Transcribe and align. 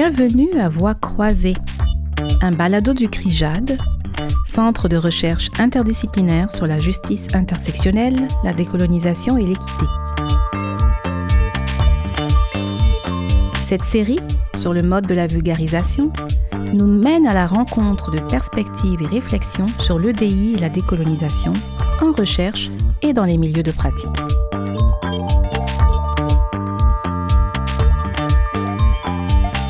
Bienvenue 0.00 0.60
à 0.60 0.68
Voix 0.68 0.94
croisée, 0.94 1.56
un 2.40 2.52
balado 2.52 2.94
du 2.94 3.08
CRIJAD, 3.08 3.76
Centre 4.44 4.88
de 4.88 4.96
recherche 4.96 5.50
interdisciplinaire 5.58 6.52
sur 6.52 6.68
la 6.68 6.78
justice 6.78 7.26
intersectionnelle, 7.34 8.28
la 8.44 8.52
décolonisation 8.52 9.36
et 9.38 9.44
l'équité. 9.44 9.84
Cette 13.64 13.82
série, 13.82 14.20
sur 14.54 14.72
le 14.72 14.84
mode 14.84 15.08
de 15.08 15.14
la 15.14 15.26
vulgarisation, 15.26 16.12
nous 16.72 16.86
mène 16.86 17.26
à 17.26 17.34
la 17.34 17.48
rencontre 17.48 18.12
de 18.12 18.20
perspectives 18.20 19.02
et 19.02 19.06
réflexions 19.06 19.66
sur 19.80 19.98
l'EDI 19.98 20.54
et 20.54 20.58
la 20.58 20.68
décolonisation 20.68 21.54
en 22.00 22.12
recherche 22.12 22.70
et 23.02 23.12
dans 23.12 23.24
les 23.24 23.36
milieux 23.36 23.64
de 23.64 23.72
pratique. 23.72 24.47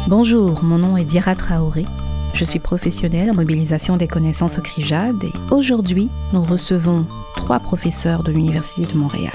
Bonjour, 0.09 0.65
mon 0.65 0.79
nom 0.79 0.97
est 0.97 1.05
Dira 1.05 1.35
Traoré. 1.35 1.85
Je 2.33 2.43
suis 2.47 2.61
professionnelle 2.61 3.31
en 3.31 3.35
mobilisation 3.35 3.99
des 3.99 4.09
connaissances 4.09 4.59
au 4.59 4.63
CRIJAD 4.63 5.23
et 5.23 5.33
aujourd'hui, 5.51 6.09
nous 6.33 6.43
recevons 6.43 7.05
trois 7.37 7.61
professeurs 7.61 8.23
de 8.23 8.33
l'Université 8.33 8.91
de 8.91 8.97
Montréal. 8.97 9.35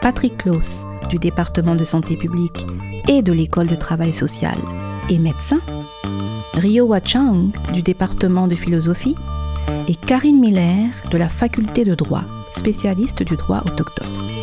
Patrick 0.00 0.38
Klaus, 0.38 0.86
du 1.10 1.18
département 1.18 1.74
de 1.74 1.84
santé 1.84 2.16
publique 2.16 2.64
et 3.06 3.20
de 3.20 3.34
l'école 3.34 3.66
de 3.66 3.74
travail 3.74 4.14
social 4.14 4.56
et 5.10 5.18
médecin, 5.18 5.60
Rio 6.54 6.86
Wachang 6.86 7.50
du 7.74 7.82
département 7.82 8.48
de 8.48 8.54
philosophie 8.54 9.14
et 9.88 9.94
Karine 9.94 10.40
Miller 10.40 10.88
de 11.10 11.18
la 11.18 11.28
faculté 11.28 11.84
de 11.84 11.94
droit, 11.94 12.24
spécialiste 12.54 13.22
du 13.22 13.36
droit 13.36 13.62
autochtone. 13.66 14.37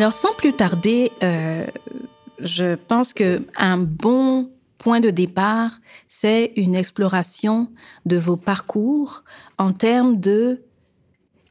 Alors 0.00 0.14
sans 0.14 0.32
plus 0.32 0.54
tarder, 0.54 1.12
euh, 1.22 1.66
je 2.38 2.74
pense 2.74 3.12
que 3.12 3.46
un 3.58 3.76
bon 3.76 4.50
point 4.78 4.98
de 5.00 5.10
départ, 5.10 5.78
c'est 6.08 6.54
une 6.56 6.74
exploration 6.74 7.68
de 8.06 8.16
vos 8.16 8.38
parcours 8.38 9.24
en 9.58 9.74
termes 9.74 10.18
de 10.18 10.62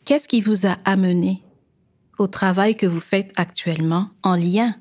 Qu'est-ce 0.04 0.28
qui 0.28 0.42
vous 0.42 0.66
a 0.66 0.78
amené 0.84 1.44
au 2.18 2.26
travail 2.26 2.76
que 2.76 2.88
vous 2.88 3.00
faites 3.00 3.32
actuellement 3.36 4.10
en 4.24 4.36
lien 4.36 4.74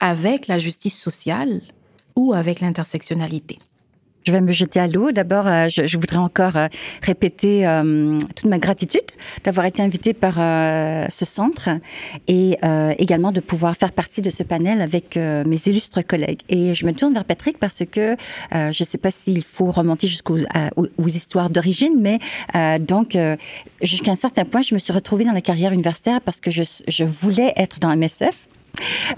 avec 0.00 0.48
la 0.48 0.58
justice 0.58 1.00
sociale 1.00 1.62
ou 2.16 2.32
avec 2.32 2.58
l'intersectionnalité? 2.58 3.60
Je 4.24 4.32
vais 4.32 4.40
me 4.40 4.52
jeter 4.52 4.80
à 4.80 4.86
l'eau. 4.86 5.12
D'abord, 5.12 5.46
euh, 5.46 5.68
je, 5.68 5.98
voudrais 5.98 6.16
encore 6.16 6.56
euh, 6.56 6.68
répéter 7.02 7.66
euh, 7.66 8.18
toute 8.34 8.46
ma 8.46 8.58
gratitude 8.58 9.02
d'avoir 9.44 9.66
été 9.66 9.82
invitée 9.82 10.14
par 10.14 10.34
ce 10.34 11.24
centre 11.24 11.68
et 12.26 12.58
également 12.98 13.32
de 13.32 13.40
pouvoir 13.40 13.76
faire 13.76 13.92
partie 13.92 14.22
de 14.22 14.30
ce 14.30 14.42
panel 14.42 14.80
avec 14.80 15.16
mes 15.16 15.56
illustres 15.66 16.04
collègues. 16.04 16.40
Et 16.48 16.74
je 16.74 16.86
me 16.86 16.92
tourne 16.92 17.12
vers 17.12 17.24
Patrick 17.24 17.58
parce 17.58 17.82
que 17.90 18.16
je 18.52 18.66
ne 18.66 18.72
sais 18.72 18.98
pas 18.98 19.10
s'il 19.10 19.42
faut 19.42 19.70
remonter 19.70 20.06
jusqu'aux 20.06 20.38
aux, 20.76 21.08
histoires 21.08 21.50
d'origine, 21.50 21.94
mais 21.98 22.18
donc 22.80 23.16
jusqu'à 23.82 24.12
un 24.12 24.16
certain 24.16 24.44
point, 24.44 24.62
je 24.62 24.74
me 24.74 24.78
suis 24.78 24.92
retrouvée 24.92 25.24
dans 25.24 25.32
la 25.32 25.42
carrière 25.42 25.72
universitaire 25.72 26.20
parce 26.20 26.40
que 26.40 26.50
je, 26.50 26.62
je 26.88 27.04
voulais 27.04 27.52
être 27.56 27.80
dans 27.80 27.94
MSF. 27.94 28.48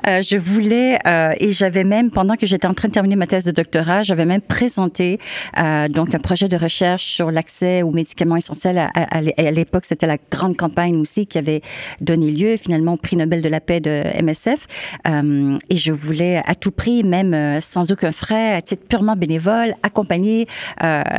Euh, 0.07 0.21
je 0.21 0.37
voulais 0.37 0.99
euh, 1.07 1.35
et 1.39 1.51
j'avais 1.51 1.85
même 1.85 2.11
pendant 2.11 2.37
que 2.37 2.47
j'étais 2.47 2.67
en 2.67 2.75
train 2.75 2.89
de 2.89 2.93
terminer 2.93 3.17
ma 3.17 3.27
thèse 3.27 3.45
de 3.45 3.53
doctorat, 3.53 4.03
j'avais 4.03 4.25
même 4.25 4.41
présenté 4.41 5.19
euh, 5.59 5.89
donc 5.89 6.15
un 6.15 6.19
projet 6.19 6.49
de 6.49 6.57
recherche 6.57 7.05
sur 7.05 7.31
l'accès 7.31 7.83
aux 7.83 7.91
médicaments 7.91 8.37
essentiels. 8.37 8.91
À, 8.95 9.21
l'époque, 9.21 9.85
c'était 9.87 10.07
la 10.07 10.19
grande 10.31 10.57
campagne 10.57 10.97
aussi 10.97 11.27
qui 11.27 11.39
avait 11.39 11.63
donné 12.01 12.31
lieu 12.31 12.57
finalement 12.57 12.95
au 12.95 12.97
prix 12.97 13.17
Nobel 13.17 13.43
de 13.43 13.49
la 13.49 13.61
paix 13.61 13.81
de 13.81 14.03
MSF. 14.23 14.67
Et 15.07 15.77
je 15.77 15.93
voulais 15.93 16.43
à 16.47 16.55
tout 16.55 16.71
prix, 16.71 17.03
même 17.03 17.61
sans 17.61 17.93
aucun 17.93 18.13
frais, 18.13 18.55
à 18.55 18.63
titre 18.63 18.85
purement 18.89 19.17
bénévole, 19.17 19.75
accompagner 19.83 20.47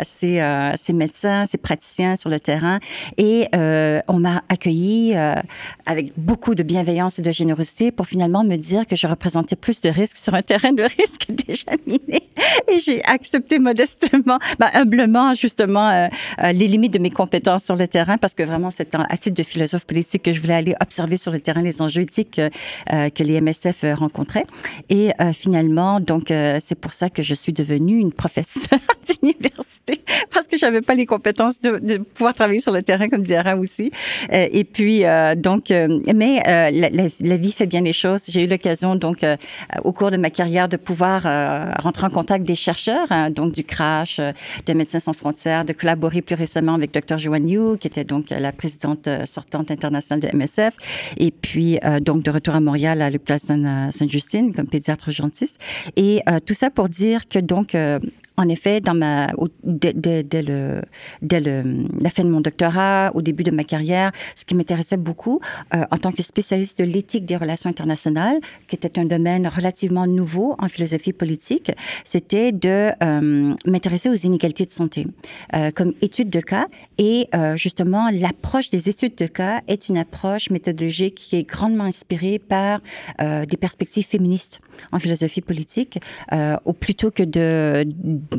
ces, 0.04 0.72
ces 0.76 0.94
médecins, 0.94 1.46
ces 1.46 1.58
praticiens 1.58 2.16
sur 2.16 2.30
le 2.30 2.40
terrain. 2.40 2.80
Et 3.18 3.48
on 3.54 4.20
m'a 4.20 4.44
accueilli 4.50 5.16
avec 5.86 6.14
beaucoup 6.18 6.56
de 6.56 6.64
bienveillance 6.64 7.20
et 7.20 7.22
de 7.22 7.32
générosité 7.32 7.92
pour 7.92 8.06
finalement 8.08 8.27
me 8.28 8.56
dire 8.56 8.86
que 8.88 8.96
je 8.96 9.08
représentais 9.08 9.56
plus 9.56 9.82
de 9.82 9.90
risques 9.90 10.18
sur 10.18 10.34
un 10.34 10.42
terrain 10.42 10.72
de 10.72 10.84
risque 10.84 11.28
déjà 11.30 11.72
miné. 11.86 12.22
Et 12.72 12.80
j'ai 12.80 13.04
accepté 13.06 13.60
modestement, 13.60 14.40
ben, 14.60 14.70
humblement, 14.74 15.34
justement, 15.34 15.90
euh, 15.90 16.08
euh, 16.44 16.52
les 16.52 16.68
limites 16.68 16.94
de 16.94 17.00
mes 17.00 17.10
compétences 17.10 17.64
sur 17.64 17.76
le 17.76 17.88
terrain 17.88 18.18
parce 18.18 18.34
que 18.34 18.44
vraiment, 18.44 18.72
c'est 18.72 18.96
un 18.96 19.06
titre 19.20 19.36
de 19.36 19.44
philosophe 19.44 19.86
politique 19.86 20.24
que 20.24 20.32
je 20.32 20.42
voulais 20.42 20.54
aller 20.54 20.76
observer 20.82 21.18
sur 21.18 21.32
le 21.32 21.40
terrain 21.40 21.62
les 21.62 21.82
enjeux 21.82 22.02
éthiques 22.02 22.40
euh, 22.40 23.10
que 23.10 23.24
les 23.24 23.40
MSF 23.42 23.86
rencontraient. 23.94 24.46
Et 24.90 25.12
finalement, 25.34 26.00
donc, 26.00 26.28
c'est 26.60 26.80
pour 26.80 26.94
ça 26.94 27.10
que 27.10 27.22
je 27.22 27.34
suis 27.34 27.54
devenue 27.54 28.00
une 28.00 28.12
professeure 28.12 28.80
d'université 29.22 30.02
parce 30.34 30.48
que 30.48 30.58
j'avais 30.58 30.82
pas 30.82 30.94
les 30.94 31.06
compétences 31.06 31.60
de, 31.62 31.98
pouvoir 31.98 32.34
travailler 32.34 32.60
sur 32.60 32.72
le 32.72 32.84
terrain 32.84 33.10
comme 33.10 33.24
Diara 33.24 33.56
aussi. 33.56 33.92
et 34.32 34.64
puis, 34.64 35.04
donc, 35.38 35.70
mais 35.70 36.42
la 36.46 37.38
vie 37.38 37.52
fait 37.52 37.66
bien 37.66 37.82
les 37.82 37.94
choses 37.94 38.17
j'ai 38.28 38.44
eu 38.44 38.48
l'occasion, 38.48 38.96
donc, 38.96 39.24
euh, 39.24 39.36
au 39.84 39.92
cours 39.92 40.12
de 40.12 40.18
ma 40.18 40.30
carrière, 40.30 40.70
de 40.70 40.78
pouvoir 40.78 41.24
euh, 41.26 41.72
rentrer 41.80 42.06
en 42.06 42.10
contact 42.10 42.46
des 42.46 42.56
chercheurs, 42.56 43.12
hein, 43.12 43.30
donc 43.30 43.54
du 43.54 43.64
CRASH, 43.64 44.20
euh, 44.20 44.32
de 44.66 44.74
Médecins 44.74 45.00
sans 45.00 45.14
frontières, 45.14 45.66
de 45.66 45.74
collaborer 45.74 46.22
plus 46.22 46.36
récemment 46.36 46.74
avec 46.74 46.94
Dr. 46.94 47.18
Joanne 47.18 47.50
Yu, 47.50 47.78
qui 47.78 47.88
était 47.88 48.04
donc 48.04 48.30
la 48.30 48.52
présidente 48.52 49.10
sortante 49.26 49.72
internationale 49.72 50.32
de 50.32 50.36
MSF, 50.36 50.76
et 51.18 51.32
puis 51.32 51.80
donc 52.02 52.24
de 52.24 52.32
retour 52.32 52.56
à 52.56 52.60
Montréal 52.60 53.02
à 53.02 53.10
l'hôpital 53.10 53.40
Sainte-Justine 53.40 54.54
comme 54.54 54.68
pédiatre 54.68 55.08
urgentiste. 55.08 55.60
Et 55.96 56.22
tout 56.46 56.54
ça 56.54 56.70
pour 56.70 56.90
dire 56.90 57.28
que 57.28 57.40
donc 57.40 57.76
en 58.38 58.48
effet, 58.50 58.82
dans 58.82 58.94
ma, 58.94 59.28
dès, 59.64 59.94
dès, 59.94 60.42
le, 60.44 60.82
dès 61.24 61.40
le, 61.40 61.64
la 62.00 62.10
fin 62.12 62.24
de 62.24 62.30
mon 62.30 62.42
doctorat, 62.42 63.12
au 63.16 63.24
début 63.24 63.44
de 63.44 63.50
ma 63.50 63.64
carrière, 63.64 64.12
ce 64.36 64.46
qui 64.46 64.56
m'intéressait 64.56 64.98
beaucoup, 64.98 65.40
euh, 65.74 65.86
en 65.90 65.98
tant 65.98 66.12
que 66.12 66.22
spécialiste 66.22 66.78
de 66.80 66.84
l'éthique 66.84 67.26
des 67.26 67.36
relations 67.36 67.70
internationales, 67.70 68.40
qui 68.68 68.76
était 68.76 69.00
un 69.00 69.06
domaine 69.06 69.48
relativement 69.48 70.06
nouveau 70.06 70.56
en 70.60 70.68
philosophie 70.68 71.14
politique, 71.14 71.72
c'était 72.04 72.52
de 72.52 72.92
euh, 73.02 73.56
m'intéresser 73.66 74.10
aux 74.10 74.14
inégalités 74.14 74.66
de 74.66 74.72
santé 74.72 75.08
euh, 75.56 75.72
comme 75.72 75.94
étude 76.02 76.30
de 76.30 76.40
cas. 76.40 76.68
Et 77.00 77.28
euh, 77.34 77.56
justement, 77.58 78.10
l'approche 78.12 78.70
des 78.70 78.88
études 78.88 79.16
de 79.16 79.26
cas 79.26 79.62
est 79.68 79.90
une 79.90 79.98
approche 79.98 80.52
méthodologique 80.52 81.16
qui 81.16 81.38
est 81.38 81.44
grandement 81.44 81.86
inspirée 81.86 82.38
par 82.38 82.82
euh, 83.20 83.46
des 83.46 83.58
perspectives 83.58 84.06
féministes 84.06 84.60
en 84.92 85.00
philosophie 85.00 85.42
politique, 85.42 86.00
ou 86.66 86.74
plutôt 86.74 87.10
que 87.10 87.24
de 87.24 87.84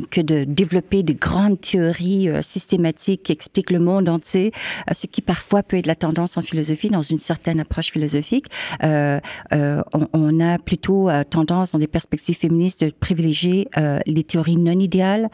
que 0.09 0.21
de 0.21 0.43
développer 0.43 1.03
des 1.03 1.15
grandes 1.15 1.59
théories 1.59 2.29
euh, 2.29 2.41
systématiques 2.41 3.23
qui 3.23 3.31
expliquent 3.31 3.71
le 3.71 3.79
monde 3.79 4.09
entier, 4.09 4.51
euh, 4.89 4.93
ce 4.93 5.07
qui 5.07 5.21
parfois 5.21 5.63
peut 5.63 5.77
être 5.77 5.87
la 5.87 5.95
tendance 5.95 6.37
en 6.37 6.41
philosophie, 6.41 6.89
dans 6.89 7.01
une 7.01 7.17
certaine 7.17 7.59
approche 7.59 7.91
philosophique. 7.91 8.47
Euh, 8.83 9.19
on, 9.51 10.07
on, 10.13 10.39
a 10.39 10.57
plutôt 10.57 11.09
tendance, 11.29 11.71
dans 11.71 11.79
des 11.79 11.87
perspectives 11.87 12.37
féministes, 12.37 12.85
de 12.85 12.91
privilégier 12.91 13.67
les 14.05 14.23
théories 14.23 14.57
non 14.57 14.79
idéales 14.79 15.29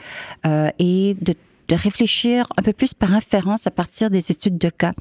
et 0.79 1.15
de 1.21 1.35
de 1.67 1.75
réfléchir 1.75 2.47
un 2.57 2.61
peu 2.61 2.73
plus 2.73 2.94
par 2.94 3.13
inférence 3.13 3.67
à 3.67 3.71
partir 3.71 4.09
des 4.09 4.31
études 4.31 4.57
de 4.57 4.69
cas. 4.69 4.94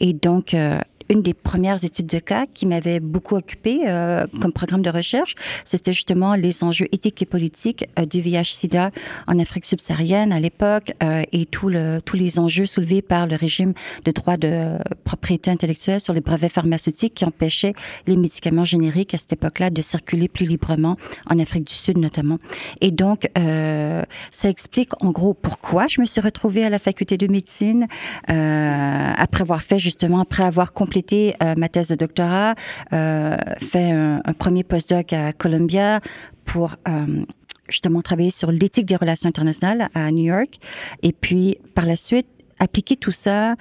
Et 0.00 0.12
donc, 0.12 0.54
euh, 0.54 0.78
une 1.10 1.22
des 1.22 1.34
premières 1.34 1.84
études 1.84 2.06
de 2.06 2.18
cas 2.18 2.46
qui 2.46 2.66
m'avait 2.66 3.00
beaucoup 3.00 3.36
occupée 3.36 3.82
euh, 3.86 4.26
comme 4.40 4.52
programme 4.52 4.82
de 4.82 4.90
recherche, 4.90 5.34
c'était 5.64 5.92
justement 5.92 6.34
les 6.34 6.64
enjeux 6.64 6.86
éthiques 6.92 7.20
et 7.22 7.26
politiques 7.26 7.84
euh, 7.98 8.06
du 8.06 8.20
VIH/SIDA 8.20 8.90
en 9.26 9.38
Afrique 9.38 9.66
subsaharienne 9.66 10.32
à 10.32 10.40
l'époque 10.40 10.92
euh, 11.02 11.22
et 11.32 11.46
tout 11.46 11.68
le, 11.68 12.00
tous 12.04 12.16
les 12.16 12.38
enjeux 12.38 12.64
soulevés 12.64 13.02
par 13.02 13.26
le 13.26 13.34
régime 13.34 13.74
de 14.04 14.12
droit 14.12 14.36
de 14.36 14.78
propriété 15.04 15.50
intellectuelle 15.50 16.00
sur 16.00 16.14
les 16.14 16.20
brevets 16.20 16.52
pharmaceutiques 16.52 17.14
qui 17.14 17.24
empêchaient 17.24 17.74
les 18.06 18.16
médicaments 18.16 18.64
génériques 18.64 19.14
à 19.14 19.18
cette 19.18 19.32
époque-là 19.32 19.70
de 19.70 19.82
circuler 19.82 20.28
plus 20.28 20.46
librement 20.46 20.96
en 21.28 21.38
Afrique 21.38 21.64
du 21.64 21.74
Sud 21.74 21.98
notamment. 21.98 22.38
Et 22.80 22.92
donc, 22.92 23.28
euh, 23.36 24.02
ça 24.30 24.48
explique 24.48 24.90
en 25.02 25.10
gros 25.10 25.34
pourquoi 25.34 25.88
je 25.88 26.00
me 26.00 26.06
suis 26.06 26.20
retrouvée 26.20 26.64
à 26.64 26.70
la 26.70 26.78
faculté 26.78 27.16
de 27.16 27.26
médecine 27.26 27.88
euh, 28.28 29.12
après 29.16 29.42
avoir 29.42 29.62
fait 29.62 29.78
justement, 29.78 30.20
après 30.20 30.44
avoir 30.44 30.72
complété 30.72 30.99
euh, 31.12 31.54
ma 31.56 31.68
thèse 31.68 31.88
de 31.88 31.94
doctorat, 31.94 32.54
euh, 32.92 33.36
fait 33.60 33.90
un, 33.90 34.20
un, 34.24 34.32
premier 34.32 34.64
postdoc 34.64 35.12
à 35.12 35.32
Columbia 35.32 36.00
pour 36.44 36.76
euh, 36.88 37.24
justement 37.68 38.02
travailler 38.02 38.30
sur 38.30 38.50
l'éthique 38.50 38.86
des 38.86 38.96
relations 38.96 39.28
internationales 39.28 39.88
à 39.94 40.10
New 40.10 40.24
York. 40.24 40.58
Et 41.02 41.12
puis, 41.12 41.58
par 41.74 41.86
la 41.86 41.96
suite, 41.96 42.26
appliquer 42.58 42.96
tout 42.96 43.12
ça 43.12 43.56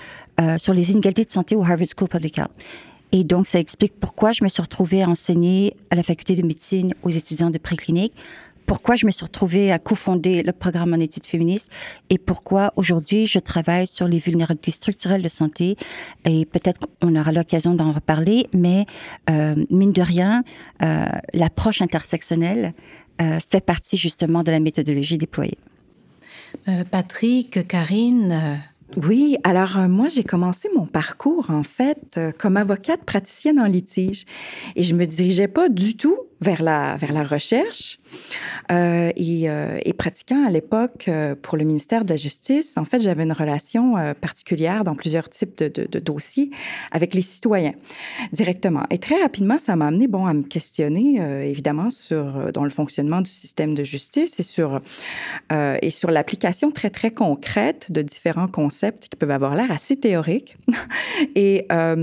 sur 0.58 0.74
les 0.74 0.92
inégalités 0.92 1.26
de 1.26 1.30
santé 1.30 1.56
au 1.56 1.64
Harvard 1.64 1.88
School 1.96 2.08
Public 2.08 2.38
Health. 2.38 2.52
Et 3.12 3.24
donc, 3.24 3.48
ça 3.48 3.60
explique 3.60 3.94
pourquoi 4.00 4.32
je 4.32 4.44
me 4.44 4.50
suis 4.50 4.62
retrouvée 4.62 5.04
à 5.04 5.10
enseigner 5.10 5.76
à 5.90 5.96
la 5.96 6.04
faculté 6.04 6.36
de 6.36 6.46
médecine 6.46 6.94
aux 7.02 7.10
étudiants 7.10 7.50
de 7.50 7.58
préclinique 7.58 8.14
pourquoi 8.70 8.94
je 8.94 9.08
me 9.08 9.12
suis 9.12 9.26
retrouvée 9.26 9.72
à 9.72 9.80
cofonder 9.80 10.44
le 10.44 10.52
programme 10.52 10.94
en 10.94 11.00
études 11.00 11.26
féministes 11.26 11.72
et 12.12 12.20
pourquoi 12.20 12.72
aujourd'hui 12.76 13.26
je 13.26 13.40
travaille 13.40 13.88
sur 13.88 14.08
les 14.08 14.20
vulnérabilités 14.20 14.70
structurelles 14.70 15.24
de 15.24 15.28
santé. 15.28 15.76
Et 16.24 16.46
peut-être 16.46 16.88
qu'on 17.02 17.16
aura 17.16 17.32
l'occasion 17.32 17.74
d'en 17.74 17.92
reparler, 17.92 18.46
mais 18.54 18.86
euh, 19.32 19.56
mine 19.72 19.92
de 19.92 20.04
rien, 20.04 20.44
euh, 20.84 21.08
l'approche 21.34 21.82
intersectionnelle 21.82 22.76
euh, 23.22 23.40
fait 23.40 23.66
partie 23.66 23.98
justement 23.98 24.44
de 24.44 24.52
la 24.52 24.60
méthodologie 24.60 25.18
déployée. 25.18 25.58
Patrick, 26.92 27.68
Karine, 27.68 28.60
oui, 28.98 29.38
alors 29.44 29.78
euh, 29.78 29.88
moi 29.88 30.08
j'ai 30.08 30.24
commencé 30.24 30.68
mon 30.76 30.88
parcours 30.88 31.52
en 31.52 31.64
fait 31.64 32.18
euh, 32.18 32.32
comme 32.32 32.58
avocate 32.58 33.04
praticienne 33.04 33.60
en 33.60 33.66
litige 33.66 34.26
et 34.76 34.82
je 34.82 34.96
me 34.96 35.06
dirigeais 35.06 35.48
pas 35.48 35.70
du 35.70 35.96
tout 35.96 36.18
vers 36.42 36.62
la 36.64 37.24
recherche 37.24 38.00
euh, 38.72 39.12
et, 39.16 39.50
euh, 39.50 39.80
et, 39.84 39.94
pratiquant 39.94 40.46
à 40.46 40.52
l'époque 40.52 41.06
euh, 41.08 41.36
pour 41.40 41.58
le 41.58 41.64
ministère 41.64 42.06
de 42.06 42.12
la 42.12 42.18
Justice, 42.18 42.78
en 42.78 42.86
fait, 42.86 43.02
j'avais 43.02 43.24
une 43.24 43.34
relation 43.34 43.96
particulière 44.22 44.84
dans 44.84 44.96
plusieurs 44.96 45.30
types 45.30 45.58
de, 45.58 46.00
dossiers 46.00 46.52
avec 46.92 47.14
les 47.14 47.22
citoyens 47.22 47.74
directement. 48.32 48.84
Et 48.92 49.00
très 49.00 49.20
rapidement, 49.22 49.58
ça 49.58 49.76
m'a 49.76 49.88
amené 49.88 50.08
bon, 50.08 50.26
à 50.26 50.34
me 50.34 50.44
questionner, 50.44 51.20
évidemment, 51.50 51.92
sur 51.92 52.52
dans 52.52 52.64
le 52.64 52.70
fonctionnement 52.70 53.22
du 53.22 53.30
système 53.30 53.74
de 53.74 53.84
justice 53.84 54.40
et 54.40 54.44
sur, 54.44 54.82
et 55.52 55.90
sur 55.90 56.12
l'application 56.12 56.72
très, 56.72 56.90
très 56.90 57.12
concrète 57.12 57.92
de 57.92 58.02
différents 58.02 58.48
concepts 58.48 59.10
qui 59.10 59.16
peuvent 59.16 59.32
avoir 59.32 59.56
l'air 59.56 59.72
assez 59.72 59.98
théoriques 59.98 60.58
et 61.36 61.66
à 61.70 61.96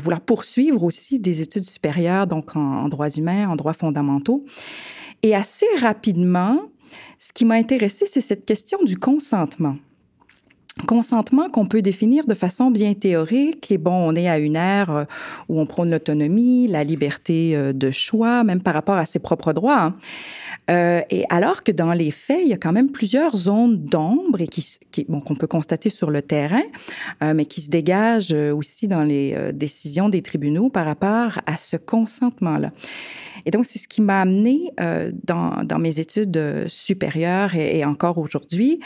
vouloir 0.00 0.20
poursuivre 0.20 0.82
aussi 0.82 1.18
des 1.18 1.40
études 1.42 1.66
supérieures, 1.66 2.26
donc 2.26 2.56
en, 2.56 2.60
en 2.60 2.88
droits 2.88 3.10
humains, 3.10 3.48
en 3.48 3.56
droits 3.56 3.74
Et 5.22 5.34
assez 5.34 5.66
rapidement, 5.80 6.60
ce 7.18 7.32
qui 7.32 7.46
m'a 7.46 7.54
intéressé, 7.54 8.04
c'est 8.06 8.20
cette 8.20 8.44
question 8.44 8.82
du 8.84 8.98
consentement. 8.98 9.76
Consentement 10.88 11.48
qu'on 11.48 11.66
peut 11.66 11.82
définir 11.82 12.26
de 12.26 12.34
façon 12.34 12.70
bien 12.70 12.94
théorique. 12.94 13.70
Et 13.70 13.78
bon, 13.78 13.92
on 13.94 14.14
est 14.16 14.28
à 14.28 14.38
une 14.40 14.56
ère 14.56 14.90
euh, 14.90 15.04
où 15.48 15.60
on 15.60 15.66
prône 15.66 15.90
l'autonomie, 15.90 16.66
la 16.66 16.82
liberté 16.82 17.56
euh, 17.56 17.72
de 17.72 17.92
choix, 17.92 18.42
même 18.42 18.60
par 18.60 18.74
rapport 18.74 18.96
à 18.96 19.06
ses 19.06 19.20
propres 19.20 19.52
droits. 19.52 19.80
Hein. 19.80 19.96
Euh, 20.70 21.00
et 21.10 21.24
alors 21.30 21.62
que 21.62 21.70
dans 21.70 21.92
les 21.92 22.10
faits, 22.10 22.40
il 22.42 22.48
y 22.48 22.52
a 22.52 22.58
quand 22.58 22.72
même 22.72 22.90
plusieurs 22.90 23.36
zones 23.36 23.84
d'ombre 23.84 24.40
et 24.40 24.48
qui, 24.48 24.78
bon, 25.08 25.20
qu'on 25.20 25.36
peut 25.36 25.46
constater 25.46 25.90
sur 25.90 26.10
le 26.10 26.22
terrain, 26.22 26.62
mais 27.22 27.44
qui 27.44 27.60
se 27.60 27.70
dégagent 27.70 28.32
aussi 28.32 28.88
dans 28.88 29.02
les 29.02 29.52
décisions 29.52 30.08
des 30.08 30.22
tribunaux 30.22 30.70
par 30.70 30.86
rapport 30.86 31.38
à 31.46 31.56
ce 31.56 31.76
consentement-là. 31.76 32.72
Et 33.46 33.50
donc, 33.50 33.66
c'est 33.66 33.78
ce 33.78 33.88
qui 33.88 34.00
m'a 34.00 34.20
amené 34.20 34.72
euh, 34.80 35.10
dans, 35.24 35.64
dans, 35.64 35.78
mes 35.78 36.00
études 36.00 36.66
supérieures 36.66 37.54
et, 37.54 37.84
encore 37.84 38.18
aujourd'hui 38.18 38.80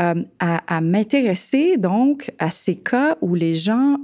euh, 0.00 0.22
à, 0.38 0.76
à 0.76 0.80
m'intéresser 0.80 1.76
donc 1.78 2.30
à 2.38 2.50
ces 2.50 2.76
cas 2.76 3.16
où 3.20 3.34
les 3.34 3.54
gens 3.54 3.96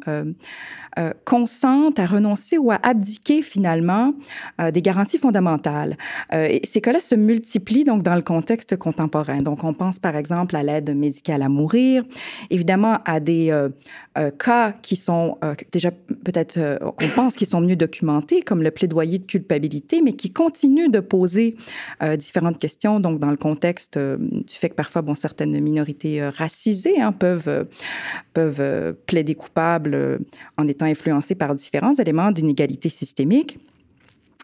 euh, 0.98 1.12
consentent 1.24 2.00
à 2.00 2.06
renoncer 2.06 2.58
ou 2.58 2.72
à 2.72 2.78
abdiquer 2.82 3.42
finalement 3.42 4.14
euh, 4.60 4.72
des 4.72 4.82
garanties 4.82 5.18
fondamentales. 5.18 5.96
Euh, 6.32 6.58
ces 6.64 6.80
cas-là 6.80 6.98
se 6.98 7.14
multiplient 7.14 7.84
donc 7.84 8.02
dans 8.02 8.16
le 8.16 8.22
contexte 8.22 8.76
contemporain. 8.76 9.42
Donc, 9.42 9.62
on 9.62 9.74
pense 9.74 10.00
par 10.00 10.16
exemple 10.16 10.56
à 10.56 10.64
l'aide 10.64 10.94
médicale 10.96 11.42
à 11.42 11.48
mourir, 11.48 12.04
évidemment 12.50 12.98
à 13.04 13.20
des 13.20 13.50
euh, 13.50 14.30
cas 14.32 14.72
qui 14.72 14.96
sont 14.96 15.38
déjà 15.70 15.92
peut-être 16.24 16.58
qu'on 16.96 17.08
pense 17.14 17.36
qui 17.36 17.46
sont 17.46 17.60
mieux 17.60 17.76
documentés, 17.76 18.42
comme 18.42 18.64
le 18.64 18.72
plaidoyer 18.72 19.18
de 19.18 19.26
culpabilité, 19.26 20.02
mais 20.02 20.14
qui 20.14 20.30
continuent 20.30 20.90
de 20.90 20.98
poser 20.98 21.56
différentes 22.16 22.58
questions. 22.58 22.98
Donc, 22.98 23.20
dans 23.20 23.30
le 23.30 23.36
contexte 23.36 23.96
du 23.96 24.54
fait 24.54 24.70
que 24.70 24.74
parfois, 24.74 25.02
bon, 25.02 25.14
certaines 25.14 25.60
minorités 25.60 26.28
racisées 26.28 27.00
hein, 27.00 27.12
peuvent 27.12 27.66
peuvent 28.32 28.94
plaider 29.06 29.36
coupable 29.36 30.18
en 30.56 30.66
étant 30.66 30.87
influencés 30.88 31.34
par 31.34 31.54
différents 31.54 31.94
éléments 31.94 32.30
d'inégalité 32.30 32.88
systémique. 32.88 33.58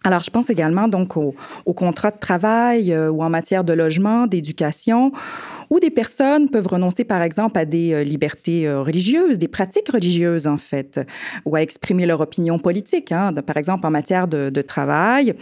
Alors, 0.06 0.20
je 0.20 0.30
pense 0.30 0.50
également 0.50 0.86
donc 0.86 1.16
au, 1.16 1.34
au 1.64 1.72
contrat 1.72 2.10
de 2.10 2.18
travail 2.18 2.92
euh, 2.92 3.10
ou 3.10 3.22
en 3.22 3.30
matière 3.30 3.64
de 3.64 3.72
logement, 3.72 4.26
d'éducation, 4.26 5.12
où 5.70 5.80
des 5.80 5.88
personnes 5.88 6.50
peuvent 6.50 6.66
renoncer, 6.66 7.04
par 7.04 7.22
exemple, 7.22 7.58
à 7.58 7.64
des 7.64 7.94
euh, 7.94 8.04
libertés 8.04 8.68
euh, 8.68 8.82
religieuses, 8.82 9.38
des 9.38 9.48
pratiques 9.48 9.90
religieuses, 9.90 10.46
en 10.46 10.58
fait, 10.58 11.00
ou 11.46 11.56
à 11.56 11.62
exprimer 11.62 12.04
leur 12.04 12.20
opinion 12.20 12.58
politique, 12.58 13.12
hein, 13.12 13.32
par 13.32 13.56
exemple, 13.56 13.86
en 13.86 13.90
matière 13.90 14.28
de, 14.28 14.62
travail. 14.62 15.34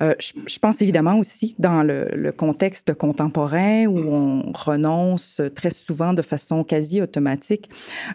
Je, 0.00 0.58
pense 0.58 0.80
évidemment 0.80 1.18
aussi 1.18 1.54
dans 1.58 1.82
le, 1.82 2.32
contexte 2.36 2.94
contemporain 2.94 3.86
où 3.86 3.98
on 3.98 4.52
renonce 4.52 5.40
très 5.54 5.70
souvent 5.70 6.12
de 6.14 6.22
façon 6.22 6.64
quasi 6.64 7.02
automatique 7.02 7.68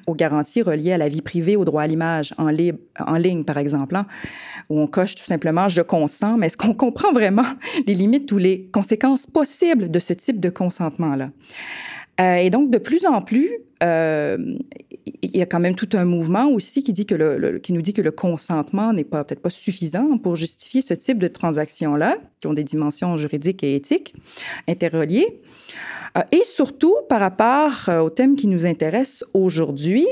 aux 0.08 0.16
garanties 0.16 0.62
reliées 0.62 0.94
à 0.94 0.98
la 0.98 1.10
vie 1.10 1.22
privée, 1.22 1.56
au 1.56 1.66
droit 1.66 1.84
à 1.84 1.88
l'image, 1.88 2.34
en, 2.38 2.50
li 2.50 2.74
en 3.06 3.16
ligne, 3.16 3.44
par 3.44 3.58
exemple, 3.58 3.96
hein, 3.96 4.06
où 4.70 4.80
on 4.80 4.88
coche 4.88 5.16
tout 5.16 5.26
simplement 5.26 5.70
«je 5.70 5.82
consens», 6.00 6.38
mais 6.40 6.48
est-ce 6.48 6.58
qu'on 6.58 6.74
comprend 6.86 7.12
vraiment 7.14 7.46
les 7.88 7.94
limites 7.94 8.32
ou 8.32 8.38
les 8.38 8.70
conséquences 8.72 9.26
possibles 9.26 9.90
de 9.90 10.00
ce 10.00 10.14
type 10.14 10.40
de 10.40 10.50
consentement-là? 10.50 11.30
Euh, 12.22 12.36
et 12.36 12.50
donc, 12.50 12.72
de 12.72 12.78
plus 12.78 13.06
en 13.06 13.22
plus, 13.22 13.50
euh, 13.84 14.38
il 15.22 15.38
y 15.38 15.42
a 15.42 15.46
quand 15.46 15.60
même 15.60 15.76
tout 15.76 15.90
un 15.94 16.06
mouvement 16.06 16.48
aussi 16.50 16.82
qui, 16.84 16.92
nous 16.92 17.82
dit 17.82 17.94
que 17.94 18.02
le 18.02 18.12
consentement 18.12 18.94
n'est 18.94 19.04
pas 19.04 19.24
peut-être 19.24 19.42
pas 19.42 19.50
suffisant 19.50 20.18
pour 20.18 20.36
justifier 20.36 20.82
ce 20.82 20.94
type 20.94 21.20
de 21.20 21.28
transactions-là, 21.28 22.18
qui 22.40 22.48
ont 22.48 22.54
des 22.54 22.64
dimensions 22.64 23.18
juridiques 23.18 23.64
et 23.64 23.76
éthiques 23.76 24.16
interreliées. 24.68 25.42
Euh, 26.18 26.22
et 26.32 26.44
surtout, 26.44 26.96
par 27.10 27.20
rapport 27.20 27.90
euh, 27.90 28.00
au 28.00 28.10
thème 28.10 28.36
qui 28.36 28.48
nous 28.48 28.66
intéresse 28.66 29.24
aujourd'hui, 29.34 30.08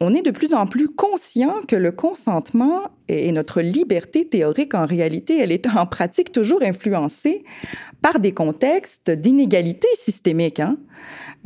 on 0.00 0.14
est 0.14 0.22
de 0.22 0.30
plus 0.30 0.54
en 0.54 0.66
plus 0.66 0.88
conscient 0.88 1.62
que 1.66 1.76
le 1.76 1.90
consentement 1.90 2.90
et 3.08 3.32
notre 3.32 3.60
liberté 3.60 4.26
théorique, 4.26 4.74
en 4.74 4.86
réalité, 4.86 5.38
elle 5.38 5.50
est 5.50 5.66
en 5.68 5.86
pratique 5.86 6.30
toujours 6.30 6.62
influencée 6.62 7.44
par 8.00 8.20
des 8.20 8.32
contextes 8.32 9.10
d'inégalité 9.10 9.88
systémique, 9.94 10.60
hein? 10.60 10.76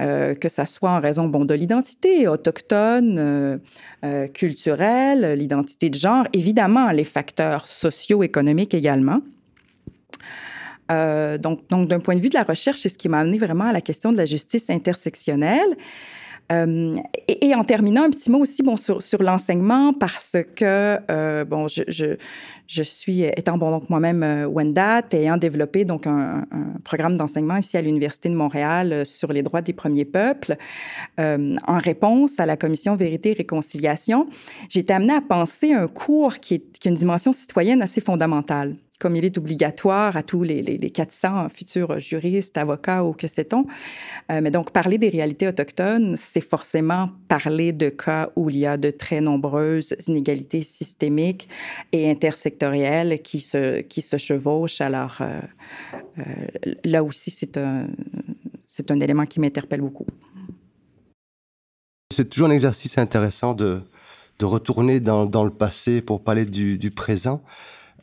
Euh, 0.01 0.35
que 0.35 0.49
ça 0.49 0.65
soit 0.65 0.91
en 0.91 1.01
raison 1.01 1.29
bon, 1.29 1.45
de 1.45 1.53
l'identité 1.53 2.27
autochtone, 2.27 3.19
euh, 3.19 3.59
euh, 4.05 4.27
culturelle, 4.27 5.39
l'identité 5.39 5.91
de 5.91 5.95
genre, 5.95 6.27
évidemment 6.33 6.91
les 6.93 7.05
facteurs 7.05 7.69
socio-économiques 7.69 8.75
également. 8.75 9.21
Donc, 11.41 11.67
donc 11.71 11.89
d'un 11.89 12.01
point 12.01 12.15
de 12.17 12.21
vue 12.21 12.29
de 12.29 12.35
la 12.35 12.43
recherche, 12.43 12.81
c'est 12.81 12.91
ce 12.91 12.99
qui 12.99 13.09
m'a 13.09 13.21
amené 13.21 13.39
vraiment 13.39 13.65
à 13.65 13.73
la 13.73 13.81
question 13.81 14.13
de 14.13 14.19
la 14.19 14.27
justice 14.27 14.69
intersectionnelle. 14.69 15.75
Euh, 16.53 16.97
et, 17.29 17.55
en 17.55 17.65
terminant, 17.65 18.03
un 18.03 18.11
petit 18.11 18.31
mot 18.31 18.39
aussi 18.39 18.63
bon, 18.63 18.77
sur, 18.77 19.23
l'enseignement, 19.23 19.93
parce 19.93 20.37
que, 20.55 20.99
euh, 21.11 21.45
bon, 21.45 21.67
je, 21.69 22.83
suis, 22.83 23.23
étant 23.23 23.57
bon, 23.59 23.71
donc 23.71 23.89
moi-même 23.91 24.23
euh, 24.23 24.47
Wendat, 24.47 25.03
ayant 25.13 25.37
développé 25.37 25.85
donc 25.85 26.07
un, 26.07 26.45
programme 26.85 27.17
d'enseignement 27.17 27.57
ici 27.57 27.77
à 27.77 27.83
l'Université 27.83 28.29
de 28.29 28.35
Montréal 28.35 29.07
sur 29.07 29.33
les 29.33 29.43
droits 29.43 29.63
des 29.63 29.73
premiers 29.73 30.05
peuples, 30.05 30.57
en 31.19 31.79
réponse 31.79 32.41
à 32.41 32.47
la 32.47 32.57
commission 32.57 32.97
Vérité 32.97 33.31
et 33.31 33.35
Réconciliation, 33.35 34.27
j'ai 34.69 34.81
été 34.81 34.93
amenée 34.93 35.15
à 35.15 35.21
penser 35.21 35.73
un 35.73 35.87
cours 35.87 36.39
qui 36.39 36.63
a 36.85 36.89
une 36.89 36.95
dimension 36.95 37.33
citoyenne 37.33 37.83
assez 37.83 38.01
fondamentale 38.01 38.75
comme 39.03 39.17
il 39.17 39.25
est 39.25 39.37
obligatoire 39.37 40.17
à 40.17 40.23
tous 40.23 40.45
les, 40.45 40.63
les, 40.63 40.79
les 40.79 40.91
400 40.91 41.49
futurs 41.49 41.99
juristes, 41.99 42.57
avocats 42.57 43.03
ou 43.03 43.15
que 43.15 43.27
sait-on. 43.27 43.67
Euh, 44.31 44.41
mais 44.41 44.53
donc, 44.53 44.71
parler 44.71 44.97
des 44.97 45.09
réalités 45.09 45.49
autochtones, 45.49 46.15
c'est 46.17 46.41
forcément 46.41 47.11
parler 47.27 47.73
de 47.73 47.89
cas 47.89 48.31
où 48.37 48.49
il 48.49 48.59
y 48.59 48.67
a 48.67 48.77
de 48.77 48.93
très 48.93 49.21
nombreuses 49.21 49.97
inégalités 50.07 50.63
systémiques 50.63 51.49
et 51.91 52.09
intersectorielles 52.09 53.23
qui 53.23 53.41
se, 53.41 53.83
chevauchent. 54.19 54.81
Alors, 54.81 55.17
euh, 55.21 55.41
euh, 56.19 56.23
là 56.85 57.03
aussi, 57.03 57.33
c'est 57.33 57.59
un, 57.59 57.89
élément 59.01 59.27
qui 59.27 59.41
m'interpelle 59.41 59.81
beaucoup. 59.81 60.07
C'est 62.15 62.31
toujours 62.31 62.47
un 62.47 62.53
exercice 62.53 62.99
intéressant 62.99 63.55
de, 63.55 63.83
retourner 64.41 65.01
dans, 65.01 65.45
le 65.45 65.51
passé 65.51 66.03
pour 66.03 66.23
parler 66.23 66.47
du 66.47 66.91
présent. 66.93 67.43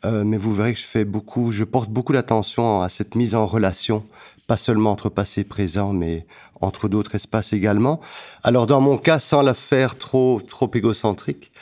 Euh, 0.04 0.24
mais 0.24 0.36
vous 0.36 0.54
verrez 0.54 0.72
que 0.72 0.78
je 0.78 0.84
fais 0.84 1.04
beaucoup, 1.04 1.52
je 1.52 1.64
porte 1.64 1.90
beaucoup 1.90 2.12
d'attention 2.12 2.80
à 2.80 2.88
cette 2.88 3.14
mise 3.14 3.34
en 3.34 3.46
relation, 3.46 4.04
pas 4.46 4.56
seulement 4.56 4.90
entre 4.90 5.08
passé 5.08 5.42
et 5.42 5.44
présent, 5.44 5.92
mais 5.92 6.26
entre 6.60 6.88
d'autres 6.88 7.14
espaces 7.14 7.52
également. 7.52 8.00
Alors 8.42 8.66
dans 8.66 8.80
mon 8.80 8.98
cas, 8.98 9.18
sans 9.18 9.42
la 9.42 9.54
faire 9.54 9.98
trop 9.98 10.40
trop 10.40 10.70
égocentrique, 10.74 11.52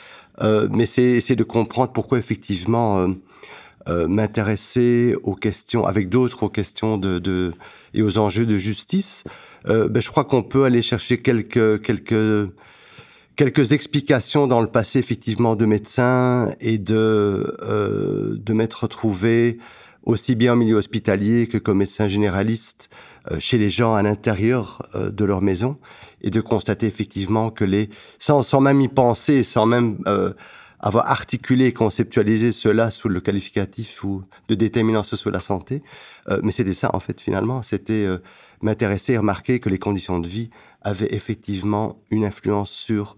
euh, 0.41 0.67
mais 0.71 0.85
c'est 0.85 1.35
de 1.35 1.43
comprendre 1.43 1.91
pourquoi 1.91 2.17
effectivement 2.17 3.07
euh, 3.87 4.07
m'intéresser 4.07 5.15
aux 5.23 5.35
questions 5.35 5.85
avec 5.85 6.09
d'autres 6.09 6.43
aux 6.43 6.49
questions 6.49 6.97
de, 6.97 7.53
et 7.93 8.01
aux 8.01 8.17
enjeux 8.17 8.45
de 8.45 8.57
justice. 8.57 9.23
Ben, 9.65 9.99
je 9.99 10.09
crois 10.09 10.23
qu'on 10.23 10.43
peut 10.43 10.63
aller 10.63 10.81
chercher 10.81 11.21
quelques 11.21 11.81
quelques 11.81 12.49
quelques 13.39 13.71
explications 13.71 14.47
dans 14.47 14.59
le 14.59 14.67
passé 14.67 14.99
effectivement 14.99 15.55
de 15.55 15.65
médecins 15.65 16.51
et 16.59 16.77
de 16.77 17.55
euh, 17.63 18.35
de 18.37 18.51
m'être 18.51 18.83
retrouvé 18.83 19.59
aussi 20.03 20.35
bien 20.35 20.51
en 20.51 20.55
milieu 20.57 20.75
hospitalier 20.75 21.47
que 21.47 21.57
comme 21.57 21.77
médecin 21.77 22.09
généraliste 22.09 22.89
chez 23.37 23.57
les 23.57 23.69
gens 23.69 23.93
à 23.93 24.01
l'intérieur 24.01 24.89
de 24.95 25.25
leur 25.25 25.41
maison, 25.41 25.77
et 26.21 26.31
de 26.31 26.41
constater 26.41 26.87
effectivement 26.87 27.51
que 27.51 27.63
les, 27.63 27.89
sans, 28.17 28.41
sans 28.41 28.59
même 28.59 28.81
y 28.81 28.87
penser, 28.87 29.43
sans 29.43 29.67
même 29.67 29.99
avoir 30.79 31.09
articulé, 31.09 31.73
conceptualisé 31.73 32.51
cela 32.51 32.89
sous 32.91 33.09
le 33.09 33.19
qualificatif 33.19 34.03
ou 34.03 34.23
de 34.47 34.55
déterminance 34.55 35.15
sur 35.15 35.31
la 35.31 35.41
santé. 35.41 35.83
Euh, 36.29 36.39
mais 36.43 36.51
c'était 36.51 36.73
ça, 36.73 36.89
en 36.93 36.99
fait, 36.99 37.19
finalement. 37.19 37.61
C'était 37.61 38.05
euh, 38.05 38.19
m'intéresser 38.61 39.13
et 39.13 39.17
remarquer 39.17 39.59
que 39.59 39.69
les 39.69 39.79
conditions 39.79 40.19
de 40.19 40.27
vie 40.27 40.49
avaient 40.81 41.13
effectivement 41.13 42.01
une 42.09 42.25
influence 42.25 42.71
sur, 42.71 43.17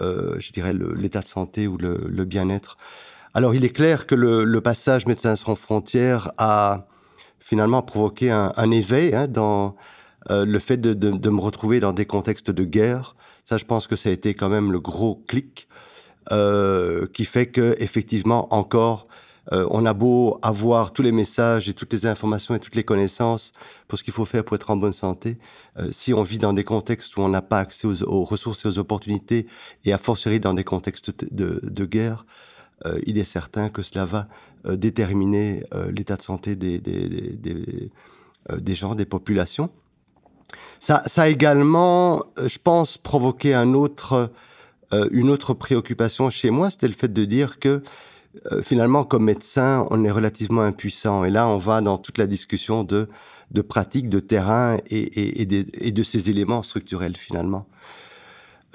euh, 0.00 0.36
je 0.38 0.52
dirais, 0.52 0.72
l'état 0.96 1.20
de 1.20 1.26
santé 1.26 1.66
ou 1.66 1.76
le, 1.76 2.24
bien-être. 2.24 2.76
Alors, 3.34 3.54
il 3.54 3.64
est 3.64 3.70
clair 3.70 4.06
que 4.06 4.14
le, 4.14 4.60
passage 4.60 5.06
Médecins 5.06 5.36
sans 5.36 5.54
frontières 5.54 6.32
a 6.38 6.86
finalement 7.38 7.82
provoqué 7.82 8.30
un, 8.30 8.70
éveil 8.70 9.14
hein, 9.14 9.28
dans 9.28 9.76
le 10.28 10.58
fait 10.58 10.76
de, 10.76 11.30
me 11.30 11.40
retrouver 11.40 11.80
dans 11.80 11.92
des 11.92 12.06
contextes 12.06 12.50
de 12.50 12.64
guerre. 12.64 13.16
Ça, 13.44 13.56
je 13.56 13.64
pense 13.64 13.86
que 13.86 13.96
ça 13.96 14.08
a 14.08 14.12
été 14.12 14.34
quand 14.34 14.48
même 14.48 14.72
le 14.72 14.80
gros 14.80 15.24
clic. 15.26 15.68
Euh, 16.32 17.06
qui 17.12 17.24
fait 17.24 17.46
que 17.46 17.74
effectivement 17.80 18.54
encore 18.54 19.08
euh, 19.52 19.66
on 19.70 19.84
a 19.86 19.94
beau 19.94 20.38
avoir 20.42 20.92
tous 20.92 21.02
les 21.02 21.12
messages 21.12 21.68
et 21.68 21.74
toutes 21.74 21.92
les 21.92 22.06
informations 22.06 22.54
et 22.54 22.60
toutes 22.60 22.76
les 22.76 22.84
connaissances 22.84 23.52
pour 23.88 23.98
ce 23.98 24.04
qu'il 24.04 24.12
faut 24.12 24.24
faire 24.24 24.44
pour 24.44 24.54
être 24.56 24.70
en 24.70 24.76
bonne 24.76 24.92
santé, 24.92 25.38
euh, 25.78 25.88
si 25.92 26.14
on 26.14 26.22
vit 26.22 26.38
dans 26.38 26.52
des 26.52 26.64
contextes 26.64 27.16
où 27.16 27.20
on 27.20 27.28
n'a 27.28 27.42
pas 27.42 27.58
accès 27.58 27.86
aux, 27.86 28.24
ressources 28.24 28.64
et 28.64 28.68
aux 28.68 28.78
opportunités, 28.78 29.46
et 29.84 29.92
à 29.92 29.98
fortiori 29.98 30.40
dans 30.40 30.54
des 30.54 30.64
contextes 30.64 31.10
de, 31.32 31.84
guerre, 31.84 32.24
il 33.04 33.18
est 33.18 33.24
certain 33.24 33.68
que 33.68 33.82
cela 33.82 34.06
va 34.06 34.28
déterminer 34.64 35.64
l'état 35.90 36.16
de 36.16 36.22
santé 36.22 36.56
des, 36.56 36.80
gens, 38.74 38.94
des 38.94 39.04
populations. 39.04 39.70
Ça, 40.78 41.02
ça 41.06 41.22
a 41.22 41.28
également, 41.28 42.24
je 42.38 42.58
pense, 42.62 42.96
provoqué 42.96 43.54
euh, 44.92 45.08
une 45.12 45.30
autre 45.30 45.54
préoccupation 45.54 46.30
chez 46.30 46.50
moi, 46.50 46.70
c'était 46.70 46.88
le 46.88 46.94
fait 46.94 47.12
de 47.12 47.24
dire 47.24 47.58
que 47.58 47.82
euh, 48.52 48.62
finalement, 48.62 49.04
comme 49.04 49.24
médecin, 49.24 49.86
on 49.90 50.04
est 50.04 50.10
relativement 50.10 50.62
impuissant. 50.62 51.24
Et 51.24 51.30
là, 51.30 51.48
on 51.48 51.58
va 51.58 51.80
dans 51.80 51.98
toute 51.98 52.18
la 52.18 52.26
discussion 52.26 52.84
de, 52.84 53.08
de 53.50 53.62
pratique, 53.62 54.08
de 54.08 54.20
terrain 54.20 54.78
et, 54.86 55.42
et, 55.42 55.92
de 55.92 56.02
ces 56.02 56.30
éléments 56.30 56.62
structurels 56.62 57.16
finalement. 57.16 57.66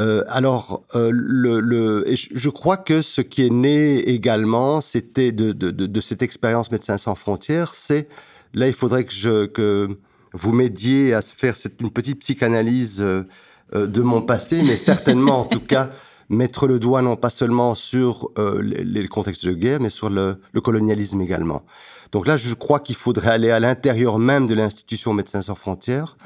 Euh, 0.02 0.26
alors, 0.28 0.82
le, 0.94 1.62
le 1.62 2.04
je 2.14 2.50
crois 2.50 2.76
que 2.76 3.02
ce 3.02 3.22
qui 3.22 3.46
est 3.46 3.50
né 3.50 4.00
également, 4.10 4.82
c'était 4.82 5.32
de, 5.32 5.54
de, 5.54 5.72
de, 5.72 6.02
cette 6.02 6.22
expérience 6.22 6.70
Médecins 6.70 6.98
sans 6.98 7.16
frontières, 7.16 7.74
c'est 7.74 8.10
là, 8.54 8.68
il 8.68 8.74
faudrait 8.74 9.06
que, 9.06 9.14
je, 9.14 9.46
que 9.46 9.88
vous 10.34 10.52
m'aidiez 10.52 11.14
à 11.14 11.22
faire 11.22 11.56
cette, 11.56 11.80
une 11.80 11.92
petite 11.92 12.20
psychanalyse 12.20 13.02
euh, 13.02 13.88
de 13.88 14.02
mon 14.02 14.22
passé, 14.22 14.62
mais 14.62 14.78
certainement 14.78 15.40
en 15.40 15.46
tout 15.46 15.60
cas 15.66 15.90
mettre 16.30 16.68
le 16.68 16.80
doigt 16.80 17.02
non 17.02 17.16
pas 17.16 17.30
seulement 17.30 17.76
sur 17.76 18.30
euh, 18.38 18.62
les, 18.62 19.08
contextes 19.08 19.46
de 19.46 19.54
guerre, 19.54 19.80
mais 19.80 19.90
sur 19.90 20.10
le, 20.10 20.40
colonialisme 20.64 21.22
également. 21.22 21.64
Donc 22.12 22.28
là, 22.28 22.38
je 22.38 22.54
crois 22.54 22.80
qu'il 22.80 22.96
faudrait 22.96 23.32
aller 23.32 23.52
à 23.52 23.60
l'intérieur 23.60 24.18
même 24.20 24.48
de 24.48 24.56
l'institution 24.56 25.14
Médecins 25.14 25.42
sans 25.42 25.56
frontières. 25.56 26.18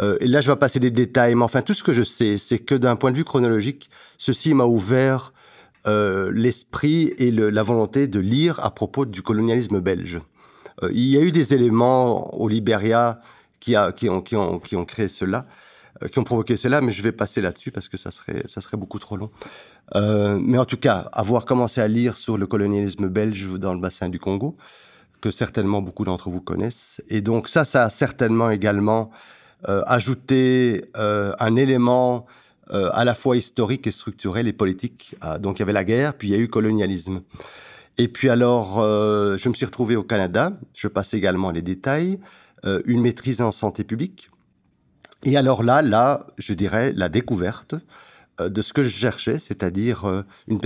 Euh, 0.00 0.16
et 0.20 0.26
là, 0.26 0.40
je 0.40 0.50
vais 0.50 0.56
passer 0.56 0.80
des 0.80 0.90
détails, 0.90 1.34
mais 1.34 1.44
enfin, 1.44 1.62
tout 1.62 1.74
ce 1.74 1.84
que 1.84 1.92
je 1.92 2.02
sais, 2.02 2.38
c'est 2.38 2.58
que 2.58 2.74
d'un 2.74 2.96
point 2.96 3.12
de 3.12 3.16
vue 3.16 3.24
chronologique, 3.24 3.90
ceci 4.18 4.54
m'a 4.54 4.66
ouvert 4.66 5.32
l'esprit 6.32 7.14
et 7.16 7.30
la 7.30 7.62
volonté 7.62 8.08
de 8.08 8.18
lire 8.18 8.58
à 8.58 8.74
propos 8.74 9.04
du 9.04 9.22
colonialisme 9.22 9.78
belge. 9.78 10.18
il 10.90 11.06
y 11.06 11.16
a 11.16 11.20
eu 11.20 11.30
des 11.30 11.54
éléments 11.54 12.34
au 12.34 12.48
Libéria 12.48 13.20
qui 13.60 13.76
ont 13.76 14.84
créé 14.84 15.06
cela. 15.06 15.46
Euh, 16.02 16.08
qui 16.08 16.18
ont 16.18 16.24
provoqué 16.24 16.56
cela, 16.56 16.80
mais 16.80 16.92
je 16.92 17.02
vais 17.02 17.12
passer 17.12 17.40
là-dessus 17.40 17.70
parce 17.70 17.88
que 17.88 17.96
ça 17.96 18.10
serait, 18.10 18.42
ça 18.48 18.60
serait 18.60 18.76
beaucoup 18.76 18.98
trop 18.98 19.16
long. 19.16 19.30
Euh, 19.94 20.38
mais 20.40 20.58
en 20.58 20.64
tout 20.64 20.76
cas, 20.76 21.08
avoir 21.12 21.44
commencé 21.44 21.80
à 21.80 21.88
lire 21.88 22.16
sur 22.16 22.36
le 22.36 22.46
colonialisme 22.46 23.08
belge 23.08 23.46
dans 23.58 23.72
le 23.72 23.80
bassin 23.80 24.08
du 24.08 24.18
Congo, 24.18 24.56
que 25.20 25.30
certainement 25.30 25.82
beaucoup 25.82 26.04
d'entre 26.04 26.28
vous 26.28 26.40
connaissent. 26.40 27.00
Et 27.08 27.20
donc 27.20 27.48
ça, 27.48 27.64
ça 27.64 27.84
a 27.84 27.90
certainement 27.90 28.50
également 28.50 29.10
euh, 29.68 29.82
ajouté 29.86 30.84
un 30.94 31.56
élément 31.56 32.26
à 32.68 33.04
la 33.04 33.14
fois 33.14 33.36
historique 33.36 33.86
et 33.86 33.92
structurel 33.92 34.48
et 34.48 34.52
politique. 34.52 35.14
Ah, 35.20 35.38
donc 35.38 35.58
il 35.58 35.60
y 35.60 35.62
avait 35.62 35.72
la 35.72 35.84
guerre, 35.84 36.14
puis 36.14 36.28
il 36.28 36.30
y 36.32 36.34
a 36.34 36.38
eu 36.38 36.48
colonialisme. 36.48 37.22
Et 37.96 38.08
puis 38.08 38.28
alors, 38.28 38.80
je 38.80 39.48
me 39.48 39.54
suis 39.54 39.64
retrouvé 39.64 39.94
au 39.94 40.02
Canada, 40.02 40.52
je 40.74 40.88
passe 40.88 41.14
également 41.14 41.52
les 41.52 41.62
détails, 41.62 42.18
une 42.64 43.02
maîtrise 43.02 43.40
en 43.40 43.52
santé 43.52 43.84
publique, 43.84 44.30
et 45.26 45.36
alors 45.36 45.64
là, 45.64 45.82
là, 45.82 46.26
je 46.38 46.54
dirais 46.54 46.92
la 46.94 47.08
découverte 47.08 47.74
euh, 48.40 48.48
de 48.48 48.62
ce 48.62 48.72
que 48.72 48.84
je 48.84 48.88
cherchais, 48.88 49.40
c'est-à-dire 49.40 50.04
euh, 50.04 50.22
une, 50.46 50.60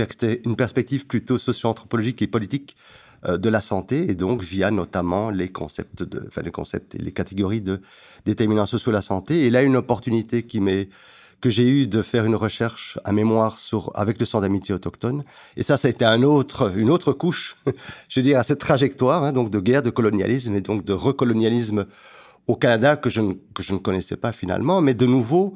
perspective 0.55 1.07
plutôt 1.07 1.39
socio-anthropologique 1.39 2.21
et 2.21 2.27
politique 2.27 2.77
euh, 3.25 3.39
de 3.39 3.49
la 3.49 3.59
santé, 3.59 4.11
et 4.11 4.13
donc 4.13 4.43
via 4.43 4.69
notamment 4.69 5.31
les 5.31 5.51
concepts, 5.51 6.03
enfin 6.27 6.43
les 6.43 6.51
concepts 6.51 6.93
et 6.93 6.99
les 6.99 7.11
catégories 7.11 7.61
de 7.61 7.81
déterminants 8.25 8.67
sociaux 8.67 8.91
de 8.91 8.97
la 8.97 9.01
santé. 9.01 9.45
Et 9.45 9.49
là, 9.49 9.63
une 9.63 9.75
opportunité 9.75 10.43
que 10.43 11.49
j'ai 11.49 11.67
eu 11.67 11.87
de 11.87 12.03
faire 12.03 12.25
une 12.25 12.35
recherche 12.35 12.99
à 13.03 13.11
mémoire 13.13 13.57
avec 13.95 14.19
le 14.19 14.27
centre 14.27 14.43
d'amitié 14.43 14.75
autochtone. 14.75 15.23
Et 15.57 15.63
ça, 15.63 15.77
ça 15.77 15.87
a 15.87 15.91
été 15.91 16.05
un 16.05 16.17
une 16.17 16.89
autre 16.91 17.13
couche, 17.13 17.55
je 18.09 18.19
veux 18.19 18.23
dire, 18.23 18.37
à 18.37 18.43
cette 18.43 18.59
trajectoire, 18.59 19.23
hein, 19.23 19.31
donc 19.31 19.49
de 19.49 19.59
guerre, 19.59 19.81
de 19.81 19.89
colonialisme 19.89 20.55
et 20.55 20.61
donc 20.61 20.85
de 20.85 20.93
recolonialisme 20.93 21.87
au 22.47 22.55
Canada 22.55 22.95
que 22.95 23.09
je, 23.09 23.21
ne, 23.21 23.77
connaissais 23.77 24.17
pas 24.17 24.31
finalement. 24.31 24.81
Mais 24.81 24.93
de 24.93 25.05
nouveau, 25.05 25.53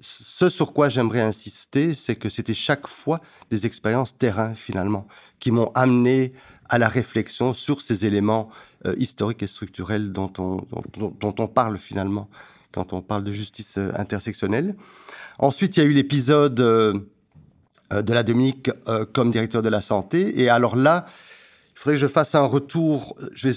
ce 0.00 0.48
sur 0.48 0.72
quoi 0.72 0.88
j'aimerais 0.88 1.20
insister, 1.20 1.94
c'est 1.94 2.16
que 2.16 2.28
c'était 2.28 2.54
chaque 2.54 2.86
fois 2.86 3.20
des 3.50 3.66
expériences 3.66 4.16
terrain 4.16 4.54
finalement 4.54 5.06
qui 5.40 5.50
m'ont 5.50 5.70
amené 5.74 6.32
à 6.68 6.78
la 6.78 6.88
réflexion 6.88 7.54
sur 7.54 7.82
ces 7.82 8.06
éléments 8.06 8.50
euh, 8.86 8.94
historiques 8.98 9.42
et 9.42 9.46
structurels 9.46 10.12
dont 10.12 10.32
on, 10.38 10.58
dont, 10.96 11.34
on 11.38 11.48
parle 11.48 11.78
finalement 11.78 12.28
quand 12.72 12.92
on 12.92 13.00
parle 13.00 13.24
de 13.24 13.32
justice 13.32 13.78
euh, 13.78 13.90
intersectionnelle. 13.96 14.76
Ensuite, 15.38 15.76
il 15.76 15.80
y 15.80 15.82
a 15.82 15.86
eu 15.86 15.92
l'épisode 15.92 16.60
euh, 16.60 16.92
de 17.90 18.12
la 18.12 18.22
Dominique 18.22 18.70
comme 19.14 19.30
directeur 19.30 19.62
de 19.62 19.70
la 19.70 19.80
santé. 19.80 20.42
Et 20.42 20.50
alors 20.50 20.76
là, 20.76 21.06
il 21.78 21.80
faudrait 21.80 21.94
que 21.94 22.00
je 22.00 22.08
fasse 22.08 22.34
un 22.34 22.44
retour. 22.44 23.16
Je 23.34 23.50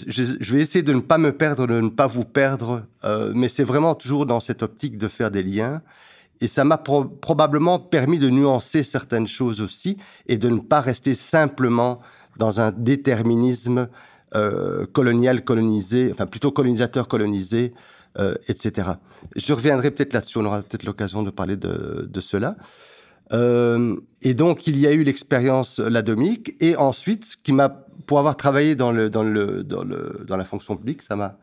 vais, 0.53 0.61
essayer 0.61 0.83
de 0.83 0.93
ne 0.93 0.99
pas 0.99 1.17
me 1.17 1.31
perdre, 1.31 1.65
de 1.65 1.81
ne 1.81 1.89
pas 1.89 2.05
vous 2.05 2.23
perdre, 2.23 2.83
euh, 3.03 3.31
mais 3.33 3.47
c'est 3.47 3.63
vraiment 3.63 3.95
toujours 3.95 4.27
dans 4.27 4.39
cette 4.39 4.61
optique 4.61 4.99
de 4.99 5.07
faire 5.07 5.31
des 5.31 5.41
liens. 5.41 5.81
Et 6.39 6.45
ça 6.45 6.63
m'a 6.63 6.77
probablement 6.77 7.79
permis 7.79 8.19
de 8.19 8.29
nuancer 8.29 8.83
certaines 8.83 9.25
choses 9.25 9.59
aussi 9.59 9.97
et 10.27 10.37
de 10.37 10.49
ne 10.49 10.59
pas 10.59 10.81
rester 10.81 11.15
simplement 11.15 11.99
dans 12.37 12.61
un 12.61 12.71
déterminisme 12.71 13.89
euh, 14.35 14.85
colonial 14.85 15.43
colonisé, 15.43 16.11
enfin 16.11 16.27
plutôt 16.27 16.51
colonisateur 16.51 17.07
colonisé, 17.07 17.73
euh, 18.19 18.35
etc. 18.47 18.87
Je 19.35 19.51
reviendrai 19.51 19.89
peut-être 19.89 20.13
là-dessus, 20.13 20.37
on 20.37 20.45
aura 20.45 20.61
peut-être 20.61 20.83
l'occasion 20.83 21.23
de 21.23 21.31
parler 21.31 21.57
de, 21.57 22.19
cela. 22.19 22.55
Et 24.21 24.33
donc, 24.33 24.67
il 24.67 24.77
y 24.77 24.85
a 24.85 24.91
eu 24.91 25.03
l'expérience 25.03 25.79
ladomique. 25.79 26.53
Et 26.59 26.75
ensuite, 26.75 27.25
ce 27.25 27.37
qui 27.37 27.53
m'a, 27.53 27.85
pour 28.05 28.19
avoir 28.19 28.37
travaillé 28.37 28.75
dans, 28.75 28.91
le, 28.91 29.09
dans, 29.09 29.23
le, 29.23 29.63
dans, 29.63 29.83
le, 29.83 30.23
dans 30.27 30.37
la 30.37 30.45
fonction 30.45 30.75
publique, 30.75 31.01
ça 31.01 31.15
m'a, 31.15 31.37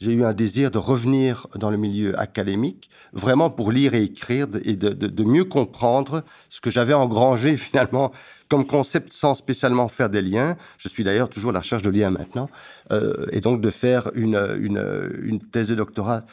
j'ai 0.00 0.12
eu 0.12 0.24
un 0.24 0.32
désir 0.32 0.70
de 0.70 0.78
revenir 0.78 1.46
dans 1.54 1.70
le 1.70 1.76
milieu 1.76 2.18
académique, 2.18 2.90
vraiment 3.12 3.50
pour 3.50 3.70
lire 3.70 3.94
et 3.94 4.02
écrire 4.02 4.46
et 4.64 4.76
de, 4.76 4.90
de, 4.90 5.24
mieux 5.24 5.44
comprendre 5.44 6.24
ce 6.48 6.60
que 6.60 6.70
j'avais 6.70 6.94
engrangé 6.94 7.56
finalement 7.68 8.12
comme 8.48 8.66
concept 8.66 9.12
sans 9.12 9.34
spécialement 9.34 9.88
faire 9.88 10.10
des 10.10 10.22
liens. 10.22 10.56
Je 10.78 10.88
suis 10.88 11.04
d'ailleurs 11.04 11.28
toujours 11.28 11.50
à 11.50 11.54
la 11.54 11.60
recherche 11.60 11.82
de 11.82 11.90
liens 11.90 12.10
maintenant. 12.10 12.50
Euh, 12.90 13.26
et 13.32 13.40
donc 13.40 13.60
de 13.60 13.70
faire 13.70 14.10
une, 14.14 14.36
une, 14.60 15.10
une 15.22 15.40
thèse 15.40 15.68
de 15.68 15.74
doctorat 15.74 16.24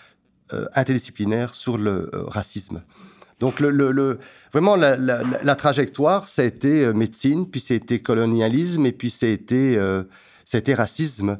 euh, 0.54 0.66
interdisciplinaire 0.76 1.54
sur 1.54 1.78
le 1.78 2.10
euh, 2.14 2.24
racisme. 2.26 2.82
Donc, 3.41 3.60
vraiment, 4.53 4.75
la, 4.75 5.55
trajectoire, 5.55 6.27
ça 6.27 6.43
a 6.43 6.45
été 6.45 6.86
euh, 6.86 6.93
médecine, 6.93 7.50
puis 7.50 7.60
ça 7.60 7.74
été 7.74 8.00
colonialisme, 8.00 8.86
et 8.86 8.91
puis 8.91 9.10
ça 9.10 9.25
été, 9.25 9.77
euh, 9.77 10.03
racisme, 10.75 11.39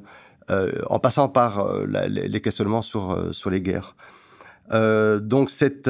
euh, 0.50 0.72
en 0.90 0.98
passant 0.98 1.30
par 1.30 1.72
les 1.86 2.42
questionnements 2.42 2.82
sur, 2.82 3.30
sur 3.34 3.52
les 3.52 3.62
guerres. 3.62 3.96
donc, 4.72 5.52
cette, 5.52 5.90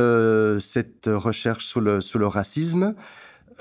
cette 0.59 1.09
recherche 1.09 1.65
sur 1.65 1.79
le, 1.79 2.01
sur 2.01 2.19
le 2.19 2.27
racisme, 2.27 2.93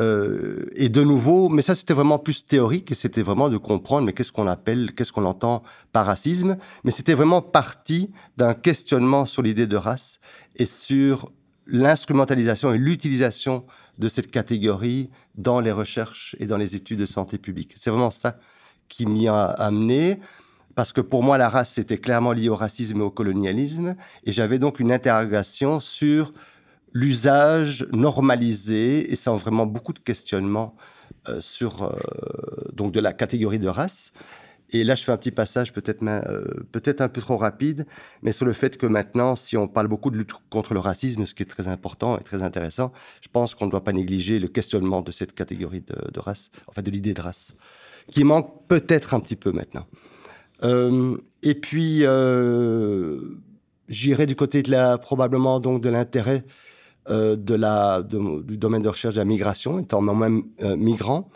et 0.00 0.88
de 0.88 1.02
nouveau, 1.02 1.50
mais 1.50 1.60
ça 1.60 1.74
c'était 1.74 1.92
vraiment 1.92 2.18
plus 2.18 2.46
théorique 2.46 2.90
et 2.90 2.94
c'était 2.94 3.20
vraiment 3.20 3.50
de 3.50 3.58
comprendre 3.58 4.06
mais 4.06 4.14
qu'est-ce 4.14 4.32
qu'on 4.32 4.46
appelle, 4.46 4.92
qu'est-ce 4.94 5.12
qu'on 5.12 5.26
entend 5.26 5.62
par 5.92 6.06
racisme, 6.06 6.56
mais 6.84 6.90
c'était 6.90 7.12
vraiment 7.12 7.42
parti 7.42 8.10
d'un 8.38 8.54
questionnement 8.54 9.26
sur 9.26 9.42
l'idée 9.42 9.66
de 9.66 9.76
race 9.76 10.18
et 10.56 10.64
sur 10.64 11.30
l'instrumentalisation 11.70 12.72
et 12.72 12.78
l'utilisation 12.78 13.64
de 13.98 14.08
cette 14.08 14.30
catégorie 14.30 15.10
dans 15.36 15.60
les 15.60 15.72
recherches 15.72 16.34
et 16.38 16.46
dans 16.46 16.56
les 16.56 16.74
études 16.76 16.98
de 16.98 17.06
santé 17.06 17.38
publique. 17.38 17.74
C'est 17.76 17.90
vraiment 17.90 18.10
ça 18.10 18.38
qui 18.88 19.06
m'y 19.06 19.28
a 19.28 19.44
amené. 19.44 20.20
parce 20.74 20.92
que 20.92 21.00
pour 21.00 21.22
moi, 21.22 21.36
la 21.36 21.48
race, 21.48 21.72
c'était 21.72 21.98
clairement 21.98 22.32
lié 22.32 22.48
au 22.48 22.56
racisme 22.56 23.00
et 23.00 23.02
au 23.02 23.10
colonialisme, 23.10 23.96
et 24.24 24.32
j'avais 24.32 24.58
donc 24.58 24.80
une 24.80 24.92
interrogation 24.92 25.80
sur 25.80 26.32
l'usage 26.92 27.86
normalisé, 27.92 29.12
et 29.12 29.16
sans 29.16 29.36
vraiment 29.36 29.66
beaucoup 29.66 29.92
de 29.92 29.98
questionnements 29.98 30.74
euh, 31.28 31.40
sur 31.40 31.82
euh, 31.82 31.92
donc 32.72 32.92
de 32.92 33.00
la 33.00 33.12
catégorie 33.12 33.58
de 33.58 33.68
race. 33.68 34.12
Et 34.72 34.84
là, 34.84 34.94
je 34.94 35.04
fais 35.04 35.12
un 35.12 35.16
petit 35.16 35.30
passage 35.30 35.72
peut-être 35.72 36.00
euh, 36.02 36.44
peut-être 36.72 37.00
un 37.00 37.08
peu 37.08 37.20
trop 37.20 37.36
rapide, 37.36 37.86
mais 38.22 38.32
sur 38.32 38.44
le 38.44 38.52
fait 38.52 38.76
que 38.76 38.86
maintenant, 38.86 39.36
si 39.36 39.56
on 39.56 39.66
parle 39.66 39.88
beaucoup 39.88 40.10
de 40.10 40.16
lutte 40.16 40.32
contre 40.48 40.74
le 40.74 40.80
racisme, 40.80 41.26
ce 41.26 41.34
qui 41.34 41.42
est 41.42 41.46
très 41.46 41.68
important 41.68 42.18
et 42.18 42.22
très 42.22 42.42
intéressant, 42.42 42.92
je 43.20 43.28
pense 43.28 43.54
qu'on 43.54 43.66
ne 43.66 43.70
doit 43.70 43.82
pas 43.82 43.92
négliger 43.92 44.38
le 44.38 44.48
questionnement 44.48 45.02
de 45.02 45.10
cette 45.10 45.34
catégorie 45.34 45.80
de, 45.80 46.20
race, 46.20 46.50
enfin 46.68 46.82
de 46.82 46.90
l'idée 46.90 47.14
de 47.14 47.20
race, 47.20 47.54
qui 48.10 48.22
manque 48.22 48.66
peut-être 48.68 49.14
un 49.14 49.20
petit 49.20 49.36
peu 49.36 49.50
maintenant. 49.50 49.86
Euh, 50.62 51.16
et 51.42 51.54
puis, 51.54 52.00
euh, 52.02 53.20
j'irai 53.88 54.26
du 54.26 54.36
côté 54.36 54.62
de 54.62 54.70
la, 54.70 54.98
probablement 54.98 55.58
donc 55.58 55.82
de 55.82 55.88
l'intérêt 55.88 56.44
de 57.08 57.54
la, 57.54 58.02
du 58.02 58.56
domaine 58.56 58.82
de 58.82 58.88
recherche 58.88 59.14
de 59.14 59.18
la 59.18 59.24
migration, 59.24 59.80
étant 59.80 60.00
moi-même 60.00 60.44
migrant, 60.76 61.28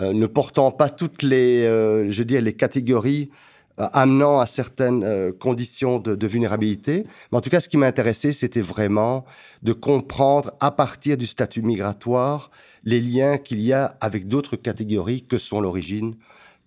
ne 0.00 0.26
portant 0.26 0.70
pas 0.70 0.90
toutes 0.90 1.22
les, 1.22 1.64
je 1.64 2.22
dis, 2.22 2.40
les 2.40 2.52
catégories 2.54 3.30
amenant 3.78 4.40
à 4.40 4.46
certaines 4.46 5.32
conditions 5.34 5.98
de, 5.98 6.14
de, 6.14 6.26
vulnérabilité. 6.26 7.04
Mais 7.30 7.38
en 7.38 7.40
tout 7.40 7.50
cas, 7.50 7.60
ce 7.60 7.68
qui 7.68 7.76
m'intéressait, 7.76 8.32
c'était 8.32 8.62
vraiment 8.62 9.24
de 9.62 9.72
comprendre 9.72 10.52
à 10.60 10.70
partir 10.70 11.16
du 11.16 11.26
statut 11.26 11.62
migratoire 11.62 12.50
les 12.84 13.00
liens 13.00 13.36
qu'il 13.36 13.60
y 13.60 13.72
a 13.72 13.96
avec 14.00 14.28
d'autres 14.28 14.56
catégories 14.56 15.22
que 15.22 15.36
sont 15.36 15.60
l'origine, 15.60 16.14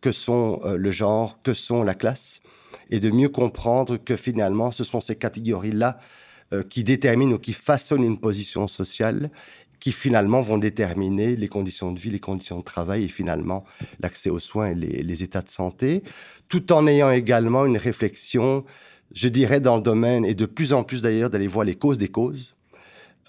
que 0.01 0.11
sont 0.11 0.59
euh, 0.63 0.77
le 0.77 0.91
genre, 0.91 1.41
que 1.41 1.53
sont 1.53 1.83
la 1.83 1.95
classe, 1.95 2.41
et 2.89 2.99
de 2.99 3.09
mieux 3.09 3.29
comprendre 3.29 3.97
que 3.97 4.15
finalement, 4.15 4.71
ce 4.71 4.83
sont 4.83 5.01
ces 5.01 5.15
catégories-là 5.15 5.99
euh, 6.53 6.63
qui 6.63 6.83
déterminent 6.83 7.33
ou 7.33 7.39
qui 7.39 7.53
façonnent 7.53 8.03
une 8.03 8.19
position 8.19 8.67
sociale, 8.67 9.29
qui 9.79 9.91
finalement 9.91 10.41
vont 10.41 10.57
déterminer 10.57 11.35
les 11.35 11.47
conditions 11.47 11.91
de 11.91 11.99
vie, 11.99 12.09
les 12.09 12.19
conditions 12.19 12.59
de 12.59 12.63
travail 12.63 13.05
et 13.05 13.07
finalement 13.07 13.63
l'accès 13.99 14.29
aux 14.29 14.39
soins 14.39 14.71
et 14.71 14.75
les, 14.75 15.23
états 15.23 15.41
de 15.41 15.49
santé, 15.49 16.03
tout 16.47 16.71
en 16.71 16.87
ayant 16.87 17.11
également 17.11 17.65
une 17.65 17.77
réflexion, 17.77 18.65
je 19.13 19.29
dirais, 19.29 19.59
dans 19.59 19.77
le 19.77 19.81
domaine, 19.81 20.25
et 20.25 20.35
de 20.35 20.45
plus 20.45 20.73
en 20.73 20.83
plus 20.83 21.01
d'ailleurs, 21.01 21.29
d'aller 21.29 21.47
voir 21.47 21.65
les 21.65 21.75
causes 21.75 21.97
des 21.97 22.09
causes, 22.09 22.55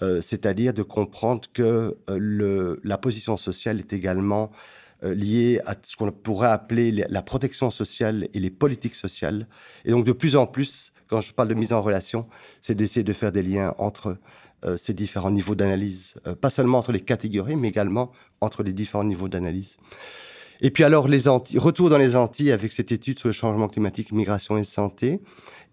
euh, 0.01 0.21
c'est-à-dire 0.21 0.73
de 0.73 0.83
comprendre 0.83 1.43
que 1.53 1.97
le, 2.07 2.79
la 2.83 2.97
position 2.97 3.37
sociale 3.37 3.79
est 3.79 3.93
également 3.93 4.51
euh, 5.03 5.15
liées 5.15 5.59
à 5.65 5.75
ce 5.81 5.95
qu'on 5.95 6.11
pourrait 6.11 6.49
appeler 6.49 6.91
la 6.91 7.21
protection 7.23 7.71
sociale 7.71 8.27
et 8.35 8.39
les 8.39 8.51
politiques 8.51 8.93
sociales. 8.93 9.47
Et 9.83 9.89
donc 9.89 10.05
de 10.05 10.11
plus 10.11 10.35
en 10.35 10.45
plus, 10.45 10.91
quand 11.07 11.21
je 11.21 11.33
parle 11.33 11.47
de 11.47 11.55
mise 11.55 11.73
en 11.73 11.81
relation, 11.81 12.27
c'est 12.61 12.75
d'essayer 12.75 13.03
de 13.03 13.13
faire 13.13 13.31
des 13.31 13.41
liens 13.41 13.73
entre 13.79 14.07
euh, 14.07 14.15
ces 14.77 14.93
différents 14.93 15.31
niveaux 15.31 15.55
d'analyse, 15.55 16.15
euh, 16.27 16.35
pas 16.35 16.49
seulement 16.49 16.77
entre 16.77 16.91
les 16.91 16.99
catégories, 16.99 17.55
mais 17.55 17.69
également 17.69 18.11
entre 18.41 18.63
les 18.63 18.73
différents 18.73 19.03
niveaux 19.03 19.27
d'analyse. 19.27 19.77
Et 20.61 20.69
puis 20.69 20.83
alors, 20.83 21.07
les 21.07 21.27
Antilles, 21.27 21.57
retour 21.57 21.89
dans 21.89 21.97
les 21.97 22.15
Antilles 22.15 22.51
avec 22.51 22.71
cette 22.71 22.91
étude 22.91 23.17
sur 23.17 23.27
le 23.27 23.33
changement 23.33 23.67
climatique, 23.67 24.11
migration 24.11 24.57
et 24.57 24.63
santé. 24.63 25.19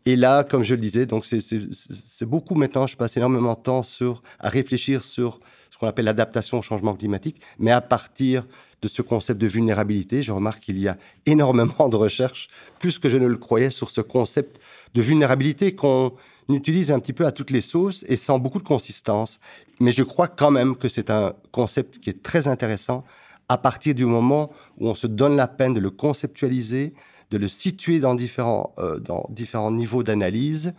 Et 0.07 0.17
là, 0.17 0.45
comme 0.45 0.63
je 0.63 0.75
le 0.75 0.81
disais, 0.81 1.05
donc 1.05 1.27
c'est 1.27 2.25
beaucoup 2.25 2.55
maintenant, 2.55 2.87
je 2.87 2.97
passe 2.97 3.17
énormément 3.19 3.53
de 3.53 3.61
temps 3.61 3.83
sur, 3.83 4.23
à 4.39 4.49
réfléchir 4.49 5.05
sur 5.05 5.41
ce 5.71 5.77
qu'on 5.77 5.87
appelle 5.87 6.07
l'adaptation 6.07 6.59
au 6.59 6.63
changement 6.63 6.95
climatique, 6.95 7.43
mais 7.59 7.71
à 7.71 7.83
partir 7.83 8.47
de 8.81 8.89
ce 8.89 9.03
concept 9.03 9.41
de 9.41 9.47
vulnérabilité. 9.47 10.23
Je 10.23 10.33
remarque 10.33 10.63
qu'il 10.63 10.79
y 10.79 10.89
a 10.89 10.97
énormément 11.27 11.89
de 11.89 11.97
recherches, 11.97 12.49
plus 12.79 12.99
que 12.99 13.09
je 13.09 13.19
ne 13.19 13.27
le 13.27 13.37
croyais, 13.37 13.71
sur 13.71 13.91
ce 13.91 14.01
concept 14.01 14.61
de 14.95 15.03
vulnérabilité 15.03 15.75
qu'on 15.75 16.15
utilise 16.55 16.93
un 16.93 16.99
petit 16.99 17.13
peu 17.13 17.27
à 17.27 17.33
toutes 17.33 17.51
les 17.51 17.61
sauces 17.61 18.05
et 18.09 18.17
sans 18.17 18.39
beaucoup 18.39 18.59
de 18.59 18.67
consistance. 18.67 19.39
Mais 19.81 19.93
je 19.93 20.03
crois 20.03 20.29
quand 20.29 20.51
même 20.51 20.77
que 20.77 20.89
c'est 20.89 21.11
un 21.11 21.35
concept 21.53 21.99
qui 21.99 22.11
est 22.11 22.23
très 22.23 22.49
intéressant 22.49 23.05
à 23.49 23.59
partir 23.59 23.95
du 23.95 24.05
moment 24.05 24.51
où 24.79 24.89
on 24.89 24.95
se 24.95 25.07
donne 25.07 25.37
la 25.37 25.49
peine 25.49 25.75
de 25.75 25.81
le 25.81 25.91
conceptualiser, 25.91 26.95
de 27.31 27.39
le 27.39 27.49
situer 27.49 27.99
dans 28.01 28.15
différents, 28.15 28.75
euh, 28.79 28.99
dans 28.99 29.27
différents 29.31 29.71
niveaux 29.71 30.03
d'analyse 30.03 30.75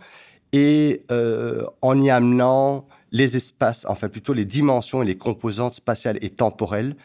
et 0.52 1.02
euh, 1.10 1.64
en 1.82 2.00
y 2.00 2.10
amenant 2.10 2.86
les 3.12 3.36
espaces, 3.36 3.86
enfin 3.88 4.08
plutôt 4.08 4.32
les 4.32 4.44
dimensions 4.44 5.02
et 5.02 5.06
les 5.06 5.16
composantes 5.16 5.74
spatiales 5.74 6.18
et 6.22 6.30
temporelles 6.30 6.96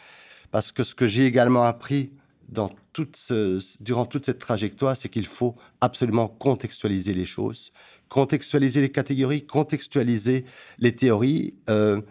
parce 0.56 0.72
que 0.72 0.84
ce 0.84 0.96
que 0.96 1.06
j'ai 1.08 1.26
également 1.26 1.64
appris 1.64 2.12
dans 2.48 2.72
toute 2.94 3.18
durant 3.82 4.06
toute 4.06 4.26
cette 4.26 4.40
trajectoire, 4.40 4.96
c'est 4.96 5.10
qu'il 5.10 5.26
faut 5.26 5.56
absolument 5.82 6.30
contextualiser 6.30 7.14
les 7.14 7.26
choses, 7.26 7.74
contextualiser 8.16 8.80
les 8.80 8.94
catégories, 8.94 9.46
contextualiser 9.46 10.46
les 10.80 10.96
théories. 10.96 11.54
Euh, 11.70 12.02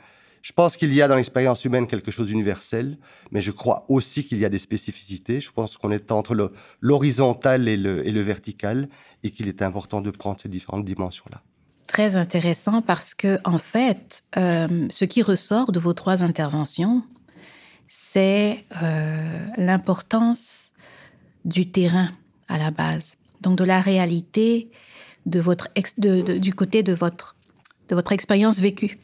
je 0.42 0.52
pense 0.52 0.76
qu'il 0.76 0.92
y 0.92 1.00
a 1.00 1.08
dans 1.08 1.16
l'expérience 1.16 1.64
humaine 1.64 1.86
quelque 1.86 2.10
chose 2.10 2.26
d'universel, 2.26 2.98
mais 3.30 3.40
je 3.40 3.50
crois 3.50 3.86
aussi 3.88 4.26
qu'il 4.26 4.36
y 4.36 4.44
a 4.44 4.50
des 4.50 4.58
spécificités. 4.58 5.40
Je 5.40 5.50
pense 5.50 5.78
qu'on 5.78 5.90
est 5.90 6.12
entre 6.12 6.52
l'horizontal 6.82 7.68
et 7.68 7.78
le, 7.78 8.20
vertical 8.20 8.90
et 9.22 9.30
qu'il 9.30 9.48
est 9.48 9.62
important 9.62 10.02
de 10.02 10.10
prendre 10.10 10.38
ces 10.38 10.50
différentes 10.50 10.84
dimensions-là. 10.84 11.40
Très 11.86 12.16
intéressant 12.16 12.82
parce 12.82 13.14
que, 13.14 13.38
en 13.44 13.56
fait, 13.56 14.24
euh, 14.36 14.86
ce 14.90 15.06
qui 15.06 15.22
ressort 15.22 15.72
de 15.72 15.80
vos 15.80 15.94
trois 15.94 16.22
interventions, 16.22 17.02
c'est 17.88 18.66
euh, 18.82 19.46
l'importance 19.56 20.74
du 21.46 21.70
terrain 21.70 22.10
à 22.48 22.58
la 22.58 22.70
base, 22.70 23.14
donc 23.40 23.56
de 23.56 23.64
la 23.64 23.80
réalité 23.80 24.68
de 25.26 25.40
votre 25.40 25.68
du 26.38 26.54
côté 26.54 26.82
de 26.82 26.92
votre, 26.92 27.36
de 27.88 27.94
votre 27.94 28.12
expérience 28.12 28.58
vécue. 28.58 28.98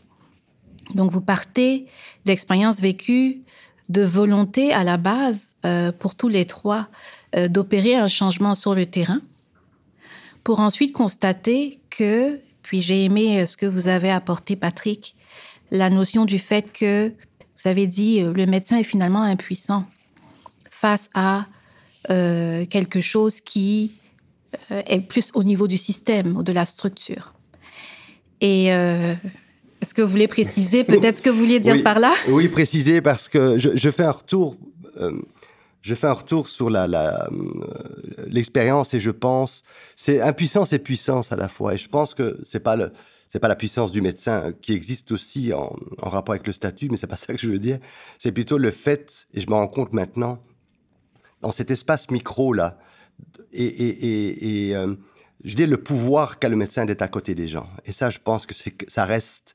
Donc 0.94 1.10
vous 1.10 1.20
partez 1.20 1.86
d'expériences 2.24 2.80
vécues, 2.80 3.42
de 3.88 4.02
volonté 4.02 4.72
à 4.72 4.84
la 4.84 4.96
base 4.96 5.50
euh, 5.64 5.92
pour 5.92 6.14
tous 6.14 6.28
les 6.28 6.44
trois 6.44 6.88
euh, 7.36 7.48
d'opérer 7.48 7.94
un 7.94 8.08
changement 8.08 8.54
sur 8.54 8.74
le 8.74 8.86
terrain, 8.86 9.20
pour 10.44 10.60
ensuite 10.60 10.92
constater 10.92 11.80
que, 11.90 12.40
puis 12.62 12.82
j'ai 12.82 13.04
aimé 13.04 13.46
ce 13.46 13.56
que 13.56 13.66
vous 13.66 13.88
avez 13.88 14.10
apporté, 14.10 14.56
Patrick, 14.56 15.14
la 15.70 15.90
notion 15.90 16.24
du 16.24 16.38
fait 16.38 16.72
que 16.72 17.12
vous 17.62 17.68
avez 17.68 17.86
dit, 17.86 18.22
euh, 18.22 18.32
le 18.32 18.46
médecin 18.46 18.78
est 18.78 18.84
finalement 18.84 19.22
impuissant 19.22 19.84
face 20.70 21.10
à 21.14 21.46
euh, 22.10 22.64
quelque 22.66 23.00
chose 23.00 23.40
qui 23.40 23.92
euh, 23.94 23.99
est 24.70 25.00
plus 25.00 25.30
au 25.34 25.42
niveau 25.44 25.68
du 25.68 25.76
système 25.76 26.36
ou 26.36 26.42
de 26.42 26.52
la 26.52 26.66
structure. 26.66 27.34
Et 28.40 28.66
est-ce 28.66 29.94
que 29.94 30.02
vous 30.02 30.08
voulez 30.08 30.28
préciser 30.28 30.84
peut-être 30.84 31.18
ce 31.18 31.22
que 31.22 31.30
vous 31.30 31.38
vouliez 31.38 31.60
dire 31.60 31.82
par 31.82 31.98
là? 32.00 32.12
Oui, 32.28 32.48
préciser 32.48 33.00
parce 33.00 33.28
que 33.28 33.58
je, 33.58 33.90
fais 33.90 34.04
un 34.04 34.12
retour. 34.12 34.56
je 35.82 35.94
fais 35.94 36.06
un 36.06 36.12
retour 36.12 36.48
sur 36.48 36.70
l'expérience 38.26 38.92
la, 38.92 38.96
et 38.98 39.00
je 39.00 39.10
pense 39.10 39.62
c'est 39.96 40.20
impuissance 40.20 40.72
et 40.72 40.78
puissance 40.78 41.32
à 41.32 41.36
la 41.36 41.48
fois 41.48 41.74
et 41.74 41.78
je 41.78 41.88
pense 41.88 42.14
que 42.14 42.38
c'est 42.44 42.60
pas 42.60 42.76
le 42.76 42.92
c'est 43.30 43.38
pas 43.38 43.48
la 43.48 43.54
puissance 43.54 43.92
du 43.92 44.02
médecin 44.02 44.52
qui 44.60 44.72
existe 44.72 45.12
aussi 45.12 45.52
en, 45.52 45.72
rapport 46.02 46.34
avec 46.34 46.48
le 46.48 46.52
statut, 46.52 46.88
mais 46.90 46.96
c'est 46.96 47.06
pas 47.06 47.16
ça 47.16 47.32
que 47.32 47.40
je 47.40 47.48
veux 47.48 47.60
dire. 47.60 47.78
C'est 48.18 48.32
plutôt 48.32 48.58
le 48.58 48.72
fait, 48.72 49.28
et 49.32 49.40
je 49.40 49.46
me 49.46 49.54
rends 49.54 49.68
compte 49.68 49.92
maintenant, 49.92 50.42
dans 51.40 51.52
cet 51.52 51.70
espace 51.70 52.10
micro 52.10 52.52
là, 52.52 52.76
et, 53.52 53.64
et, 53.64 54.68
et, 54.68 54.76
euh, 54.76 54.94
je 55.44 55.54
dis 55.54 55.66
le 55.66 55.78
pouvoir 55.78 56.38
qu'a 56.38 56.48
le 56.48 56.56
médecin 56.56 56.84
d'être 56.84 57.02
à 57.02 57.08
côté 57.08 57.34
des 57.34 57.48
gens. 57.48 57.68
Et 57.86 57.92
ça, 57.92 58.10
je 58.10 58.18
pense 58.18 58.46
que 58.46 58.54
c'est 58.54 58.74
ça 58.90 59.04
reste. 59.04 59.54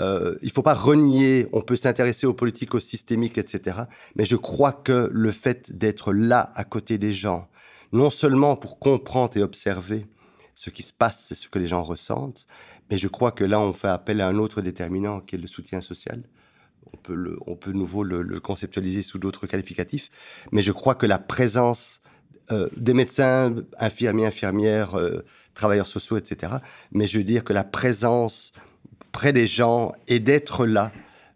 Euh, 0.00 0.36
il 0.42 0.50
faut 0.50 0.62
pas 0.62 0.74
renier. 0.74 1.46
On 1.52 1.60
peut 1.60 1.76
s'intéresser 1.76 2.26
aux 2.26 2.34
politiques, 2.34 2.74
aux 2.74 2.80
systémiques, 2.80 3.38
etc. 3.38 3.78
Mais 4.16 4.24
je 4.24 4.36
crois 4.36 4.72
que 4.72 5.08
le 5.12 5.30
fait 5.30 5.76
d'être 5.76 6.12
là 6.12 6.50
à 6.54 6.64
côté 6.64 6.98
des 6.98 7.12
gens, 7.12 7.48
non 7.92 8.10
seulement 8.10 8.56
pour 8.56 8.78
comprendre 8.78 9.36
et 9.36 9.42
observer 9.42 10.06
ce 10.56 10.70
qui 10.70 10.82
se 10.82 10.92
passe, 10.92 11.24
c'est 11.28 11.34
ce 11.34 11.48
que 11.48 11.58
les 11.58 11.68
gens 11.68 11.82
ressentent, 11.82 12.46
mais 12.90 12.98
je 12.98 13.08
crois 13.08 13.32
que 13.32 13.44
là, 13.44 13.60
on 13.60 13.72
fait 13.72 13.88
appel 13.88 14.20
à 14.20 14.28
un 14.28 14.38
autre 14.38 14.60
déterminant 14.62 15.20
qui 15.20 15.36
est 15.36 15.38
le 15.38 15.46
soutien 15.46 15.80
social. 15.80 16.22
On 16.92 16.96
peut, 16.96 17.14
le, 17.14 17.72
nouveau 17.72 18.02
le, 18.02 18.40
conceptualiser 18.40 19.02
sous 19.02 19.18
d'autres 19.18 19.46
qualificatifs. 19.46 20.10
Mais 20.52 20.62
je 20.62 20.70
crois 20.70 20.94
que 20.94 21.06
la 21.06 21.18
présence 21.18 22.00
euh, 22.50 22.68
des 22.76 22.94
médecins, 22.94 23.54
infirmiers, 23.78 24.26
infirmières, 24.26 24.98
euh, 24.98 25.24
travailleurs 25.54 25.86
sociaux, 25.86 26.16
etc. 26.16 26.54
Mais 26.92 27.06
je 27.06 27.18
veux 27.18 27.24
dire 27.24 27.44
que 27.44 27.52
la 27.52 27.64
présence 27.64 28.52
près 29.12 29.32
des 29.32 29.46
gens 29.46 29.92
et 30.08 30.18
d'être 30.18 30.66
là 30.66 30.92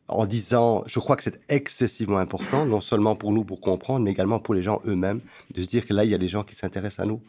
en 0.08 0.26
disant, 0.26 0.82
je 0.86 0.98
crois 1.00 1.16
que 1.16 1.22
c'est 1.22 1.40
excessivement 1.48 2.18
important, 2.18 2.66
non 2.66 2.80
seulement 2.80 3.14
pour 3.14 3.30
nous 3.32 3.44
pour 3.44 3.60
comprendre, 3.60 4.04
mais 4.04 4.10
également 4.10 4.38
pour 4.38 4.54
les 4.54 4.62
gens 4.62 4.80
eux-mêmes, 4.86 5.20
de 5.54 5.62
se 5.62 5.68
dire 5.68 5.86
que 5.86 5.92
là, 5.92 6.04
il 6.04 6.10
y 6.10 6.14
a 6.14 6.18
des 6.18 6.28
gens 6.28 6.44
qui 6.44 6.54
s'intéressent 6.54 7.00
à 7.00 7.06
nous. 7.06 7.22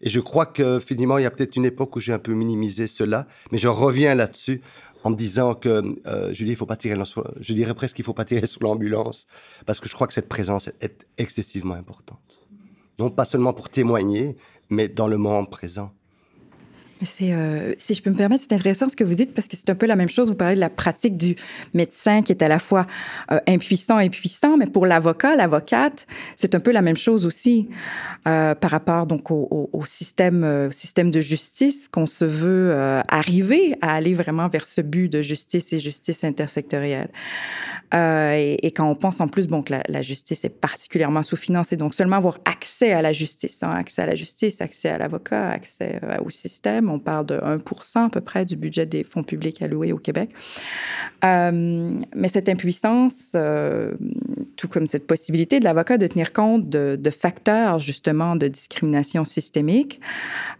Et 0.00 0.10
je 0.10 0.20
crois 0.20 0.46
que 0.46 0.80
finalement, 0.80 1.18
il 1.18 1.22
y 1.22 1.26
a 1.26 1.30
peut-être 1.30 1.56
une 1.56 1.64
époque 1.64 1.94
où 1.96 2.00
j'ai 2.00 2.12
un 2.12 2.18
peu 2.18 2.34
minimisé 2.34 2.86
cela, 2.86 3.26
mais 3.52 3.58
je 3.58 3.68
reviens 3.68 4.14
là-dessus 4.14 4.60
en 5.04 5.10
me 5.10 5.16
disant 5.16 5.54
que, 5.54 5.68
euh, 6.06 6.32
je, 6.32 6.44
dis, 6.44 6.56
je 7.40 7.52
dirais 7.52 7.74
presque 7.74 7.96
qu'il 7.96 8.02
ne 8.02 8.06
faut 8.06 8.14
pas 8.14 8.24
tirer 8.24 8.46
sous 8.46 8.60
l'ambulance, 8.60 9.26
parce 9.66 9.78
que 9.78 9.88
je 9.88 9.94
crois 9.94 10.06
que 10.06 10.14
cette 10.14 10.28
présence 10.28 10.68
est 10.80 11.06
excessivement 11.18 11.74
importante. 11.74 12.43
Non 12.98 13.10
pas 13.10 13.24
seulement 13.24 13.52
pour 13.52 13.68
témoigner, 13.68 14.36
mais 14.70 14.88
dans 14.88 15.08
le 15.08 15.16
moment 15.16 15.44
présent. 15.44 15.92
Euh, 17.22 17.74
si 17.78 17.94
je 17.94 18.02
peux 18.02 18.10
me 18.10 18.16
permettre, 18.16 18.44
c'est 18.48 18.54
intéressant 18.54 18.88
ce 18.88 18.96
que 18.96 19.04
vous 19.04 19.14
dites 19.14 19.34
parce 19.34 19.48
que 19.48 19.56
c'est 19.56 19.70
un 19.70 19.74
peu 19.74 19.86
la 19.86 19.96
même 19.96 20.08
chose. 20.08 20.28
Vous 20.28 20.34
parlez 20.34 20.54
de 20.54 20.60
la 20.60 20.70
pratique 20.70 21.16
du 21.16 21.36
médecin 21.72 22.22
qui 22.22 22.32
est 22.32 22.42
à 22.42 22.48
la 22.48 22.58
fois 22.58 22.86
euh, 23.30 23.40
impuissant 23.48 23.98
et 23.98 24.10
puissant, 24.10 24.56
mais 24.56 24.66
pour 24.66 24.86
l'avocat, 24.86 25.36
l'avocate, 25.36 26.06
c'est 26.36 26.54
un 26.54 26.60
peu 26.60 26.72
la 26.72 26.82
même 26.82 26.96
chose 26.96 27.26
aussi 27.26 27.68
euh, 28.26 28.54
par 28.54 28.70
rapport 28.70 29.06
donc 29.06 29.30
au, 29.30 29.68
système, 29.86 30.44
euh, 30.44 30.70
système 30.70 31.10
de 31.10 31.20
justice 31.20 31.88
qu'on 31.88 32.06
se 32.06 32.24
veut 32.24 32.74
arriver 33.08 33.76
à 33.80 33.94
aller 33.94 34.14
vraiment 34.14 34.48
vers 34.48 34.66
ce 34.66 34.80
but 34.80 35.08
de 35.08 35.22
justice 35.22 35.72
et 35.72 35.78
justice 35.78 36.24
intersectorielle. 36.24 37.08
Et, 37.92 38.72
quand 38.74 38.90
on 38.90 38.96
pense 38.96 39.20
en 39.20 39.28
plus 39.28 39.46
bon 39.46 39.62
que 39.62 39.72
la, 39.72 39.82
la 39.88 40.02
justice 40.02 40.44
est 40.44 40.48
particulièrement 40.48 41.22
sous-financée, 41.22 41.76
donc 41.76 41.94
seulement 41.94 42.16
avoir 42.16 42.38
accès 42.44 42.92
à 42.92 43.02
la 43.02 43.12
justice, 43.12 43.62
hein, 43.62 43.70
accès 43.70 44.02
à 44.02 44.06
la 44.06 44.16
justice, 44.16 44.60
accès 44.60 44.88
à 44.88 44.98
l'avocat, 44.98 45.50
accès 45.50 46.00
au 46.24 46.30
système 46.30 46.90
on 46.94 46.98
parle 46.98 47.26
de 47.26 47.40
1 47.42 47.60
à 48.04 48.08
peu 48.08 48.20
près 48.20 48.44
du 48.44 48.56
budget 48.56 48.86
des 48.86 49.04
fonds 49.04 49.22
publics 49.22 49.60
alloués 49.62 49.92
au 49.92 49.98
Québec. 49.98 50.30
Euh, 51.24 51.98
mais 52.14 52.28
cette 52.28 52.48
impuissance, 52.48 53.32
euh, 53.34 53.92
tout 54.56 54.68
comme 54.68 54.86
cette 54.86 55.06
possibilité 55.06 55.60
de 55.60 55.64
l'avocat 55.64 55.98
de 55.98 56.06
tenir 56.06 56.32
compte 56.32 56.68
de, 56.68 57.10
facteurs 57.10 57.78
justement 57.78 58.36
de 58.36 58.48
discrimination 58.48 59.24
systémique, 59.24 60.00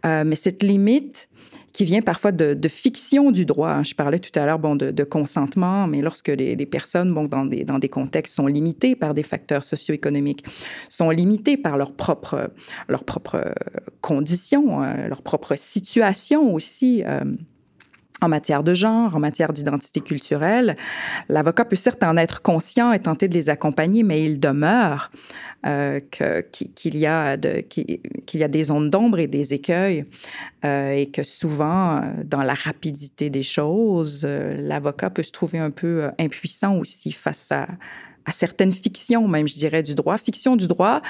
euh, 0.07 0.25
mais 0.25 0.37
cette 0.37 0.63
limite 0.63 1.29
qui 1.75 1.85
vient 1.85 2.01
parfois 2.03 2.33
de, 2.33 2.55
de 2.55 2.69
fiction 2.69 3.33
du 3.33 3.45
droit. 3.45 3.83
Je 3.83 3.95
parlais 3.95 4.21
tout 4.21 4.31
à 4.39 4.47
l'heure 4.47 4.61
bon, 4.61 4.77
de, 4.77 4.93
de, 4.93 5.05
consentement, 5.05 5.89
mais 5.89 6.01
lorsque 6.01 6.29
les, 6.29 6.55
les, 6.55 6.67
personnes, 6.67 7.13
bon, 7.13 7.25
dans, 7.25 7.45
des, 7.45 7.65
dans 7.65 7.81
des 7.81 7.89
contextes, 7.89 8.37
sont 8.37 8.47
limitées 8.47 8.95
par 8.95 9.13
des 9.13 9.25
facteurs 9.25 9.65
socio-économiques, 9.65 10.45
sont 10.89 11.11
limitées 11.11 11.57
par 11.57 11.77
leurs 11.77 11.93
propres, 11.93 12.53
leurs 12.89 13.05
propres 13.05 13.53
conditions, 14.01 14.85
euh, 14.85 15.09
leur 15.09 15.23
propre 15.23 15.57
situation 15.57 16.55
aussi. 16.55 17.03
Euh, 17.05 17.25
en 18.25 18.29
matière 18.29 18.63
de 18.63 18.75
genre, 18.75 19.15
en 19.15 19.21
matière 19.21 19.53
d'identité 19.53 20.01
culturelle. 20.01 20.77
L'avocat 21.29 21.65
peut 21.65 21.77
certes 21.77 22.03
en 22.03 22.17
être 22.17 22.43
conscient 22.43 22.93
et 22.93 22.99
tenter 22.99 23.29
de 23.29 23.35
les 23.35 23.49
accompagner, 23.51 24.03
mais 24.03 24.25
il 24.25 24.41
demeure 24.41 25.11
euh, 25.67 25.99
qu'il 26.11 26.99
y, 26.99 27.07
a 27.07 27.37
des 27.39 28.65
zones 28.65 28.91
d'ombre 28.91 29.19
et 29.19 29.27
des 29.27 29.55
écueils 29.55 30.05
euh, 30.63 30.93
et 30.93 31.07
que 31.07 31.23
souvent, 31.23 31.97
euh, 31.97 32.01
dans 32.23 32.43
la 32.43 32.53
rapidité 32.53 33.31
des 33.31 33.43
choses, 33.43 34.27
l'avocat 34.27 35.09
peut 35.09 35.23
se 35.23 35.33
trouver 35.33 35.59
un 35.59 35.71
peu 35.71 36.11
impuissant 36.19 36.77
aussi 36.77 37.13
face 37.13 37.51
à, 37.51 37.67
certaines 38.31 38.73
fictions, 38.73 39.27
même, 39.27 39.49
je 39.49 39.55
dirais, 39.55 39.83
du 39.83 39.95
droit. 39.95 40.19
Fiction 40.19 40.57
du 40.57 40.67
droit 40.67 41.01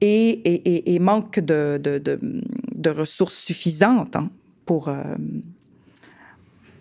et, 0.00 0.98
manque 0.98 1.38
de, 1.40 2.88
ressources 2.88 3.36
suffisantes 3.36 4.16
hein, 4.16 4.30
pour 4.64 4.90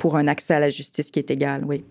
pour 0.01 0.17
un 0.17 0.27
accès 0.27 0.55
à 0.55 0.59
la 0.59 0.69
justice 0.69 1.11
qui 1.11 1.19
est 1.19 1.29
égal, 1.29 1.63
oui. 1.63 1.83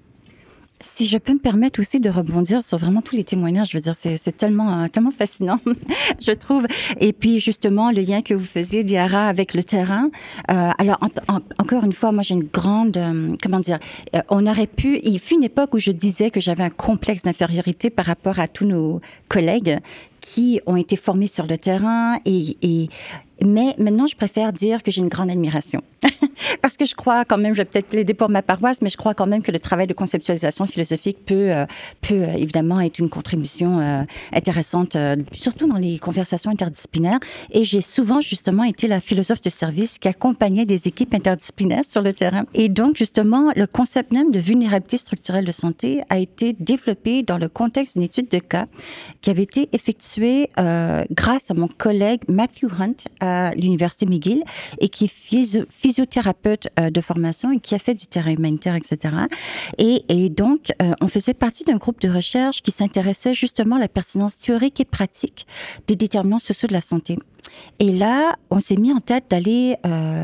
Si 0.81 1.07
je 1.07 1.17
peux 1.17 1.33
me 1.33 1.39
permettre 1.39 1.79
aussi 1.79 2.01
de 2.01 2.11
rebondir 2.11 2.61
sur 2.61 2.77
vraiment 2.77 3.03
tous 3.03 3.15
les 3.15 3.23
témoignages, 3.23 3.69
je 3.71 3.77
veux 3.77 3.83
dire, 3.83 3.95
c'est 3.95 4.37
tellement, 4.37 4.89
tellement 4.89 5.13
fascinant, 5.13 5.61
je 6.21 6.33
trouve. 6.33 6.67
Et 6.99 7.13
puis, 7.13 7.39
justement, 7.39 7.93
le 7.93 8.01
lien 8.01 8.21
que 8.21 8.35
vous 8.35 8.45
faisiez, 8.45 8.83
Diara, 8.83 9.29
avec 9.29 9.55
le 9.55 9.63
terrain. 9.63 10.11
Euh, 10.51 10.71
alors, 10.79 10.99
en, 11.03 11.35
en, 11.35 11.41
encore 11.59 11.85
une 11.85 11.93
fois, 11.93 12.11
moi, 12.11 12.25
j'ai 12.25 12.35
une 12.35 12.49
grande, 12.53 12.97
euh, 12.97 13.37
comment 13.41 13.61
dire, 13.61 13.79
euh, 14.17 14.23
on 14.29 14.45
aurait 14.49 14.67
pu, 14.67 14.99
il 15.05 15.21
fut 15.21 15.35
une 15.35 15.45
époque 15.45 15.73
où 15.75 15.79
je 15.79 15.93
disais 15.93 16.31
que 16.31 16.41
j'avais 16.41 16.65
un 16.65 16.71
complexe 16.71 17.23
d'infériorité 17.23 17.91
par 17.91 18.07
rapport 18.07 18.41
à 18.41 18.49
tous 18.49 18.65
nos 18.65 19.01
collègues 19.29 19.79
qui 20.21 20.61
ont 20.67 20.77
été 20.77 20.97
formés 20.97 21.27
sur 21.27 21.47
le 21.47 21.59
terrain 21.59 22.19
et, 22.25 22.89
mais 23.43 23.75
maintenant, 23.79 24.07
je 24.07 24.17
préfère 24.17 24.53
dire 24.53 24.83
que 24.83 24.91
j'ai 24.91 25.01
une 25.01 25.09
grande 25.09 25.31
admiration. 25.31 25.83
Parce 26.63 26.77
que 26.77 26.85
je 26.85 26.95
crois 26.95 27.25
quand 27.25 27.39
même, 27.39 27.55
je 27.55 27.59
vais 27.59 27.65
peut-être 27.65 27.87
plaider 27.87 28.13
pour 28.13 28.29
ma 28.29 28.43
paroisse, 28.43 28.83
mais 28.83 28.91
je 28.91 28.97
crois 28.97 29.15
quand 29.15 29.27
même 29.27 29.43
que 29.43 29.51
le 29.51 29.59
travail 29.61 29.87
de 29.87 29.95
conceptualisation 29.95 30.67
philosophique 30.67 31.25
peut, 31.25 31.51
euh, 31.51 31.65
peut 32.03 32.23
euh, 32.23 32.35
évidemment 32.35 32.81
être 32.81 32.99
une 32.99 33.09
contribution 33.09 33.81
euh, 33.81 34.03
intéressante, 34.33 34.97
surtout 35.33 35.67
dans 35.67 35.77
les 35.77 35.99
conversations 35.99 36.51
interdisciplinaires. 36.51 37.19
Et 37.51 37.65
j'ai 37.65 37.81
souvent 37.81 38.21
justement 38.21 38.65
été 38.65 38.89
la 38.89 39.01
philosophe 39.01 39.41
de 39.41 39.51
service 39.51 39.99
qui 39.99 40.09
accompagnait 40.09 40.67
des 40.67 40.89
équipes 40.89 41.15
interdisciplinaires 41.15 41.85
sur 41.85 42.03
le 42.03 42.13
terrain. 42.13 42.45
Et 42.53 42.69
donc, 42.69 42.97
justement, 42.97 43.53
le 43.57 43.67
concept 43.67 44.13
même 44.13 44.33
de 44.33 44.39
vulnérabilité 44.39 44.99
structurelle 44.99 45.45
de 45.45 45.53
santé 45.53 46.03
a 46.11 46.19
été 46.19 46.53
développé 46.59 47.23
dans 47.23 47.39
le 47.39 47.49
contexte 47.49 47.95
d'une 47.95 48.05
étude 48.05 48.29
de 48.29 48.39
cas 48.39 48.67
qui 49.23 49.31
avait 49.31 49.43
été 49.43 49.69
effectuée 49.73 50.10
euh, 50.19 51.05
grâce 51.11 51.51
à 51.51 51.55
mon 51.55 51.69
collègue 51.69 52.23
Matthew 52.29 52.67
Hunt 52.79 52.95
à 53.21 53.53
l'Université 53.53 54.07
McGill 54.07 54.43
et 54.79 54.89
qui 54.89 55.05
est 55.05 55.13
physio 55.13 55.65
physiothérapeute 55.71 56.69
euh, 56.79 56.91
de 56.91 57.01
formation 57.01 57.53
et 57.53 57.61
qui 57.61 57.75
a 57.75 57.79
fait 57.79 57.95
du 57.95 58.07
terrain 58.07 58.31
humanitaire, 58.31 58.75
etc. 58.75 59.15
Et, 59.79 60.29
donc, 60.31 60.73
euh, 60.83 60.93
on 61.01 61.09
faisait 61.09 61.35
partie 61.35 61.65
d'un 61.65 61.77
groupe 61.77 62.01
de 62.01 62.09
recherche 62.09 62.63
qui 62.63 62.71
s'intéressait 62.71 63.35
justement 63.35 63.77
à 63.77 63.79
la 63.79 63.89
pertinence 63.89 64.37
théorique 64.37 64.81
et 64.81 64.85
pratique 64.85 65.47
des 65.87 65.97
déterminants 65.97 66.39
sociaux 66.39 66.69
de 66.69 66.73
la 66.73 66.81
santé. 66.81 67.19
Et 67.79 67.91
là, 67.91 68.37
on 68.51 68.61
s'est 68.61 68.77
mis 68.77 68.93
en 68.93 69.01
tête 69.01 69.25
d'aller 69.31 69.77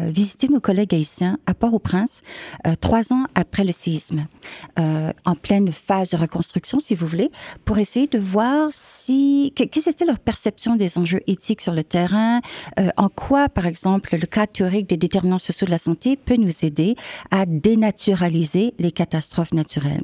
visiter 0.09 0.49
nos 0.49 0.61
collègues 0.61 0.95
haïtiens 0.95 1.39
à 1.47 1.55
Port-au-Prince, 1.55 2.23
trois 2.81 3.13
ans 3.13 3.25
après 3.35 3.65
le 3.65 3.73
séisme, 3.73 4.27
en 4.77 5.35
pleine 5.35 5.73
phase 5.73 6.11
de 6.11 6.19
reconstruction, 6.19 6.79
si 6.79 6.95
vous 6.95 7.07
voulez, 7.07 7.31
pour 7.65 7.79
essayer 7.79 8.07
de 8.07 8.19
voir 8.19 8.69
si 8.73 9.55
quelle 9.83 9.93
était 9.93 10.07
leur 10.07 10.19
perception 10.19 10.77
des 10.77 10.97
enjeux 10.97 11.21
éthiques 11.27 11.61
sur 11.61 11.75
le 11.75 11.85
terrain, 11.85 12.41
euh, 12.79 12.89
en 12.97 13.09
quoi, 13.09 13.49
par 13.51 13.67
exemple, 13.67 14.17
le 14.17 14.27
cas 14.27 14.47
théorique 14.47 14.89
des 14.89 14.97
déterminants 14.97 15.39
sociaux 15.39 15.67
de 15.67 15.71
la 15.71 15.79
santé 15.79 16.17
peut 16.17 16.37
nous 16.37 16.65
aider 16.65 16.97
à 17.31 17.45
dénaturaliser 17.45 18.73
les 18.79 18.91
catastrophes 18.91 19.53
naturelles? 19.53 20.03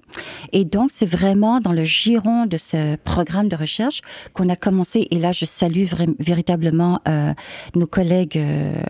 Et 0.52 0.66
donc, 0.66 0.90
c'est 0.92 1.06
vraiment 1.06 1.60
dans 1.60 1.72
le 1.72 1.84
giron 1.84 2.44
de 2.44 2.58
ce 2.58 2.96
programme 2.96 3.48
de 3.48 3.56
recherche 3.56 4.02
qu'on 4.34 4.50
a 4.50 4.56
commencé, 4.56 5.08
et 5.10 5.18
là, 5.18 5.32
je 5.32 5.46
salue 5.46 5.84
véritablement 6.18 7.00
euh, 7.08 7.32
nos 7.74 7.86
collègues 7.86 8.36
euh, 8.36 8.82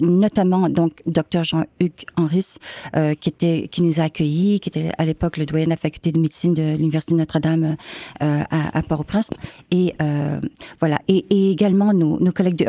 notamment 0.00 0.68
donc 0.68 1.02
docteur 1.06 1.44
Jean-Hugues 1.44 2.04
Henris 2.16 2.56
euh, 2.96 3.14
qui 3.14 3.28
était 3.28 3.68
qui 3.70 3.82
nous 3.82 4.00
a 4.00 4.04
accueillis 4.04 4.60
qui 4.60 4.68
était 4.68 4.90
à 4.98 5.04
l'époque 5.04 5.36
le 5.36 5.46
doyen 5.46 5.64
de 5.64 5.70
la 5.70 5.76
faculté 5.76 6.12
de 6.12 6.18
médecine 6.18 6.54
de 6.54 6.76
l'université 6.76 7.14
Notre-Dame 7.14 7.76
euh, 8.22 8.42
à, 8.50 8.78
à 8.78 8.82
Port-au-Prince 8.82 9.30
et 9.70 9.94
euh, 10.02 10.40
voilà 10.78 10.98
et, 11.08 11.26
et 11.30 11.50
également 11.50 11.92
nos, 11.92 12.18
nos 12.18 12.32
collègues 12.32 12.56
de 12.56 12.66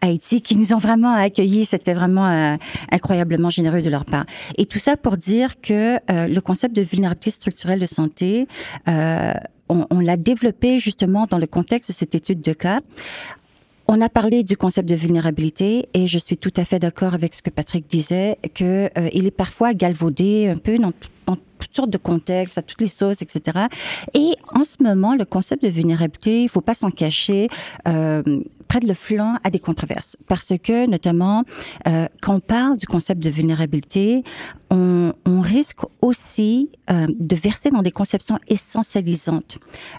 Haïti 0.00 0.40
qui 0.40 0.56
nous 0.56 0.72
ont 0.74 0.78
vraiment 0.78 1.14
accueillis. 1.14 1.64
C'était 1.64 1.94
vraiment 1.94 2.26
euh, 2.26 2.56
incroyablement 2.90 3.50
généreux 3.50 3.82
de 3.82 3.90
leur 3.90 4.04
part. 4.04 4.24
Et 4.56 4.66
tout 4.66 4.78
ça 4.78 4.96
pour 4.96 5.16
dire 5.16 5.60
que 5.60 5.96
euh, 6.10 6.26
le 6.26 6.40
concept 6.40 6.74
de 6.74 6.82
vulnérabilité 6.82 7.30
structurelle 7.30 7.80
de 7.80 7.86
santé, 7.86 8.46
euh, 8.88 9.32
on, 9.68 9.86
on 9.90 10.00
l'a 10.00 10.16
développé 10.16 10.78
justement 10.78 11.26
dans 11.26 11.38
le 11.38 11.46
contexte 11.46 11.90
de 11.90 11.94
cette 11.94 12.14
étude 12.14 12.40
de 12.40 12.52
cas 12.52 12.80
on 13.92 14.00
a 14.00 14.08
parlé 14.08 14.44
du 14.44 14.56
concept 14.56 14.88
de 14.88 14.94
vulnérabilité 14.94 15.88
et 15.94 16.06
je 16.06 16.16
suis 16.16 16.36
tout 16.36 16.52
à 16.56 16.64
fait 16.64 16.78
d'accord 16.78 17.12
avec 17.12 17.34
ce 17.34 17.42
que 17.42 17.50
Patrick 17.50 17.90
disait, 17.90 18.38
que 18.54 18.84
euh, 18.96 19.08
est 19.12 19.32
parfois 19.32 19.74
galvaudé 19.74 20.46
un 20.46 20.56
peu 20.56 20.78
dans, 20.78 20.92
dans 21.26 21.36
toutes 21.60 21.76
sortes 21.76 21.90
de 21.90 21.98
contextes, 21.98 22.58
à 22.58 22.62
toutes 22.62 22.80
les 22.80 22.86
sauces, 22.86 23.22
etc. 23.22 23.66
Et 24.14 24.34
en 24.54 24.64
ce 24.64 24.82
moment, 24.82 25.14
le 25.14 25.24
concept 25.24 25.62
de 25.62 25.68
vulnérabilité, 25.68 26.42
il 26.42 26.48
faut 26.48 26.60
pas 26.60 26.74
s'en 26.74 26.90
cacher, 26.90 27.48
euh, 27.86 28.22
prête 28.70 28.84
le 28.84 28.94
flanc 28.94 29.36
à 29.42 29.50
des 29.50 29.58
controverses. 29.58 30.16
Parce 30.28 30.52
que, 30.62 30.88
notamment, 30.88 31.42
euh, 31.88 32.06
quand 32.22 32.36
on 32.36 32.40
parle 32.40 32.76
du 32.76 32.86
concept 32.86 33.20
de 33.20 33.28
vulnérabilité, 33.28 34.22
on, 34.70 35.12
on 35.26 35.40
risque 35.40 35.80
aussi 36.00 36.70
euh, 36.88 37.08
de 37.18 37.34
verser 37.34 37.70
dans 37.70 37.82
des 37.82 37.90
conceptions 37.90 38.38
essentialisantes. 38.46 39.58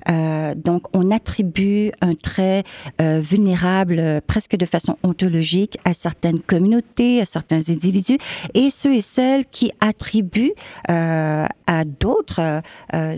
Euh, 0.10 0.56
donc, 0.56 0.84
on 0.96 1.12
attribue 1.12 1.92
un 2.00 2.14
trait 2.16 2.64
euh, 3.02 3.20
vulnérable 3.20 4.00
euh, 4.00 4.22
presque 4.26 4.56
de 4.56 4.66
façon 4.66 4.96
ontologique 5.04 5.78
à 5.84 5.94
certaines 5.94 6.40
communautés, 6.40 7.20
à 7.20 7.26
certains 7.26 7.70
individus, 7.70 8.20
et 8.54 8.70
ceux 8.70 8.94
et 8.94 9.02
celles 9.02 9.46
qui 9.46 9.74
attribuent 9.82 10.54
euh, 10.90 11.46
à 11.68 11.86
d'autres 11.86 12.62
euh, 12.94 13.18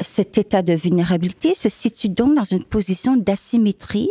cet 0.00 0.38
état 0.38 0.62
de 0.62 0.72
vulnérabilité 0.72 1.54
se 1.54 1.68
situe 1.68 2.08
donc 2.08 2.34
dans 2.34 2.44
une 2.44 2.64
position 2.64 3.16
d'asymétrie 3.16 4.10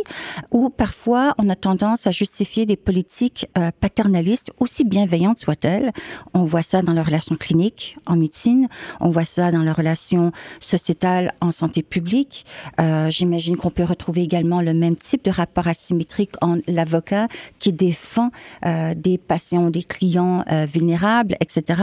où 0.50 0.70
parfois 0.70 1.34
on 1.38 1.48
a 1.48 1.56
tendance 1.56 2.06
à 2.06 2.10
justifier 2.10 2.66
des 2.66 2.76
politiques 2.76 3.46
euh, 3.58 3.70
paternalistes 3.80 4.52
aussi 4.60 4.84
bienveillantes 4.84 5.38
soient-elles. 5.38 5.92
On 6.32 6.44
voit 6.44 6.62
ça 6.62 6.82
dans 6.82 6.92
les 6.92 7.02
relations 7.02 7.36
cliniques 7.36 7.96
en 8.06 8.16
médecine, 8.16 8.68
on 9.00 9.10
voit 9.10 9.24
ça 9.24 9.50
dans 9.50 9.62
les 9.62 9.72
relations 9.72 10.32
sociétales 10.60 11.32
en 11.40 11.50
santé 11.50 11.82
publique. 11.82 12.46
Euh, 12.80 13.10
J'imagine 13.10 13.56
qu'on 13.56 13.70
peut 13.70 13.84
retrouver 13.84 14.22
également 14.22 14.60
le 14.60 14.74
même 14.74 14.96
type 14.96 15.24
de 15.24 15.30
rapport 15.30 15.68
asymétrique 15.68 16.32
en 16.40 16.58
l'avocat 16.66 17.28
qui 17.58 17.72
défend 17.72 18.30
euh, 18.64 18.94
des 18.94 19.18
patients, 19.18 19.70
des 19.70 19.82
clients 19.82 20.44
vulnérables, 20.72 21.36
etc. 21.40 21.82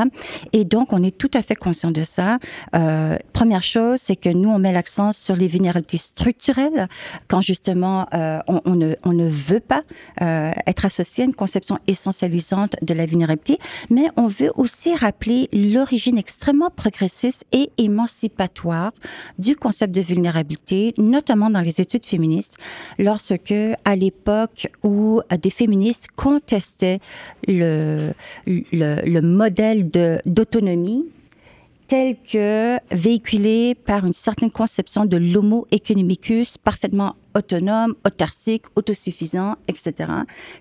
Et 0.54 0.66
donc 0.66 0.94
on 0.94 1.04
est 1.04 1.16
tout 1.16 1.32
à 1.34 1.42
fait 1.42 1.56
conscient 1.56 1.92
de 1.92 2.04
ça. 2.04 2.40
Première 3.34 3.64
chose, 3.64 3.91
c'est 3.98 4.16
que 4.16 4.30
nous, 4.30 4.50
on 4.50 4.60
met 4.60 4.74
l'accent 4.74 5.12
sur 5.12 5.36
les 5.36 5.48
vulnérabilités 5.48 5.98
structurelles 5.98 6.88
quand 7.28 7.42
justement 7.42 8.08
euh, 8.14 8.40
on, 8.48 8.76
ne, 8.76 9.30
veut 9.30 9.60
pas 9.60 9.84
euh, 10.22 10.52
être 10.68 10.86
associé 10.86 11.24
à 11.24 11.28
une 11.28 11.36
conception 11.36 11.80
essentialisante 11.88 12.76
de 12.82 12.94
la 12.94 13.06
vulnérabilité, 13.06 13.58
mais 13.90 14.10
on 14.18 14.28
veut 14.28 14.52
aussi 14.56 14.96
rappeler 14.96 15.50
l'origine 15.54 16.18
extrêmement 16.18 16.70
progressiste 16.70 17.46
et 17.52 17.70
émancipatoire 17.78 18.92
du 19.40 19.56
concept 19.56 19.94
de 19.94 20.02
vulnérabilité, 20.02 20.94
notamment 20.98 21.50
dans 21.50 21.62
les 21.62 21.82
études 21.82 22.06
féministes, 22.06 22.58
lorsque, 23.00 23.54
à 23.86 23.96
l'époque 23.96 24.68
où 24.84 25.22
des 25.42 25.50
féministes 25.50 26.08
contestaient 26.16 27.00
le 27.48 28.14
modèle 29.22 29.90
d'autonomie 30.26 31.06
tel 31.92 32.16
que 32.16 32.78
véhiculé 32.96 33.76
par 33.76 34.06
une 34.06 34.14
certaine 34.14 34.50
conception 34.50 35.04
de 35.04 35.18
l'homo 35.18 35.68
economicus 35.72 36.58
parfaitement 36.58 37.18
autonome, 37.36 37.96
autarcique, 38.06 38.64
autosuffisant, 38.78 39.56
etc. 39.68 40.10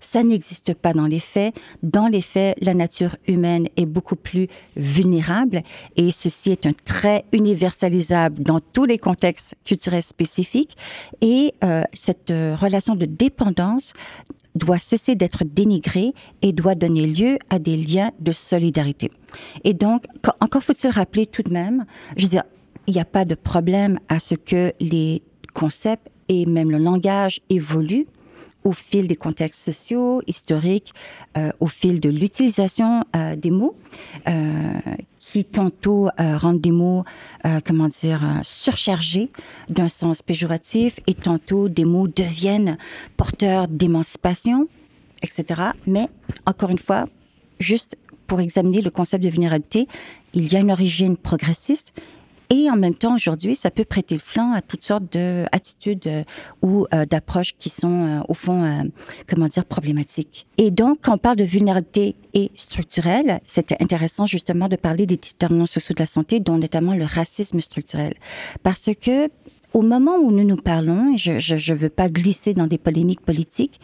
Ça 0.01 0.25
n'existe 0.25 0.75
pas 0.75 0.93
dans 0.93 1.07
les 1.07 1.21
faits. 1.21 1.55
Dans 1.85 2.09
les 2.09 2.21
faits, 2.21 2.57
la 2.61 2.75
nature 2.75 3.15
humaine 3.29 3.69
est 3.77 3.87
beaucoup 3.87 4.17
plus 4.17 4.49
vulnérable 4.75 5.63
et 5.95 6.11
ceci 6.11 6.51
est 6.51 6.67
un 6.67 6.73
trait 6.73 7.25
universalisable 7.33 8.43
dans 8.43 8.59
tous 8.59 8.85
les 8.85 8.99
contextes 8.99 9.55
culturels 9.65 10.03
spécifiques 10.03 10.77
et 11.21 11.55
euh, 11.63 11.83
cette 11.93 12.33
euh, 12.33 12.57
relation 12.57 12.97
de 12.97 13.07
dépendance 13.07 13.95
doit 14.55 14.79
cesser 14.79 15.15
d'être 15.15 15.45
dénigré 15.45 16.13
et 16.43 16.53
doit 16.53 16.75
donner 16.75 17.07
lieu 17.07 17.39
à 17.51 17.59
des 17.59 17.77
liens 17.77 18.11
de 18.21 18.33
solidarité. 18.33 19.11
Et 19.65 19.75
donc, 19.75 20.05
encore 20.41 20.63
faut-il 20.63 20.91
rappeler 20.91 21.27
tout 21.27 21.43
de 21.43 21.53
même, 21.53 21.85
je 22.17 22.25
veux 22.25 22.31
dire, 22.31 22.45
il 22.87 22.95
n'y 22.95 23.01
a 23.01 23.05
pas 23.05 23.25
de 23.25 23.35
problème 23.35 23.99
à 24.09 24.19
ce 24.19 24.35
que 24.35 24.73
les 24.81 25.23
concepts 25.55 26.09
et 26.29 26.47
même 26.47 26.71
le 26.71 26.79
langage 26.79 27.41
évoluent 27.49 28.07
au 28.65 28.73
fil 28.73 29.07
des 29.07 29.17
contextes 29.17 29.65
sociaux, 29.65 30.23
historiques, 30.27 30.93
euh, 31.37 31.51
au 31.61 31.67
fil 31.67 32.01
de 32.01 32.09
l'utilisation 32.09 33.05
euh, 33.17 33.37
des 33.37 33.51
mots, 33.51 33.77
euh, 34.29 34.73
qui 35.19 35.45
tantôt 35.45 36.09
rendent 36.19 36.61
des 36.61 36.71
mots, 36.71 37.05
comment 37.67 37.89
dire, 37.89 38.41
surchargés 38.43 39.31
d'un 39.69 39.89
sens 39.89 40.23
péjoratif, 40.23 40.99
et 41.07 41.15
tantôt 41.15 41.69
des 41.69 41.85
mots 41.85 42.09
deviennent 42.09 42.79
porteurs 43.19 43.69
d'émancipation, 43.69 44.67
etc. 45.21 45.63
Mais, 45.87 46.09
encore 46.47 46.71
une 46.71 46.79
fois, 46.79 47.05
juste 47.59 47.97
pour 48.27 48.41
examiner 48.41 48.81
le 48.81 48.91
concept 48.91 49.23
de 49.23 49.29
vulnérabilité, 49.29 49.89
il 50.33 50.51
y 50.51 50.57
a 50.57 50.61
une 50.61 50.73
origine 50.73 51.19
progressiste 51.19 51.93
et 52.51 52.69
en 52.69 52.77
même 52.77 52.97
temps, 52.97 53.15
aujourd'hui, 53.15 53.55
ça 53.55 53.71
peut 53.71 53.85
prêter 53.85 54.17
le 54.17 54.21
flanc 54.21 54.53
à 54.53 54.61
toutes 54.61 54.85
sortes 54.85 55.05
d'attitudes 55.13 56.07
euh, 56.09 56.25
ou 56.63 56.87
euh, 56.93 57.07
d'approches 57.07 57.55
qui 57.57 57.71
sont, 57.71 58.19
euh, 58.19 58.21
au 58.29 58.35
fond, 58.35 58.91
comment 59.29 59.47
dire, 59.47 59.65
problématiques. 59.65 60.47
Et 60.59 60.73
donc, 60.73 60.99
quand 61.03 61.15
on 61.15 61.19
parle 61.19 61.37
de 61.37 61.45
vulnérabilité 61.45 62.17
et 62.35 62.51
structurelle, 62.57 63.41
c'était 63.47 63.77
intéressant 63.81 64.27
justement 64.27 64.69
de 64.69 64.75
parler 64.75 65.07
des 65.07 65.17
déterminants 65.17 65.67
sociaux 65.67 65.95
de 65.95 66.03
la 66.03 66.07
santé, 66.07 66.41
dont 66.41 66.59
notamment 66.59 66.95
le 66.95 67.05
racisme 67.05 67.61
structurel. 67.61 68.15
Parce 68.65 68.91
que 69.01 69.31
au 69.73 69.83
moment 69.83 70.17
où 70.17 70.31
nous 70.31 70.45
nous 70.45 70.57
parlons, 70.57 71.17
je 71.17 71.33
ne 71.33 71.77
veux 71.77 71.89
pas 71.89 72.09
glisser 72.09 72.55
dans 72.55 72.67
des 72.67 72.79
polémiques 72.79 73.21
politiques, 73.21 73.79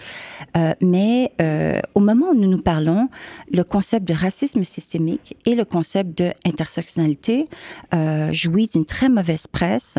euh, 0.56 0.74
mais 0.80 1.32
euh, 1.40 1.80
au 1.94 2.00
moment 2.00 2.30
où 2.30 2.34
nous 2.34 2.48
nous 2.48 2.62
parlons, 2.62 3.08
le 3.52 3.62
concept 3.62 4.06
de 4.06 4.14
racisme 4.14 4.64
systémique 4.64 5.36
et 5.46 5.54
le 5.54 5.64
concept 5.64 6.18
d'intersectionnalité 6.18 7.48
euh, 7.94 8.32
jouit 8.32 8.68
d'une 8.72 8.84
très 8.84 9.08
mauvaise 9.08 9.46
presse 9.46 9.98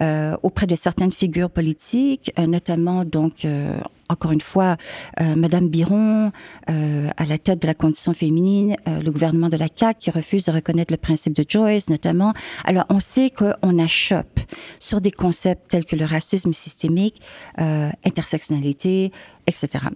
euh, 0.00 0.36
auprès 0.42 0.66
de 0.66 0.76
certaines 0.76 1.12
figures 1.12 1.50
politiques, 1.50 2.32
euh, 2.38 2.46
notamment 2.46 3.04
donc 3.04 3.44
euh, 3.44 3.78
encore 4.08 4.32
une 4.32 4.40
fois, 4.40 4.76
euh, 5.20 5.34
Madame 5.34 5.68
Biron 5.68 6.32
euh, 6.70 7.10
à 7.16 7.24
la 7.24 7.38
tête 7.38 7.62
de 7.62 7.66
la 7.66 7.74
condition 7.74 8.14
féminine, 8.14 8.76
euh, 8.88 9.02
le 9.02 9.10
gouvernement 9.10 9.48
de 9.48 9.56
la 9.56 9.68
CAQ 9.74 9.98
qui 9.98 10.10
refuse 10.10 10.44
de 10.44 10.52
reconnaître 10.52 10.92
le 10.92 10.98
principe 10.98 11.34
de 11.34 11.44
Joyce 11.48 11.88
notamment. 11.88 12.32
Alors 12.64 12.84
on 12.88 13.00
sait 13.00 13.30
qu'on 13.30 13.78
achoppe 13.78 14.40
sur 14.78 15.00
des 15.00 15.10
concepts 15.10 15.68
tels 15.68 15.84
que 15.84 15.96
le 15.96 16.04
racisme 16.04 16.52
systémique, 16.52 17.20
euh, 17.60 17.90
intersectionnalité, 18.04 19.12
etc. 19.46 19.88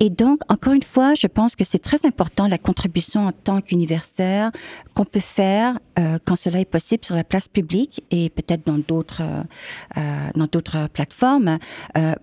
Et 0.00 0.10
donc, 0.10 0.40
encore 0.48 0.72
une 0.72 0.82
fois, 0.82 1.14
je 1.14 1.28
pense 1.28 1.54
que 1.54 1.62
c'est 1.62 1.78
très 1.78 2.04
important 2.04 2.48
la 2.48 2.58
contribution 2.58 3.28
en 3.28 3.32
tant 3.32 3.60
qu'universitaire 3.60 4.50
qu'on 4.94 5.04
peut 5.04 5.20
faire 5.20 5.78
quand 6.24 6.36
cela 6.36 6.60
est 6.60 6.64
possible 6.64 7.04
sur 7.04 7.14
la 7.14 7.22
place 7.22 7.46
publique 7.46 8.02
et 8.10 8.28
peut-être 8.30 8.66
dans 8.66 8.78
d'autres 8.78 9.22
plateformes 10.88 11.58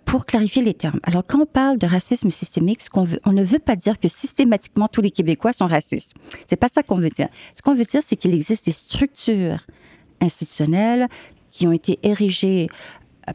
pour 0.04 0.26
clarifier 0.26 0.64
les 0.64 0.74
termes. 0.74 1.00
Alors, 1.04 1.25
quand 1.28 1.42
on 1.42 1.46
parle 1.46 1.78
de 1.78 1.88
racisme 1.88 2.30
systémique, 2.30 2.82
ce 2.82 2.90
qu'on 2.90 3.08
on 3.26 3.32
ne 3.32 3.44
veut 3.44 3.60
pas 3.60 3.76
dire 3.76 4.00
que 4.00 4.08
systématiquement 4.08 4.88
tous 4.88 5.02
les 5.02 5.12
Québécois 5.12 5.54
sont 5.54 5.68
racistes. 5.68 6.14
C'est 6.48 6.56
pas 6.56 6.70
ça 6.70 6.84
qu'on 6.84 6.96
veut 6.96 7.10
dire. 7.10 7.30
Ce 7.54 7.62
qu'on 7.62 7.76
veut 7.76 7.84
dire, 7.84 8.02
c'est 8.06 8.16
qu'il 8.16 8.34
existe 8.34 8.66
des 8.66 8.72
structures 8.72 9.66
institutionnelles 10.22 11.08
qui 11.52 11.68
ont 11.68 11.72
été 11.72 12.00
érigées 12.04 12.68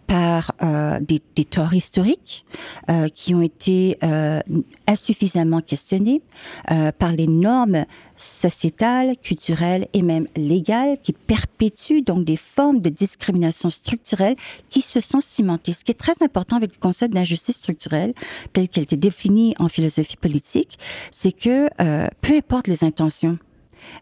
par 0.06 0.52
euh, 0.62 1.00
des, 1.00 1.20
des 1.34 1.44
torts 1.44 1.74
historiques 1.74 2.44
euh, 2.88 3.08
qui 3.08 3.34
ont 3.34 3.42
été 3.42 3.98
euh, 4.02 4.40
insuffisamment 4.86 5.60
questionnés 5.60 6.22
euh, 6.70 6.92
par 6.92 7.12
les 7.12 7.26
normes 7.26 7.84
sociétales, 8.16 9.16
culturelles 9.16 9.88
et 9.92 10.02
même 10.02 10.26
légales 10.36 10.98
qui 11.02 11.12
perpétuent 11.12 12.02
donc 12.02 12.24
des 12.24 12.36
formes 12.36 12.80
de 12.80 12.90
discrimination 12.90 13.70
structurelle 13.70 14.36
qui 14.68 14.82
se 14.82 15.00
sont 15.00 15.20
cimentées. 15.20 15.72
Ce 15.72 15.84
qui 15.84 15.92
est 15.92 15.94
très 15.94 16.22
important 16.22 16.56
avec 16.56 16.74
le 16.74 16.80
concept 16.80 17.14
d'injustice 17.14 17.56
structurelle 17.56 18.14
tel 18.52 18.68
qu'elle 18.68 18.84
était 18.84 18.96
définie 18.96 19.54
en 19.58 19.68
philosophie 19.68 20.16
politique, 20.16 20.78
c'est 21.10 21.32
que 21.32 21.68
euh, 21.80 22.08
peu 22.20 22.34
importe 22.34 22.68
les 22.68 22.84
intentions, 22.84 23.38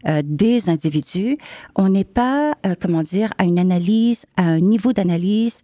euh, 0.07 0.21
des 0.23 0.69
individus. 0.69 1.37
On 1.75 1.89
n'est 1.89 2.03
pas, 2.03 2.53
euh, 2.65 2.75
comment 2.79 3.03
dire, 3.03 3.33
à 3.37 3.43
une 3.43 3.59
analyse, 3.59 4.25
à 4.37 4.43
un 4.43 4.59
niveau 4.59 4.93
d'analyse 4.93 5.61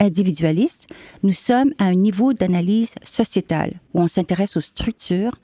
individualiste. 0.00 0.88
Nous 1.22 1.32
sommes 1.32 1.72
à 1.78 1.84
un 1.84 1.94
niveau 1.94 2.32
d'analyse 2.32 2.94
sociétale 3.02 3.74
où 3.94 4.00
on 4.00 4.06
s'intéresse 4.06 4.56
aux 4.56 4.62
structures 4.62 5.36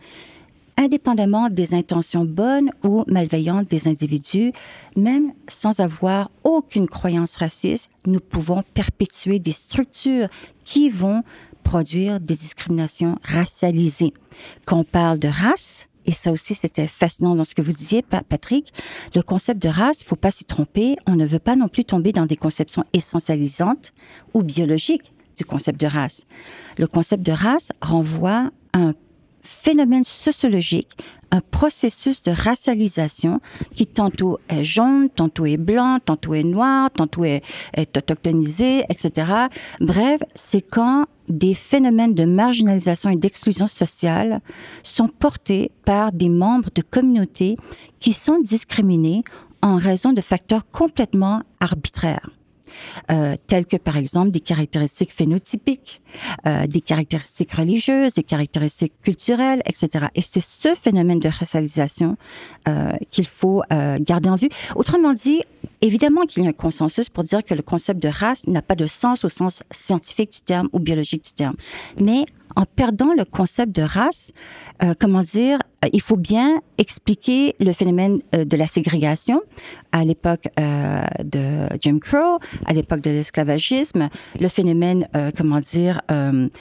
indépendamment 0.77 1.49
des 1.49 1.75
intentions 1.75 2.25
bonnes 2.25 2.71
ou 2.85 3.05
malveillantes 3.07 3.69
des 3.69 3.89
individus, 3.89 4.53
même 4.97 5.33
sans 5.49 5.81
avoir 5.81 6.31
aucune 6.45 6.89
croyance 6.89 7.37
raciste, 7.37 7.91
nous 8.07 8.21
pouvons 8.21 8.63
perpétuer 8.75 9.39
des 9.39 9.53
structures 9.53 10.29
qui 10.65 10.91
vont 10.91 11.23
produire 11.63 12.21
des 12.21 12.35
discriminations 12.35 13.19
racialisées. 13.25 14.13
Quand 14.65 14.81
on 14.81 14.85
parle 14.85 15.19
de 15.19 15.29
race, 15.29 15.89
et 16.07 16.13
ça 16.13 16.33
aussi 16.33 16.55
c'était 16.55 16.87
fascinant 16.87 17.35
dans 17.35 17.45
ce 17.45 17.55
que 17.55 17.63
vous 17.63 17.73
disiez, 17.73 18.03
Patrick, 18.03 18.73
le 19.15 19.23
concept 19.23 19.63
de 19.63 19.69
race, 19.69 20.03
il 20.03 20.07
faut 20.07 20.17
pas 20.17 20.31
s'y 20.31 20.45
tromper, 20.45 20.97
on 21.07 21.17
ne 21.17 21.27
veut 21.27 21.39
pas 21.39 21.57
non 21.57 21.69
plus 21.69 21.85
tomber 21.85 22.13
dans 22.13 22.27
des 22.27 22.37
conceptions 22.37 22.85
essentialisantes 22.93 23.93
ou 24.35 24.43
biologiques 24.43 25.13
du 25.37 25.45
concept 25.45 25.81
de 25.81 25.87
race. 25.87 26.27
Le 26.79 26.87
concept 26.87 27.23
de 27.23 27.33
race 27.33 27.71
renvoie 27.83 28.51
à 28.73 28.79
un 28.79 28.95
phénomène 29.47 30.05
sociologique, 30.05 30.91
un 31.31 31.41
processus 31.41 32.23
de 32.23 32.31
racialisation 32.31 33.41
qui 33.75 33.87
tantôt 33.87 34.39
est 34.49 34.65
jaune, 34.65 35.09
tantôt 35.09 35.47
est 35.47 35.57
blanc, 35.57 35.99
tantôt 36.05 36.35
est 36.35 36.45
noir, 36.45 36.91
tantôt 36.91 37.25
est, 37.25 37.43
est 37.75 37.97
autochtonisé, 37.97 38.85
etc. 38.89 39.33
Bref, 39.81 40.21
c'est 40.35 40.63
quand 40.63 41.07
des 41.29 41.55
phénomènes 41.55 42.15
de 42.15 42.25
marginalisation 42.25 43.11
et 43.11 43.17
d'exclusion 43.17 43.67
sociale 43.67 44.41
sont 44.83 45.09
portés 45.09 45.73
par 45.85 46.13
des 46.13 46.29
membres 46.29 46.71
de 46.75 46.83
communautés 46.83 47.57
qui 47.99 48.13
sont 48.13 48.39
discriminés 48.41 49.25
en 49.63 49.77
raison 49.77 50.13
de 50.13 50.21
facteurs 50.21 50.71
complètement 50.71 51.43
arbitraires 51.61 52.31
euh, 53.11 53.37
telles 53.47 53.67
que 53.67 53.77
par 53.77 53.97
exemple 53.97 54.31
des 54.31 54.41
caractéristiques 54.41 55.13
phénotypiques, 55.13 56.01
euh, 56.47 56.67
des 56.67 56.81
caractéristiques 56.81 57.53
religieuses, 57.53 58.15
des 58.15 58.23
caractéristiques 58.23 58.93
culturelles, 59.03 59.63
etc. 59.67 60.07
Et 60.15 60.21
c'est 60.21 60.41
ce 60.41 60.75
phénomène 60.75 61.19
de 61.19 61.29
racialisation 61.29 62.17
euh, 62.69 62.93
qu'il 63.11 63.27
faut 63.27 63.63
euh, 63.73 63.99
garder 64.01 64.29
en 64.29 64.37
vue. 64.37 64.49
Autrement 64.75 65.13
dit, 65.13 65.43
évidemment 65.81 66.23
qu'il 66.23 66.45
y 66.45 66.47
a 66.47 66.51
un 66.51 66.53
consensus 66.53 67.09
pour 67.09 67.25
dire 67.25 67.43
que 67.45 67.55
le 67.55 67.63
concept 67.63 68.03
de 68.03 68.09
race 68.09 68.47
n'a 68.47 68.63
pas 68.63 68.75
de 68.75 68.87
sens 68.87 69.25
au 69.25 69.29
sens 69.29 69.63
scientifique 69.71 70.33
du 70.33 70.41
terme 70.41 70.69
ou 70.73 70.79
biologique 70.79 71.25
du 71.25 71.33
terme. 71.33 71.57
Mais 72.01 72.27
en 72.57 72.65
perdant 72.65 73.13
le 73.15 73.25
concept 73.25 73.77
de 73.77 73.83
race, 73.83 74.33
euh, 74.83 74.95
comment 74.99 75.21
dire, 75.21 75.59
euh, 75.85 75.91
il 75.93 76.01
faut 76.01 76.17
bien 76.17 76.61
expliquer 76.79 77.55
le 77.61 77.73
phénomène 77.73 78.21
euh, 78.35 78.45
de 78.45 78.57
la 78.57 78.67
ségrégation 78.67 79.43
à 79.93 80.05
l'époque 80.05 80.49
euh, 80.59 81.03
de 81.23 81.69
Jim 81.81 81.99
Crow, 81.99 82.39
à 82.67 82.73
l'époque 82.73 83.01
de 83.01 83.11
l'esclavagisme, 83.11 84.09
le 84.39 84.49
phénomène, 84.49 85.09
comment 85.37 85.61
dire, 85.61 86.03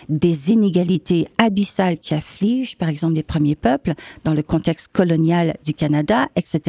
des 0.07 0.51
inégalités 0.51 1.27
abyssales 1.37 1.97
qui 1.97 2.13
affligent, 2.13 2.77
par 2.77 2.87
exemple, 2.87 3.15
les 3.15 3.23
premiers 3.23 3.55
peuples 3.55 3.93
dans 4.23 4.33
le 4.33 4.41
contexte 4.41 4.89
colonial 4.93 5.55
du 5.65 5.73
Canada, 5.73 6.29
etc. 6.35 6.61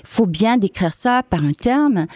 Il 0.00 0.06
faut 0.06 0.26
bien 0.26 0.58
décrire 0.58 0.92
ça 0.92 1.22
par 1.22 1.42
un 1.42 1.52
terme, 1.52 2.06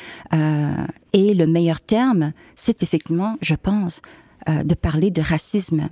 et 1.12 1.34
le 1.34 1.46
meilleur 1.46 1.80
terme, 1.80 2.32
c'est 2.54 2.82
effectivement, 2.82 3.36
je 3.40 3.54
pense, 3.54 4.02
euh, 4.48 4.62
de 4.62 4.74
parler 4.74 5.10
de 5.10 5.20
racisme. 5.20 5.88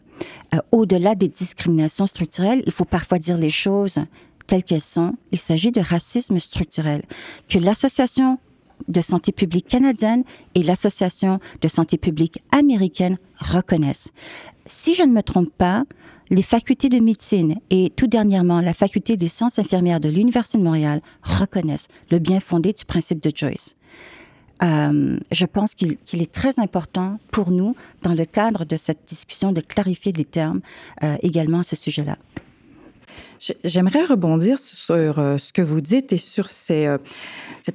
Euh, 0.55 0.59
au-delà 0.71 1.15
des 1.15 1.29
discriminations 1.29 2.07
structurelles, 2.07 2.63
il 2.67 2.73
faut 2.73 2.85
parfois 2.85 3.19
dire 3.19 3.37
les 3.37 3.51
choses 3.51 3.99
telles 4.47 4.63
qu'elles 4.63 4.81
sont. 4.81 5.15
Il 5.33 5.39
s'agit 5.39 5.73
de 5.73 5.81
racisme 5.81 6.39
structurel 6.39 7.03
que 7.49 7.59
l'Association 7.59 8.39
de 8.89 9.01
santé 9.01 9.33
publique 9.33 9.67
canadienne 9.67 10.23
et 10.55 10.63
l'Association 10.63 11.41
de 11.61 11.69
santé 11.69 11.99
publique 11.99 12.43
américaine 12.53 13.19
reconnaissent. 13.39 14.13
Si 14.67 14.95
je 14.95 15.03
ne 15.03 15.13
me 15.13 15.23
trompe 15.23 15.51
pas, 15.57 15.85
les 16.31 16.43
facultés 16.43 16.89
de 16.89 16.99
médecine 16.99 17.57
et 17.71 17.93
tout 17.95 18.07
dernièrement 18.07 18.61
la 18.61 18.75
faculté 18.75 19.17
des 19.17 19.29
sciences 19.29 19.59
infirmières 19.59 20.01
de 20.01 20.09
l'Université 20.09 20.59
de 20.59 20.65
Montréal 20.65 21.01
reconnaissent 21.23 21.89
le 22.11 22.19
bien 22.19 22.41
fondé 22.41 22.73
du 22.73 22.85
principe 22.85 23.23
de 23.23 23.31
Joyce. 23.35 23.77
Euh, 24.63 25.19
je 25.31 25.47
pense 25.47 25.75
qu'il 25.75 25.97
est 26.13 26.33
très 26.33 26.61
important 26.61 27.19
pour 27.31 27.51
nous, 27.51 27.77
dans 28.03 28.15
le 28.15 28.25
cadre 28.25 28.65
de 28.65 28.77
cette 28.77 29.05
discussion, 29.07 29.53
de 29.53 29.61
clarifier 29.61 30.13
les 30.13 30.25
termes 30.25 30.61
euh, 31.03 31.17
également 31.23 31.61
à 31.61 31.63
ce 31.63 31.77
sujet-là. 31.77 32.17
J'aimerais 33.65 34.05
rebondir 34.05 34.59
sur 34.59 35.19
euh, 35.19 35.37
ce 35.37 35.53
que 35.53 35.61
vous 35.61 35.83
dites 35.83 36.11
et 36.15 36.17
sur 36.17 36.49
cette 36.49 37.01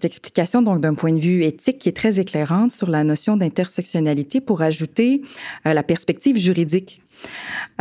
explication 0.03 0.63
donc 0.63 0.81
d'un 0.81 0.95
point 0.95 1.13
de 1.13 1.19
vue 1.19 1.43
éthique 1.43 1.77
qui 1.77 1.89
est 1.89 1.95
très 1.95 2.19
éclairante 2.19 2.71
sur 2.71 2.89
la 2.89 3.03
notion 3.03 3.37
d'intersectionnalité 3.37 4.41
pour 4.41 4.63
ajouter 4.63 5.21
la 5.63 5.83
perspective 5.83 6.35
juridique 6.35 7.03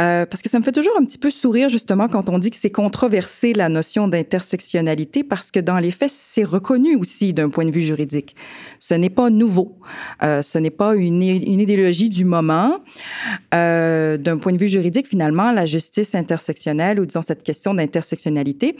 euh, 0.00 0.24
parce 0.24 0.42
que 0.42 0.48
ça 0.48 0.59
me 0.59 0.64
fait 0.64 0.72
toujours 0.72 0.94
un 0.98 1.05
petit 1.05 1.18
peu 1.18 1.31
sourire 1.31 1.68
justement 1.68 2.09
quand 2.09 2.29
on 2.31 2.38
dit 2.38 2.50
que 2.50 2.57
c'est 2.57 2.70
controversé 2.70 3.53
la 3.53 3.68
notion 3.68 4.09
d'intersectionnalité 4.09 5.24
parce 5.24 5.50
que 5.50 5.61
dans 5.61 5.79
les 5.79 5.90
faits, 5.90 6.11
c'est 6.12 6.44
reconnu 6.44 6.96
aussi 6.96 7.35
d'un 7.35 7.50
point 7.50 7.66
de 7.66 7.70
vue 7.70 7.83
juridique. 7.83 8.35
Ce 8.79 8.94
n'est 8.94 9.11
pas 9.11 9.29
nouveau. 9.29 9.79
Euh, 10.22 10.42
ce 10.42 10.59
n'est 10.59 10.70
pas 10.70 10.94
une, 10.94 11.22
une, 11.22 11.61
idéologie 11.61 12.09
du 12.09 12.24
moment. 12.24 12.79
Euh, 13.55 14.16
d'un 14.16 14.38
point 14.38 14.53
de 14.53 14.59
vue 14.59 14.68
juridique, 14.68 15.07
finalement, 15.07 15.53
la 15.53 15.66
justice 15.66 16.14
intersectionnelle 16.14 16.98
ou 16.98 17.05
disons 17.05 17.22
cette 17.22 17.42
question 17.42 17.74
d'intersectionnalité, 17.74 18.76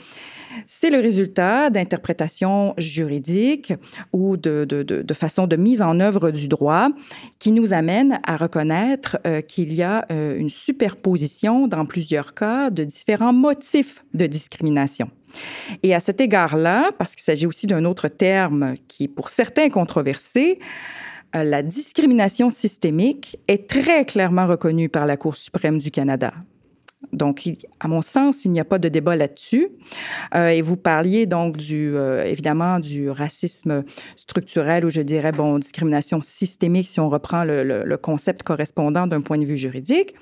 c'est 0.67 0.91
le 0.91 1.01
résultat 1.01 1.71
d'interprétations 1.71 2.75
juridiques 2.79 3.73
ou 4.13 4.37
de, 4.37 4.65
de, 4.65 4.83
de, 4.83 5.15
façon 5.15 5.47
de 5.47 5.57
mise 5.57 5.81
en 5.83 6.01
œuvre 6.01 6.31
du 6.31 6.49
droit 6.49 6.89
qui 7.39 7.53
nous 7.53 7.73
amène 7.73 8.21
à 8.27 8.37
reconnaître 8.37 9.19
qu'il 9.47 9.75
y 9.75 9.83
a 9.83 10.07
euh, 10.11 10.37
superposition 10.51 11.67
dans 11.67 11.87
plusieurs 11.87 12.35
cas 12.35 12.71
de 12.71 12.85
différents 12.85 13.33
motifs 13.33 14.05
de 14.15 14.27
discrimination. 14.27 15.11
Et 15.83 15.95
à 15.95 16.01
cet 16.01 16.21
égard-là, 16.21 16.91
parce 16.99 17.15
qu'il 17.15 17.23
s'agit 17.23 17.47
aussi 17.47 17.67
d'un 17.67 17.85
autre 17.85 18.09
terme 18.09 18.75
qui, 18.89 19.09
pour 19.09 19.31
certains, 19.31 19.65
est 19.65 19.71
controversé, 19.71 20.59
euh, 21.37 21.45
la 21.45 21.63
discrimination 21.63 22.51
systémique 22.51 23.39
est 23.47 23.69
très 23.69 24.05
clairement 24.05 24.47
reconnue 24.47 24.89
par 24.89 25.07
la 25.07 25.17
Cour 25.17 25.37
suprême 25.37 25.79
du 25.79 25.91
Canada. 25.91 26.33
Donc, 27.13 27.49
à 27.81 27.89
mon 27.89 28.03
sens, 28.03 28.45
il 28.45 28.53
n'y 28.53 28.61
a 28.61 28.65
pas 28.65 28.79
de 28.79 28.89
débat 28.89 29.17
là-dessus. 29.17 29.69
Euh, 30.35 30.49
et 30.49 30.63
vous 30.63 30.77
parliez 30.77 31.27
donc 31.27 31.57
du, 31.57 31.97
euh, 31.97 32.25
évidemment, 32.25 32.79
du 32.79 33.11
racisme 33.11 33.85
structurel 34.17 34.85
ou 34.85 34.91
je 34.91 35.01
dirais, 35.01 35.33
bon, 35.33 35.59
discrimination 35.59 36.21
systémique 36.23 36.89
si 36.89 37.01
on 37.01 37.09
reprend 37.09 37.45
le, 37.45 37.63
le 37.65 37.97
concept 37.97 38.43
correspondant 38.43 39.07
d'un 39.07 39.23
point 39.23 39.39
de 39.39 39.45
vue 39.45 39.59
juridique. 39.59 40.15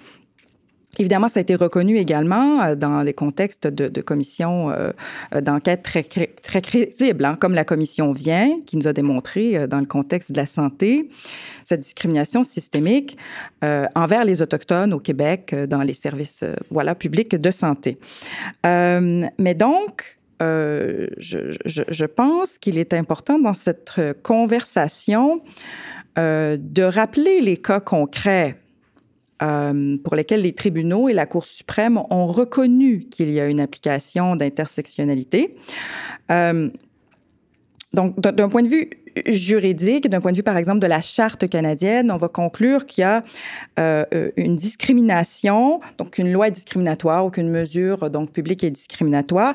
Évidemment, 1.01 1.29
ça 1.29 1.39
a 1.39 1.43
été 1.43 1.55
reconnu 1.55 1.97
également 1.97 2.61
euh, 2.63 2.75
dans 2.75 3.03
les 3.03 3.15
contextes 3.15 3.69
de, 3.69 4.01
commissions 4.01 4.71
euh, 4.71 4.91
euh, 5.35 5.41
d'enquête 5.41 5.83
très, 5.83 6.03
crédibles, 6.03 7.25
hein, 7.25 7.37
comme 7.41 7.55
la 7.55 7.65
commission 7.65 8.13
vient, 8.13 8.61
qui 8.67 8.77
nous 8.77 8.89
a 8.89 8.93
démontré 8.93 9.69
dans 9.69 9.79
le 9.79 9.87
contexte 9.87 10.33
de 10.33 10.37
la 10.39 10.47
santé 10.47 11.09
cette 11.65 11.83
discrimination 11.83 12.43
systémique 12.43 13.19
envers 13.63 14.25
les 14.25 14.41
autochtones 14.41 14.95
au 14.95 14.99
Québec 14.99 15.55
dans 15.69 15.83
les 15.83 15.93
services 15.93 16.45
publics 16.99 17.37
de 17.37 17.51
santé. 17.51 17.99
mais 18.65 19.55
donc, 19.55 20.19
je, 20.41 22.05
pense 22.07 22.59
qu'il 22.59 22.79
est 22.79 22.95
important 22.95 23.39
dans 23.39 23.55
cette 23.55 24.01
conversation 24.23 25.43
de 26.17 26.83
rappeler 26.83 27.41
les 27.41 27.59
cas 27.59 27.81
concrets 27.81 28.57
euh, 29.42 29.96
pour 30.03 30.16
lesquels 30.16 30.42
les 30.42 30.53
tribunaux 30.53 31.09
et 31.09 31.12
la 31.12 31.27
Cour 31.27 31.46
suprême 31.46 32.01
ont 32.11 32.27
reconnu 32.27 33.01
qu'il 33.01 33.31
y 33.31 33.40
a 33.40 33.46
une 33.46 33.61
application 33.61 34.37
d'intersectionnalité. 34.37 35.57
Euh, 36.31 36.70
donc, 37.94 38.20
d'un 38.20 38.48
point 38.48 38.62
de 38.62 38.68
vue 38.68 38.90
juridique, 39.27 40.09
d'un 40.09 40.20
point 40.20 40.33
de 40.33 40.37
vue, 40.37 40.42
par 40.42 40.57
exemple, 40.57 40.81
de 40.81 40.87
la 40.87 41.01
charte 41.01 41.48
canadienne, 41.48 42.11
on 42.11 42.16
va 42.16 42.29
conclure 42.29 42.87
qu'il 42.87 43.03
y 43.03 43.05
a 43.05 43.24
euh, 43.79 44.05
une 44.37 44.57
discrimination, 44.57 45.81
donc 45.96 46.18
une 46.18 46.33
loi 46.33 46.51
discriminatoire 46.51 47.24
ou 47.24 47.31
qu'une 47.31 47.48
mesure 47.48 48.11
donc 48.11 48.31
publique 48.31 48.62
est 48.62 48.70
discriminatoire 48.70 49.55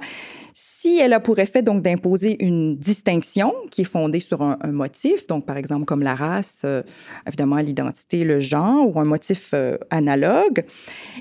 si 0.53 0.99
elle 0.99 1.13
a 1.13 1.19
pour 1.19 1.39
effet 1.39 1.63
donc 1.63 1.81
d'imposer 1.81 2.43
une 2.43 2.77
distinction 2.77 3.53
qui 3.71 3.81
est 3.81 3.85
fondée 3.85 4.19
sur 4.19 4.41
un, 4.43 4.57
motif, 4.67 5.25
donc 5.27 5.45
par 5.45 5.57
exemple 5.57 5.85
comme 5.85 6.03
la 6.03 6.13
race, 6.13 6.61
euh, 6.63 6.83
évidemment 7.27 7.57
l'identité, 7.57 8.23
le 8.23 8.39
genre 8.39 8.95
ou 8.95 8.99
un 8.99 9.05
motif 9.05 9.49
euh, 9.53 9.77
analogue, 9.89 10.63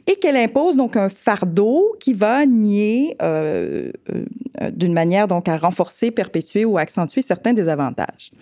et 0.07 0.17
qu'elle 0.17 0.37
impose 0.37 0.77
donc 0.77 0.97
un 0.97 1.09
fardeau 1.09 1.97
qui 1.99 2.13
va 2.13 2.45
nier 2.45 3.17
euh, 3.23 3.91
d'une 4.71 4.93
manière 4.93 5.27
donc 5.29 5.49
à 5.49 5.57
renforcer, 5.57 6.11
perpétuer 6.11 6.67
ou 6.67 6.77
accentuer 6.77 7.23
certains 7.23 7.55
désavantages. 7.55 8.33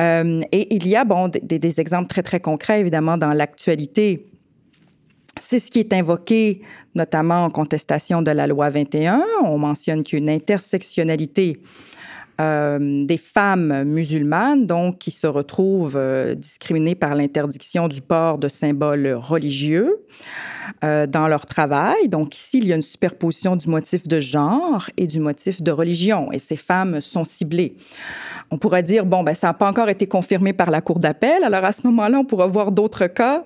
et 0.00 0.74
il 0.74 0.88
y 0.88 0.96
a 0.96 1.04
bon 1.04 1.28
des, 1.28 1.58
des 1.58 1.80
exemples 1.80 2.08
très 2.08 2.22
très 2.22 2.40
concrets 2.40 2.80
évidemment 2.80 3.18
dans 3.18 3.34
l'actualité 3.34 4.26
c'est 5.40 5.58
ce 5.58 5.70
qui 5.70 5.80
est 5.80 5.92
invoqué 5.92 6.62
notamment 6.94 7.44
en 7.44 7.50
contestation 7.50 8.22
de 8.22 8.30
la 8.30 8.46
loi 8.46 8.70
21. 8.70 9.22
On 9.44 9.58
mentionne 9.58 10.04
qu'une 10.04 10.30
intersectionnalité 10.30 11.60
euh, 12.40 13.04
des 13.06 13.16
femmes 13.16 13.84
musulmanes, 13.84 14.66
donc 14.66 14.98
qui 14.98 15.12
se 15.12 15.26
retrouvent 15.28 15.96
euh, 15.96 16.34
discriminées 16.34 16.96
par 16.96 17.14
l'interdiction 17.14 17.86
du 17.86 18.00
port 18.00 18.38
de 18.38 18.48
symboles 18.48 19.12
religieux 19.12 20.04
euh, 20.82 21.06
dans 21.06 21.28
leur 21.28 21.46
travail. 21.46 22.08
Donc 22.08 22.34
ici, 22.34 22.58
il 22.58 22.66
y 22.66 22.72
a 22.72 22.76
une 22.76 22.82
superposition 22.82 23.54
du 23.54 23.68
motif 23.68 24.08
de 24.08 24.18
genre 24.20 24.90
et 24.96 25.06
du 25.06 25.20
motif 25.20 25.62
de 25.62 25.70
religion, 25.70 26.32
et 26.32 26.40
ces 26.40 26.56
femmes 26.56 27.00
sont 27.00 27.24
ciblées. 27.24 27.76
On 28.50 28.58
pourrait 28.58 28.82
dire, 28.82 29.06
bon, 29.06 29.22
ben, 29.22 29.34
ça 29.34 29.48
n'a 29.48 29.54
pas 29.54 29.68
encore 29.68 29.88
été 29.88 30.08
confirmé 30.08 30.52
par 30.52 30.70
la 30.70 30.80
Cour 30.80 30.98
d'appel. 30.98 31.44
Alors, 31.44 31.64
à 31.64 31.70
ce 31.70 31.86
moment-là, 31.86 32.18
on 32.18 32.24
pourra 32.24 32.46
voir 32.46 32.72
d'autres 32.72 33.06
cas 33.06 33.44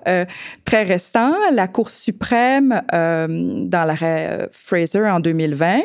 très 0.65 0.83
récents. 0.83 1.33
La 1.53 1.67
Cour 1.67 1.89
suprême, 1.89 2.81
dans 2.91 3.87
l'arrêt 3.87 4.49
Fraser 4.51 5.07
en 5.09 5.19
2020, 5.19 5.79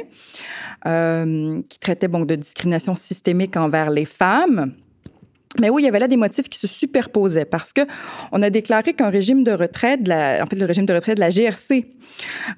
euh, 0.86 1.62
qui 1.70 1.78
traitait 1.78 2.08
bon, 2.08 2.26
de 2.26 2.34
discrimination 2.34 2.93
systémique 2.94 3.56
envers 3.56 3.90
les 3.90 4.04
femmes. 4.04 4.74
Mais 5.60 5.70
oui, 5.70 5.82
il 5.82 5.84
y 5.84 5.88
avait 5.88 6.00
là 6.00 6.08
des 6.08 6.16
motifs 6.16 6.48
qui 6.48 6.58
se 6.58 6.66
superposaient 6.66 7.44
parce 7.44 7.72
que 7.72 7.82
on 8.32 8.42
a 8.42 8.50
déclaré 8.50 8.92
qu'un 8.92 9.10
régime 9.10 9.44
de 9.44 9.52
retraite, 9.52 10.02
de 10.02 10.08
la, 10.08 10.42
en 10.42 10.46
fait, 10.46 10.56
le 10.56 10.66
régime 10.66 10.84
de 10.84 10.94
retraite 10.94 11.16
de 11.16 11.20
la 11.20 11.30
GRC 11.30 11.86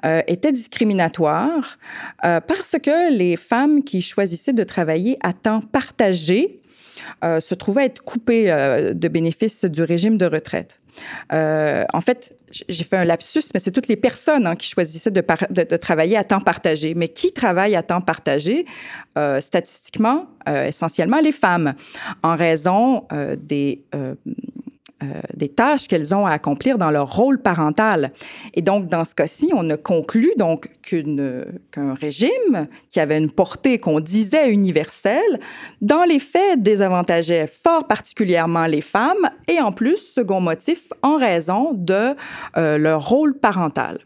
euh, 0.04 0.22
était 0.26 0.52
discriminatoire 0.52 1.78
euh, 2.24 2.40
parce 2.40 2.76
que 2.82 3.12
les 3.12 3.36
femmes 3.36 3.84
qui 3.84 4.00
choisissaient 4.00 4.54
de 4.54 4.64
travailler 4.64 5.18
à 5.22 5.34
temps 5.34 5.60
partagé 5.60 6.60
euh, 7.24 7.40
se 7.40 7.54
trouvaient 7.54 7.86
être 7.86 8.02
coupées 8.02 8.50
euh, 8.50 8.94
de 8.94 9.08
bénéfices 9.08 9.64
du 9.64 9.82
régime 9.82 10.18
de 10.18 10.26
retraite. 10.26 10.80
Euh, 11.32 11.84
en 11.92 12.00
fait, 12.00 12.36
j'ai 12.68 12.84
fait 12.84 12.96
un 12.96 13.04
lapsus, 13.04 13.42
mais 13.52 13.60
c'est 13.60 13.70
toutes 13.70 13.88
les 13.88 13.96
personnes 13.96 14.46
hein, 14.46 14.56
qui 14.56 14.68
choisissaient 14.68 15.10
de, 15.10 15.76
travailler 15.76 16.16
à 16.16 16.24
temps 16.24 16.40
partagé. 16.40 16.94
Mais 16.94 17.08
qui 17.08 17.32
travaille 17.32 17.76
à 17.76 17.82
temps 17.82 18.00
partagé? 18.00 18.64
Statistiquement, 19.40 20.26
essentiellement 20.46 21.20
les 21.20 21.32
femmes, 21.32 21.74
en 22.22 22.36
raison 22.36 23.06
des 23.38 23.82
des 25.34 25.50
tâches 25.50 25.88
qu'elles 25.88 26.14
ont 26.14 26.24
à 26.24 26.30
accomplir 26.30 26.78
dans 26.78 26.90
leur 26.90 27.14
rôle 27.14 27.38
parental. 27.38 28.12
Et 28.54 28.62
donc, 28.62 28.86
dans 28.88 29.04
ce 29.04 29.14
cas-ci, 29.14 29.50
on 29.54 29.68
a 29.68 29.76
conclu 29.76 30.32
donc 30.38 30.70
qu'un 30.82 31.94
régime 31.94 32.66
qui 32.88 33.00
avait 33.00 33.18
une 33.18 33.30
portée 33.30 33.78
qu'on 33.78 34.00
disait 34.00 34.50
universelle, 34.50 35.40
dans 35.82 36.04
les 36.04 36.18
faits, 36.18 36.62
désavantageait 36.62 37.46
fort 37.46 37.86
particulièrement 37.86 38.66
les 38.66 38.80
femmes 38.80 39.28
et 39.48 39.60
en 39.60 39.72
plus, 39.72 39.96
second 39.96 40.40
motif, 40.40 40.92
en 41.02 41.16
raison 41.18 41.72
de 41.74 42.14
euh, 42.56 42.78
leur 42.78 43.06
rôle 43.06 43.34
parental. 43.38 43.98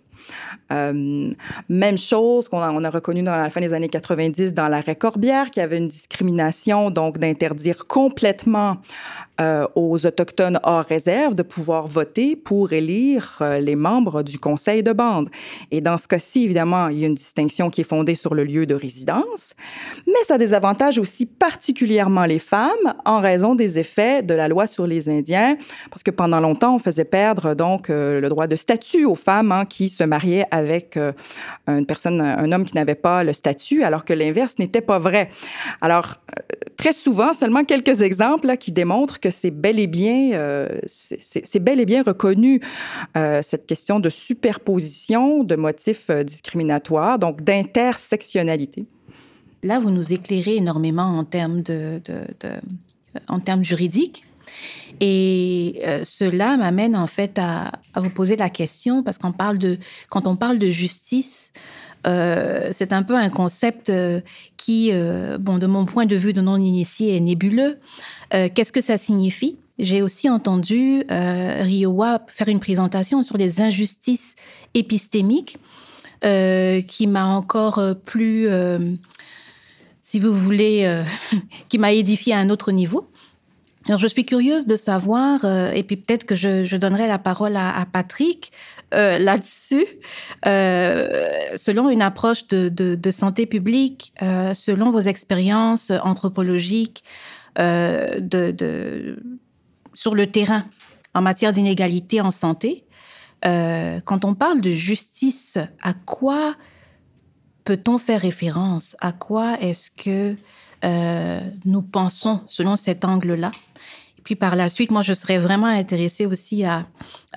même 0.71 1.99
chose 1.99 2.49
qu'on 2.49 2.61
a, 2.61 2.71
on 2.71 2.85
a 2.85 2.91
reconnu 2.91 3.23
dans 3.23 3.37
la 3.37 3.51
fin 3.51 3.61
des 3.61 3.73
années 3.73 3.89
90 3.89 4.55
dans 4.55 4.69
l'arrêt 4.69 4.95
Corbière, 4.95 5.51
qui 5.51 5.61
avait 5.61 5.79
une 5.79 5.89
discrimination, 5.89 6.91
donc 6.91 7.19
d'interdire 7.19 7.87
complètement 7.87 8.77
euh, 9.41 9.67
aux 9.75 10.07
Autochtones 10.07 10.61
hors 10.65 10.85
réserve 10.85 11.35
de 11.35 11.43
pouvoir 11.43 11.87
voter 11.87 12.37
pour 12.37 12.73
élire 12.73 13.39
euh, 13.41 13.59
les 13.59 13.75
membres 13.75 14.23
du 14.23 14.39
conseil 14.39 14.83
de 14.83 14.93
bande. 14.93 15.31
Et 15.71 15.81
dans 15.81 15.97
ce 15.97 16.07
cas-ci, 16.09 16.45
évidemment, 16.45 16.89
il 16.89 16.99
y 16.99 17.05
a 17.05 17.07
une 17.07 17.15
distinction 17.15 17.71
qui 17.71 17.81
est 17.81 17.85
fondée 17.85 18.15
sur 18.15 18.35
le 18.35 18.45
lieu 18.45 18.67
de 18.67 18.75
résidence, 18.75 19.55
mais 20.07 20.23
ça 20.27 20.37
désavantage 20.37 20.99
aussi 20.99 21.25
particulièrement 21.25 22.25
les 22.25 22.39
femmes 22.39 22.95
en 23.07 23.21
raison 23.21 23.55
des 23.55 23.79
effets 23.79 24.23
de 24.23 24.35
la 24.35 24.49
loi 24.49 24.67
sur 24.67 24.87
les 24.87 25.09
Indiens, 25.09 25.57
parce 25.91 26.03
que 26.03 26.11
pendant 26.11 26.41
longtemps, 26.41 26.75
on 26.75 26.79
faisait 26.79 27.05
perdre 27.05 27.55
donc 27.55 27.89
euh, 27.89 28.21
le 28.21 28.29
droit 28.29 28.47
de 28.47 28.57
statut 28.57 29.07
aux 29.07 29.15
femmes 29.15 29.53
hein, 29.53 29.65
qui 29.65 29.89
se 29.89 30.05
mariaient 30.05 30.47
avec 30.51 30.99
une 31.67 31.87
personne, 31.87 32.21
un 32.21 32.53
homme 32.53 32.65
qui 32.65 32.75
n'avait 32.75 32.95
pas 32.95 33.25
le 33.25 33.33
statut, 33.33 33.85
alors 33.85 34.05
que 34.05 34.13
l'inverse 34.13 34.59
n'était 34.59 34.81
pas 34.81 34.99
vrai. 34.99 35.31
Alors, 35.81 36.17
très 36.77 36.93
souvent, 36.93 37.33
seulement 37.33 37.65
quelques 37.65 38.03
exemples 38.03 38.57
qui 38.57 38.73
démontrent 38.73 39.21
que 39.21 39.30
c'est 39.31 39.51
bel 39.51 39.79
et 39.79 39.87
bien, 39.87 40.33
euh, 40.33 40.69
c'est 40.87 41.59
bel 41.61 41.81
et 41.81 41.87
bien 41.87 42.03
reconnu 42.03 42.61
euh, 43.17 43.41
cette 43.43 43.67
question 43.67 44.01
de 44.01 44.09
superposition 44.09 45.45
de 45.45 45.57
motifs 45.57 46.11
euh, 46.11 46.25
discriminatoires, 46.25 47.19
donc 47.19 47.43
d'intersectionnalité. 47.43 48.87
Là, 49.63 49.79
vous 49.79 49.91
nous 49.91 50.13
éclairez 50.13 50.57
énormément 50.57 51.19
en 51.19 51.25
termes 51.25 51.63
de, 51.63 52.01
en 53.29 53.41
termes 53.41 53.65
juridiques. 53.65 54.25
Et 55.01 55.83
cela 56.03 56.57
m'amène 56.57 56.97
en 56.97 57.07
fait 57.07 57.39
à, 57.39 57.73
à, 57.95 58.01
vous 58.01 58.11
poser 58.11 58.37
la 58.37 58.51
question 58.51 59.03
parce 59.03 59.19
qu'on 59.19 59.33
parle 59.33 59.59
de 59.59 59.79
quand 60.11 60.27
on 60.27 60.35
parle 60.35 60.59
de 60.59 60.71
justice, 60.71 61.53
c'est 62.05 62.93
un 62.93 63.03
peu 63.03 63.15
un 63.15 63.29
concept 63.29 63.93
qui, 64.57 64.93
bon, 65.39 65.59
de 65.59 65.67
mon 65.67 65.85
point 65.85 66.07
de 66.07 66.17
vue 66.17 66.33
de 66.33 66.41
non 66.41 66.57
initié, 66.57 67.17
est 67.17 67.21
nébuleux. 67.21 67.79
Euh, 68.35 68.49
qu'est-ce 68.53 68.73
que 68.73 68.81
ça 68.81 68.99
signifie? 68.99 69.57
J'ai 69.79 70.03
aussi 70.03 70.29
entendu 70.29 71.05
euh, 71.11 71.59
Riowa 71.63 72.23
faire 72.29 72.49
une 72.49 72.61
présentation 72.61 73.23
sur 73.23 73.37
les 73.37 73.61
injustices 73.61 74.35
épistémiques 74.75 75.57
euh, 76.25 76.83
qui 76.83 77.07
m'a 77.07 77.27
encore 77.27 77.83
plus, 78.05 78.49
si 80.01 80.21
vous 80.21 80.33
voulez, 80.33 81.03
qui 81.69 81.79
m'a 81.79 81.93
édifié 81.93 82.35
à 82.35 82.39
un 82.39 82.51
autre 82.51 82.73
niveau. 82.73 83.09
Alors, 83.91 83.99
je 83.99 84.07
suis 84.07 84.25
curieuse 84.25 84.67
de 84.67 84.77
savoir, 84.77 85.45
et 85.45 85.83
puis 85.83 85.97
peut-être 85.97 86.25
que 86.25 86.37
je, 86.37 86.77
donnerai 86.77 87.09
la 87.09 87.19
parole 87.19 87.57
à, 87.57 87.85
Patrick 87.93 88.53
là-dessus, 88.93 89.85
selon 90.45 91.91
une 91.91 92.01
approche 92.01 92.47
de, 92.47 93.11
santé 93.11 93.47
publique, 93.47 94.13
selon 94.55 94.91
vos 94.91 95.01
expériences 95.01 95.91
anthropologiques, 96.05 97.03
euh, 97.59 98.21
de, 98.21 99.21
sur 99.93 100.15
le 100.15 100.31
terrain 100.31 100.67
en 101.15 101.21
matière 101.21 101.51
d'inégalité 101.51 102.21
en 102.21 102.31
santé. 102.31 102.85
Euh, 103.45 104.01
quand 104.05 104.25
on 104.25 104.35
parle 104.35 104.61
de 104.61 104.71
justice, 104.71 105.59
à 105.83 105.93
quoi 105.93 106.55
peut-on 107.65 107.99
faire 107.99 108.21
référence? 108.21 108.95
À 109.01 109.11
quoi 109.11 109.59
est-ce 109.61 109.91
que 109.91 110.37
euh, 110.85 111.41
nous 111.65 111.83
pensons 111.83 112.43
selon 112.47 112.77
cet 112.77 113.05
angle-là? 113.05 113.51
Puis 114.25 114.37
par 114.37 114.57
la 114.57 114.69
suite, 114.69 114.91
moi, 114.91 115.03
je 115.03 115.13
serais 115.13 115.39
vraiment 115.39 115.67
intéressée 115.67 116.27
aussi 116.27 116.65
à, 116.65 116.87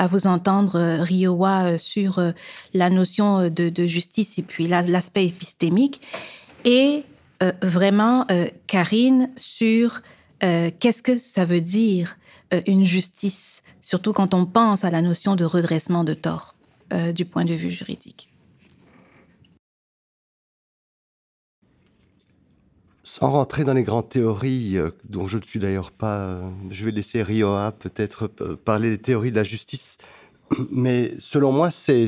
vous 0.07 0.27
entendre, 0.27 1.01
Riowa, 1.01 1.77
sur 1.77 2.21
la 2.73 2.89
notion 2.89 3.49
de, 3.49 3.87
justice 3.87 4.37
et 4.39 4.43
puis 4.43 4.67
l'aspect 4.67 5.25
épistémique. 5.25 6.01
Et 6.65 7.03
euh, 7.43 7.51
vraiment, 7.61 8.25
euh, 8.31 8.47
Karine, 8.67 9.29
sur 9.35 10.01
euh, 10.43 10.71
qu'est-ce 10.79 11.03
que 11.03 11.17
ça 11.17 11.45
veut 11.45 11.61
dire 11.61 12.17
une 12.67 12.85
justice, 12.85 13.63
surtout 13.81 14.13
quand 14.13 14.35
on 14.35 14.45
pense 14.45 14.83
à 14.83 14.91
la 14.91 15.01
notion 15.01 15.35
de 15.35 15.43
redressement 15.43 16.03
de 16.03 16.13
tort 16.13 16.53
du 17.15 17.25
point 17.25 17.45
de 17.45 17.55
vue 17.55 17.71
juridique. 17.71 18.29
Sans 23.15 23.29
rentrer 23.29 23.63
dans 23.63 23.75
les 23.75 23.83
grandes 23.83 24.09
théories, 24.09 24.75
dont 25.07 25.27
je 25.27 25.37
ne 25.37 25.43
suis 25.43 25.59
d'ailleurs 25.59 25.91
pas, 25.91 26.39
je 26.71 26.83
vais 26.83 26.89
laisser 26.89 27.21
Rioa 27.21 27.71
peut-être 27.71 28.25
parler 28.65 28.89
des 28.89 28.97
théories 28.97 29.29
de 29.29 29.35
la 29.35 29.43
justice, 29.43 29.99
mais 30.71 31.11
selon 31.19 31.51
moi, 31.51 31.69
c'est 31.69 32.07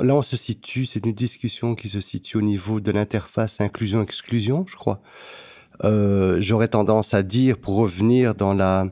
Là, 0.00 0.14
on 0.14 0.22
se 0.22 0.36
situe, 0.36 0.86
c'est 0.86 1.04
une 1.04 1.12
discussion 1.12 1.74
qui 1.74 1.88
se 1.88 2.00
situe 2.00 2.36
au 2.36 2.40
niveau 2.40 2.78
de 2.78 2.92
l'interface 2.92 3.60
inclusion-exclusion, 3.60 4.64
je 4.68 4.76
crois. 4.76 5.00
Euh, 5.82 6.36
j'aurais 6.38 6.68
tendance 6.68 7.12
à 7.12 7.24
dire, 7.24 7.58
pour 7.58 7.74
revenir 7.74 8.36
dans 8.36 8.54
la, 8.54 8.86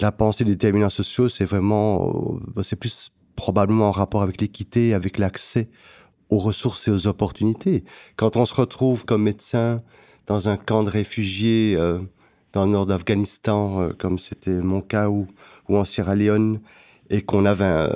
la 0.00 0.12
pensée 0.12 0.44
des 0.44 0.50
déterminants 0.50 0.90
sociaux, 0.90 1.30
c'est 1.30 1.46
vraiment, 1.46 2.38
euh, 2.58 2.62
c'est 2.62 2.76
plus 2.76 3.10
probablement 3.36 3.88
en 3.88 3.92
rapport 3.92 4.20
avec 4.20 4.38
l'équité, 4.38 4.92
avec 4.92 5.16
l'accès 5.16 5.70
aux 6.32 6.38
ressources 6.38 6.88
et 6.88 6.90
aux 6.90 7.06
opportunités. 7.06 7.84
Quand 8.16 8.36
on 8.36 8.44
se 8.44 8.54
retrouve 8.54 9.04
comme 9.04 9.22
médecin 9.22 9.82
dans 10.26 10.48
un 10.48 10.56
camp 10.56 10.82
de 10.82 10.90
réfugiés 10.90 11.74
euh, 11.76 11.98
dans 12.52 12.64
le 12.66 12.72
nord 12.72 12.86
d'Afghanistan, 12.86 13.90
comme 13.98 14.18
c'était 14.18 14.60
mon 14.60 14.80
cas, 14.80 15.08
ou, 15.08 15.26
ou 15.68 15.76
en 15.76 15.84
Sierra 15.84 16.14
Leone, 16.14 16.60
et 17.12 17.20
qu'on 17.20 17.44
avait, 17.44 17.90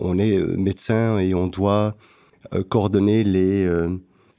on 0.00 0.18
est 0.18 0.38
euh, 0.38 0.54
médecin 0.56 1.18
et 1.18 1.34
on 1.34 1.48
doit 1.48 1.96
euh, 2.54 2.62
coordonner 2.62 3.24
les, 3.24 3.66
euh, 3.66 3.88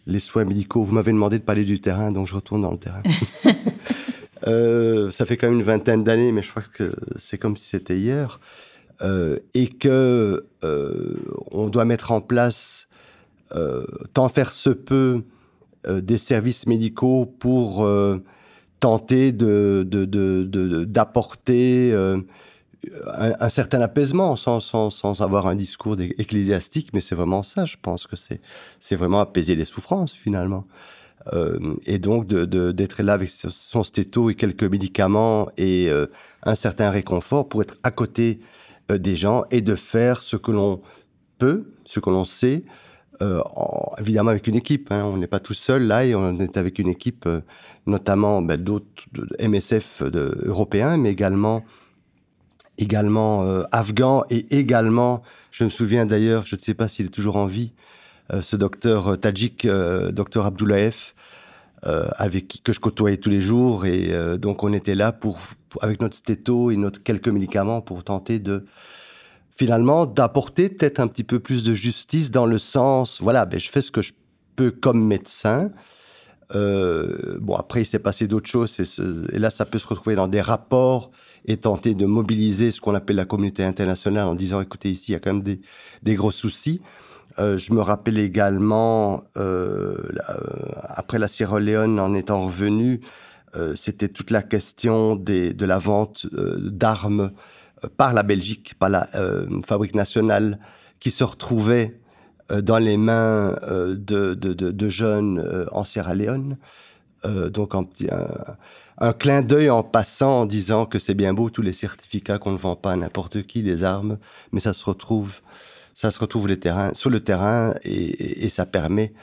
les 0.08 0.20
soins 0.20 0.46
médicaux. 0.46 0.84
Vous 0.84 0.94
m'avez 0.94 1.12
demandé 1.12 1.38
de 1.38 1.44
parler 1.44 1.66
du 1.66 1.82
terrain, 1.82 2.12
donc 2.12 2.28
je 2.28 2.36
retourne 2.36 2.62
dans 2.62 2.72
le 2.72 2.78
terrain. 2.78 3.04
ça 5.12 5.26
fait 5.26 5.38
quand 5.38 5.48
même 5.48 5.60
une 5.60 5.66
vingtaine 5.66 6.04
d'années, 6.04 6.32
mais 6.32 6.44
je 6.44 6.50
crois 6.50 6.64
que 6.64 6.96
c'est 7.18 7.38
comme 7.38 7.58
si 7.58 7.70
c'était 7.70 7.98
hier. 7.98 8.40
et 9.54 9.68
que 9.68 10.46
on 11.52 11.68
doit 11.68 11.86
mettre 11.86 12.12
en 12.12 12.22
place, 12.22 12.88
tant 14.14 14.30
faire 14.30 14.52
se 14.52 14.70
peut, 14.70 15.24
des 15.88 16.18
services 16.18 16.68
médicaux 16.68 17.26
pour 17.26 17.88
tenter 18.80 19.32
d'apporter 19.32 21.92
de, 21.92 22.16
de, 22.16 22.26
un, 23.40 23.50
certain 23.50 23.82
apaisement 23.82 24.36
sans, 24.36 24.60
sans, 24.60 24.90
sans, 24.90 25.22
avoir 25.22 25.48
un 25.48 25.56
discours 25.56 25.98
ecclésiastique, 26.00 26.90
mais 26.94 27.02
c'est 27.02 27.16
vraiment 27.16 27.44
ça, 27.44 27.66
je 27.66 27.76
pense 27.82 28.08
que 28.08 28.16
c'est, 28.16 28.96
vraiment 28.96 29.20
apaiser 29.20 29.56
les 29.56 29.66
souffrances 29.66 30.14
finalement. 30.14 30.66
Euh, 31.34 31.76
et 31.86 31.98
donc 31.98 32.28
d'être 32.28 33.02
là 33.02 33.14
avec 33.14 33.30
son 33.30 33.84
stéto 33.84 34.30
et 34.30 34.36
quelques 34.36 34.64
médicaments 34.64 35.50
et 35.58 35.90
euh, 35.90 36.06
un 36.44 36.54
certain 36.54 36.92
réconfort 36.92 37.50
pour 37.50 37.64
être 37.64 37.78
à 37.82 37.90
côté 37.90 38.40
euh, 38.92 39.00
des 39.00 39.16
gens 39.16 39.44
et 39.50 39.62
de 39.62 39.74
faire 39.74 40.22
ce 40.22 40.36
que 40.36 40.52
l'on 40.52 40.84
peut, 41.40 41.72
ce 41.86 42.00
que 42.00 42.12
l'on 42.12 42.26
sait, 42.26 42.64
évidemment 44.00 44.32
avec 44.32 44.48
une 44.48 44.56
équipe. 44.56 44.92
Hein. 44.92 45.04
on 45.06 45.18
n'est 45.18 45.28
pas 45.28 45.40
tout 45.40 45.54
seul 45.54 45.84
là 45.84 46.06
et 46.06 46.16
on 46.16 46.40
est 46.40 46.58
avec 46.58 46.80
une 46.80 46.90
équipe, 46.90 47.28
notamment 47.86 48.42
ben, 48.42 48.62
d'autres 48.62 48.86
MSF 49.40 50.04
de, 50.04 50.38
européens, 50.46 50.98
mais 50.98 51.12
également 51.12 51.64
également 52.78 53.46
euh, 53.46 53.64
afghan 53.72 54.24
et 54.30 54.58
également, 54.58 55.22
je 55.52 55.64
me 55.64 55.70
souviens 55.70 56.06
d'ailleurs, 56.06 56.46
je 56.46 56.56
ne 56.56 56.62
sais 56.62 56.74
pas 56.74 56.88
s'il 56.88 57.08
est 57.08 57.10
toujours 57.10 57.38
en 57.38 57.46
vie, 57.46 57.72
euh, 58.34 58.42
ce 58.42 58.56
docteur 58.56 59.08
euh, 59.10 59.16
tadjik, 59.16 59.68
docteur 60.12 60.46
Abdoulayev, 60.46 61.14
avec 62.18 62.48
qui 62.48 62.62
que 62.62 62.74
je 62.74 62.80
côtoyais 62.80 63.18
tous 63.18 63.30
les 63.30 63.42
jours 63.42 63.86
et 63.86 64.12
donc 64.40 64.64
on 64.64 64.74
était 64.74 64.96
là 64.96 65.12
pour, 65.12 65.38
avec 65.82 66.02
notre 66.02 66.16
stéto 66.16 66.72
et 66.72 66.78
notre 66.78 67.04
quelques 67.04 67.28
médicaments 67.28 67.80
pour 67.80 68.04
tenter 68.04 68.40
de 68.40 68.66
finalement 69.56 70.06
d'apporter 70.06 70.70
peut-être 70.70 71.00
un 71.00 71.08
petit 71.08 71.24
peu 71.24 71.40
plus 71.40 71.64
de 71.64 71.74
justice 71.74 72.32
dans 72.32 72.46
le 72.46 72.60
sens 72.60 73.22
voilà 73.22 73.46
ben 73.46 73.60
je 73.60 73.70
fais 73.70 73.82
ce 73.82 73.92
que 73.92 74.02
je 74.02 74.14
peux 74.56 74.72
comme 74.72 75.04
médecin 75.04 75.72
euh, 76.54 77.38
bon, 77.40 77.56
après, 77.56 77.82
il 77.82 77.86
s'est 77.86 78.00
passé 78.00 78.28
d'autres 78.28 78.50
choses, 78.50 78.78
et, 79.32 79.40
là, 79.40 79.50
ça 79.50 79.66
peut 79.66 79.80
se 79.80 79.88
retrouver 79.88 80.16
dans 80.16 80.28
des 80.28 80.42
rapports 80.42 81.12
et 81.46 81.58
tenter 81.58 81.96
de 81.96 82.06
mobiliser 82.06 82.72
ce 82.72 82.82
qu'on 82.82 82.94
appelle 82.94 83.16
la 83.16 83.26
communauté 83.26 83.64
internationale 83.64 84.28
en 84.28 84.36
disant, 84.36 84.62
écoutez, 84.62 84.92
ici, 84.92 85.06
il 85.10 85.14
y 85.14 85.16
a 85.16 85.20
quand 85.20 85.34
même 85.34 85.44
des, 86.04 86.16
gros 86.16 86.32
soucis. 86.32 86.82
Euh, 87.40 87.58
je 87.58 87.74
me 87.74 87.82
rappelle 87.82 88.18
également, 88.20 89.24
euh, 89.38 89.98
après 90.84 91.20
la 91.20 91.28
Sierra 91.28 91.60
Leone, 91.60 92.00
en 92.00 92.14
étant 92.14 92.46
revenu, 92.46 93.02
c'était 93.76 94.10
toute 94.10 94.32
la 94.32 94.42
question 94.42 95.16
de 95.16 95.66
la 95.66 95.80
vente 95.80 96.28
d'armes 96.34 97.32
par 97.98 98.14
la 98.14 98.24
Belgique, 98.24 98.74
par 98.80 98.90
la 98.90 99.08
fabrique 99.66 99.96
nationale, 99.96 100.60
qui 101.00 101.12
se 101.12 101.24
retrouvait 101.24 102.00
euh, 102.52 102.62
dans 102.62 102.78
les 102.78 102.98
mains 102.98 103.56
euh, 103.64 103.96
de, 103.96 104.36
de, 104.36 104.90
jeunes 104.90 105.40
euh, 105.40 105.66
en 105.72 105.84
Sierra 105.84 106.14
Leone. 106.14 106.58
donc 107.24 107.74
un, 107.74 109.14
clin 109.14 109.42
d'œil 109.42 109.72
en 109.72 109.82
passant 109.82 110.42
en 110.42 110.46
disant 110.46 110.86
que 110.86 111.00
c'est 111.00 111.16
bien 111.16 111.34
beau 111.34 111.50
tous 111.50 111.64
les 111.64 111.74
certificats 111.74 112.38
qu'on 112.38 112.52
ne 112.52 112.58
vend 112.58 112.76
pas 112.76 112.92
à 112.92 112.96
n'importe 112.96 113.48
qui, 113.48 113.64
les 113.64 113.84
armes, 113.84 114.20
mais 114.52 114.60
ça 114.60 114.74
se 114.74 114.86
retrouve 114.86 115.42
ça 115.96 116.12
se 116.12 116.20
retrouve 116.20 116.48
les 116.48 116.60
terrains, 116.60 116.94
sur 116.94 117.10
le 117.10 117.22
terrain 117.22 117.74
et, 117.84 118.50
ça 118.50 118.66
permet 118.66 119.14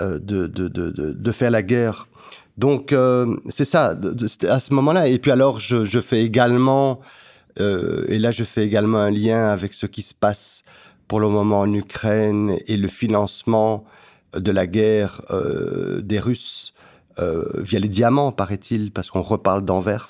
de, 0.00 0.46
de, 0.46 1.32
faire 1.32 1.50
la 1.50 1.62
guerre. 1.62 2.08
Donc, 2.56 2.94
c'est 3.50 3.66
ça, 3.66 3.94
à 4.48 4.58
ce 4.58 4.72
moment-là. 4.72 5.06
Et 5.06 5.18
puis 5.18 5.30
alors, 5.30 5.58
je, 5.58 5.84
je 5.84 6.00
fais 6.00 6.22
également, 6.22 7.00
et 7.58 8.18
là, 8.18 8.30
je 8.30 8.44
fais 8.44 8.64
également 8.64 8.98
un 8.98 9.10
lien 9.10 9.48
avec 9.48 9.74
ce 9.74 9.86
qui 9.86 10.02
se 10.02 10.14
passe 10.14 10.62
pour 11.08 11.20
le 11.20 11.28
moment 11.28 11.60
en 11.60 11.72
Ukraine 11.72 12.58
et 12.66 12.76
le 12.76 12.86
financement 12.86 13.84
de 14.34 14.50
la 14.50 14.66
guerre 14.66 15.22
euh, 15.30 16.02
des 16.02 16.20
Russes 16.20 16.74
euh, 17.18 17.44
via 17.56 17.80
les 17.80 17.88
diamants, 17.88 18.30
paraît-il, 18.30 18.92
parce 18.92 19.10
qu'on 19.10 19.22
reparle 19.22 19.64
d'Anvers, 19.64 20.08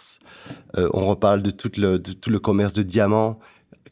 euh, 0.76 0.90
on 0.92 1.06
reparle 1.06 1.42
de 1.42 1.50
tout, 1.50 1.70
le, 1.78 1.98
tout 1.98 2.30
le 2.30 2.40
commerce 2.40 2.72
de 2.74 2.82
diamants 2.82 3.38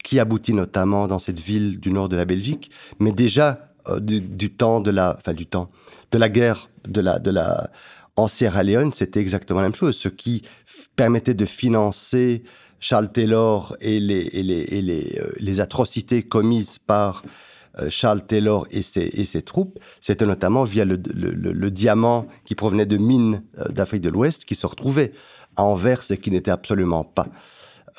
qui 0.03 0.19
aboutit 0.19 0.53
notamment 0.53 1.07
dans 1.07 1.17
cette 1.17 1.39
ville 1.39 1.79
du 1.79 1.91
nord 1.91 2.09
de 2.09 2.15
la 2.15 2.25
Belgique, 2.25 2.71
mais 2.99 3.11
déjà 3.11 3.71
du, 4.01 4.51
temps 4.51 4.81
de 4.81 4.91
la, 4.91 5.15
enfin 5.17 5.33
du 5.33 5.45
temps 5.45 5.71
de 6.11 6.17
la 6.17 6.27
guerre 6.27 6.69
de 6.85 6.99
la, 6.99 7.19
de 7.19 7.31
la 7.31 7.69
en 8.17 8.27
Sierra 8.27 8.63
Leone, 8.63 8.91
c'était 8.91 9.21
exactement 9.21 9.61
la 9.61 9.67
même 9.67 9.75
chose, 9.75 9.95
ce 9.95 10.09
qui 10.09 10.41
permettait 10.95 11.33
de 11.33 11.45
financer 11.45 12.43
Charles 12.79 13.11
Taylor 13.11 13.75
et 13.81 13.99
les, 13.99 14.29
les, 14.29 15.21
les 15.39 15.59
atrocités 15.59 16.23
commises 16.23 16.77
par 16.79 17.23
euh, 17.79 17.89
Charles 17.89 18.25
Taylor 18.25 18.67
et 18.71 18.81
ses, 18.81 19.41
troupes, 19.43 19.79
c'était 20.01 20.25
notamment 20.25 20.63
via 20.63 20.83
le, 20.85 20.97
diamant 21.69 22.27
qui 22.45 22.55
provenait 22.55 22.85
de 22.85 22.97
mines 22.97 23.43
euh, 23.59 23.65
d'Afrique 23.69 24.01
de 24.01 24.09
l'Ouest 24.09 24.45
qui 24.45 24.55
se 24.55 24.65
retrouvait 24.65 25.11
à 25.55 25.63
Anvers 25.63 26.09
et 26.09 26.17
qui 26.17 26.31
n'était 26.31 26.51
absolument 26.51 27.03
pas 27.03 27.27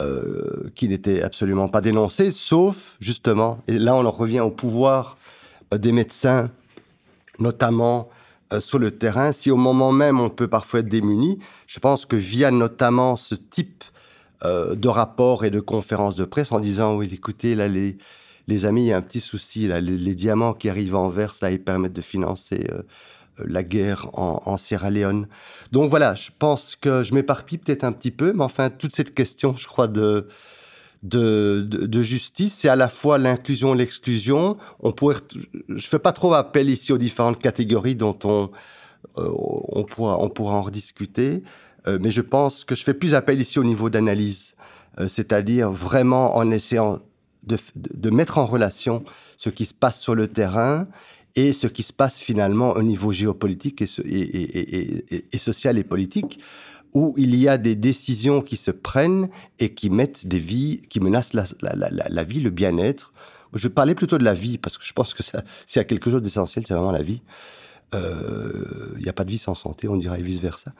euh, 0.01 0.71
qui 0.77 0.89
n'était 0.89 1.23
absolument 1.23 1.69
pas 1.69 1.81
dénoncé, 1.81 2.31
sauf 2.31 2.97
justement, 3.01 3.59
et 3.67 3.79
là 3.79 3.97
on 3.97 4.05
en 4.07 4.11
revient 4.13 4.41
au 4.41 4.51
pouvoir 4.51 5.17
des 5.73 5.91
médecins, 5.91 6.51
notamment 7.41 8.09
sur 8.61 8.79
le 8.79 8.93
terrain. 8.93 9.33
Si 9.33 9.51
au 9.51 9.57
moment 9.57 9.91
même 9.91 10.21
on 10.21 10.31
peut 10.31 10.47
parfois 10.47 10.81
être 10.81 10.89
démuni, 10.89 11.41
je 11.67 11.81
pense 11.81 12.07
que 12.07 12.15
via 12.15 12.53
notamment 12.53 13.17
ce 13.17 13.35
type 13.35 13.83
de 14.45 14.89
rapport 14.89 15.45
et 15.45 15.51
de 15.51 15.61
conférences 15.61 16.15
de 16.15 16.25
presse 16.25 16.53
en 16.53 16.61
disant 16.61 16.97
oui 16.97 17.11
écoutez 17.13 17.55
là 17.57 17.67
les 17.67 17.99
les 18.49 18.65
amis, 18.65 18.85
il 18.85 18.87
y 18.87 18.93
a 18.93 18.97
un 18.97 19.03
petit 19.03 19.21
souci. 19.21 19.69
Là. 19.69 19.81
Les, 19.81 20.15
diamants 20.15 20.55
qui 20.55 20.69
arrivent 20.69 20.97
en 20.97 21.11
verse, 21.11 21.43
là, 21.43 21.51
ils 21.51 21.63
permettent 21.63 21.93
de 21.93 22.01
financer 22.01 22.67
euh, 22.73 22.79
euh, 23.41 23.45
la 23.47 23.63
guerre 23.63 24.09
en, 24.15 24.57
Sierra 24.57 24.91
Leone. 24.91 25.29
Donc 25.71 25.91
voilà, 25.91 26.15
je 26.15 26.31
pense 26.37 26.75
que 26.75 27.05
je 27.05 27.15
m'éparpille 27.15 27.59
peut-être 27.59 27.85
un 27.85 27.93
petit 27.93 28.11
peu, 28.11 28.33
mais 28.33 28.43
enfin, 28.43 28.71
toute 28.71 28.95
cette 28.97 29.15
question, 29.15 29.55
je 29.57 29.67
crois, 29.67 29.87
de, 29.87 30.27
de, 31.03 32.03
justice, 32.03 32.55
c'est 32.55 32.71
à 32.71 32.77
la 32.77 32.89
fois 32.89 33.19
l'inclusion 33.19 33.75
et 33.75 33.79
l'exclusion. 33.79 34.57
On 34.81 34.93
pourrait, 34.93 35.17
je 35.69 35.87
fais 35.87 35.99
pas 35.99 36.13
trop 36.13 36.33
appel 36.33 36.71
ici 36.71 36.91
aux 36.91 36.99
différentes 36.99 37.39
catégories 37.39 37.97
dont 37.97 38.19
on, 38.25 38.51
euh, 39.19 39.31
on, 39.35 39.85
pourra, 39.85 40.19
on 40.21 40.31
pourra 40.31 40.55
en 40.55 40.63
rediscuter, 40.63 41.43
mais 42.01 42.11
je 42.11 42.21
pense 42.21 42.65
que 42.65 42.75
je 42.75 42.83
fais 42.83 42.95
plus 42.95 43.15
appel 43.15 43.41
ici 43.41 43.59
au 43.59 43.65
niveau 43.65 43.89
d'analyse, 43.91 44.55
c'est-à-dire 45.09 45.71
vraiment 45.71 46.37
en 46.37 46.51
essayant 46.51 47.01
de, 47.49 48.11
mettre 48.11 48.39
en 48.39 48.47
relation 48.47 49.05
ce 49.37 49.51
qui 49.51 49.65
se 49.65 49.75
passe 49.75 50.01
sur 50.01 50.15
le 50.15 50.29
terrain 50.29 50.87
et 51.37 51.53
ce 51.53 51.67
qui 51.67 51.83
se 51.83 51.93
passe 51.93 52.19
finalement 52.19 52.73
au 52.73 52.83
niveau 52.83 53.13
géopolitique 53.13 53.83
et, 53.83 55.39
social 55.39 55.79
et 55.79 55.85
politique, 55.85 56.41
où 56.95 57.15
il 57.17 57.37
y 57.37 57.49
a 57.49 57.59
des 57.59 57.75
décisions 57.75 58.41
qui 58.41 58.57
se 58.57 58.71
prennent 58.71 59.29
et 59.59 59.75
qui 59.75 59.91
mettent 59.91 60.27
des 60.27 60.39
vies, 60.39 60.83
qui 60.89 61.01
menacent 61.01 61.35
la, 61.35 62.25
vie, 62.25 62.41
le 62.41 62.51
bien-être. 62.51 63.13
Je 63.55 63.69
parlais 63.69 63.95
plutôt 63.95 64.19
de 64.19 64.25
la 64.25 64.35
vie, 64.35 64.59
parce 64.59 64.77
que 64.79 64.85
je 64.85 64.93
pense 64.93 65.15
que 65.15 65.23
s'il 65.23 65.77
y 65.77 65.79
a 65.79 65.85
quelque 65.85 66.11
chose 66.11 66.23
d'essentiel, 66.23 66.67
c'est 66.67 66.75
vraiment 66.75 66.93
la 66.93 67.03
vie. 67.03 67.23
Euh, 67.95 68.95
il 68.97 69.03
n'y 69.03 69.09
a 69.09 69.13
pas 69.13 69.25
de 69.25 69.31
vie 69.31 69.39
sans 69.39 69.55
santé, 69.55 69.89
on 69.89 69.97
dirait 69.97 70.21
vice-versa. 70.23 70.73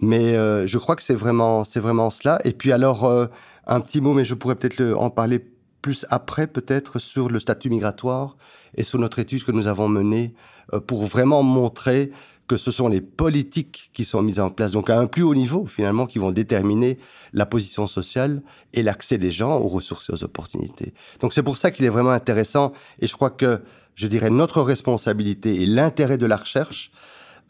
Mais 0.00 0.34
euh, 0.34 0.66
je 0.66 0.78
crois 0.78 0.96
que 0.96 1.02
c'est 1.02 1.14
vraiment, 1.14 1.64
c'est 1.64 1.80
vraiment 1.80 2.10
cela. 2.10 2.40
Et 2.44 2.52
puis 2.52 2.72
alors, 2.72 3.04
euh, 3.04 3.26
un 3.66 3.80
petit 3.80 4.00
mot, 4.00 4.12
mais 4.14 4.24
je 4.24 4.34
pourrais 4.34 4.56
peut-être 4.56 4.94
en 4.94 5.10
parler 5.10 5.44
plus 5.86 6.04
après 6.10 6.48
peut-être 6.48 6.98
sur 6.98 7.28
le 7.28 7.38
statut 7.38 7.70
migratoire 7.70 8.36
et 8.74 8.82
sur 8.82 8.98
notre 8.98 9.20
étude 9.20 9.44
que 9.44 9.52
nous 9.52 9.68
avons 9.68 9.88
menée 9.88 10.34
euh, 10.72 10.80
pour 10.80 11.04
vraiment 11.04 11.44
montrer 11.44 12.10
que 12.46 12.56
ce 12.56 12.70
sont 12.70 12.88
les 12.88 13.00
politiques 13.00 13.90
qui 13.92 14.04
sont 14.04 14.22
mises 14.22 14.40
en 14.40 14.50
place, 14.50 14.72
donc 14.72 14.90
à 14.90 14.98
un 14.98 15.06
plus 15.06 15.22
haut 15.22 15.34
niveau 15.34 15.66
finalement, 15.66 16.06
qui 16.06 16.18
vont 16.18 16.30
déterminer 16.30 16.98
la 17.32 17.46
position 17.46 17.86
sociale 17.86 18.42
et 18.72 18.82
l'accès 18.82 19.18
des 19.18 19.30
gens 19.30 19.58
aux 19.58 19.68
ressources 19.68 20.10
et 20.10 20.12
aux 20.12 20.24
opportunités. 20.24 20.94
Donc 21.20 21.34
c'est 21.34 21.42
pour 21.42 21.56
ça 21.56 21.70
qu'il 21.70 21.84
est 21.84 21.90
vraiment 21.90 22.10
intéressant 22.10 22.72
et 23.00 23.06
je 23.06 23.14
crois 23.14 23.30
que, 23.30 23.60
je 23.94 24.06
dirais, 24.06 24.30
notre 24.30 24.62
responsabilité 24.62 25.62
et 25.62 25.66
l'intérêt 25.66 26.18
de 26.18 26.26
la 26.26 26.36
recherche, 26.36 26.90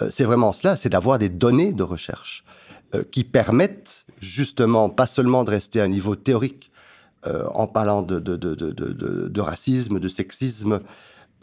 euh, 0.03 0.09
c'est 0.11 0.25
vraiment 0.25 0.53
cela, 0.53 0.77
c'est 0.77 0.89
d'avoir 0.89 1.19
des 1.19 1.29
données 1.29 1.73
de 1.73 1.83
recherche 1.83 2.45
euh, 2.95 3.03
qui 3.11 3.25
permettent 3.25 4.07
justement 4.21 4.89
pas 4.89 5.07
seulement 5.07 5.45
de 5.45 5.51
rester 5.51 5.81
à 5.81 5.85
un 5.85 5.89
niveau 5.89 6.17
théorique, 6.17 6.71
euh, 7.27 7.45
en 7.55 7.67
parlant 7.67 8.03
de, 8.03 8.21
de, 8.21 9.41
racisme, 9.41 9.99
de 9.99 10.09
sexisme 10.09 10.81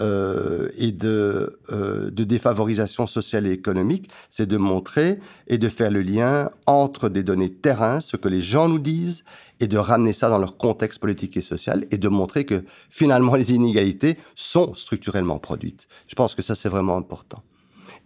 euh, 0.01 0.69
et 0.75 0.95
euh, 1.03 2.09
de, 2.09 2.23
défavorisation 2.23 3.05
sociale 3.05 3.45
et 3.45 3.51
économique, 3.51 4.09
c'est 4.31 4.47
de 4.47 4.57
montrer 4.57 5.19
et 5.47 5.59
de 5.59 5.69
faire 5.69 5.91
le 5.91 6.01
lien 6.01 6.49
entre 6.65 7.09
des 7.09 7.21
données 7.21 7.53
terrain, 7.53 7.99
ce 7.99 8.17
que 8.17 8.27
les 8.27 8.41
gens 8.41 8.67
nous 8.67 8.79
disent, 8.79 9.23
et 9.59 9.67
de 9.67 9.77
ramener 9.77 10.11
ça 10.11 10.29
dans 10.29 10.39
leur 10.39 10.57
contexte 10.57 10.99
politique 10.99 11.37
et 11.37 11.41
social, 11.41 11.85
et 11.91 11.99
de 11.99 12.07
montrer 12.07 12.43
que 12.43 12.63
finalement 12.89 13.35
les 13.41 13.53
inégalités 13.53 14.17
sont 14.35 14.73
structurellement 14.73 15.37
produites. 15.37 15.87
Je 16.07 16.15
pense 16.15 16.33
que 16.33 16.41
ça, 16.41 16.55
c'est 16.55 16.69
vraiment 16.69 16.97
important. 16.97 17.43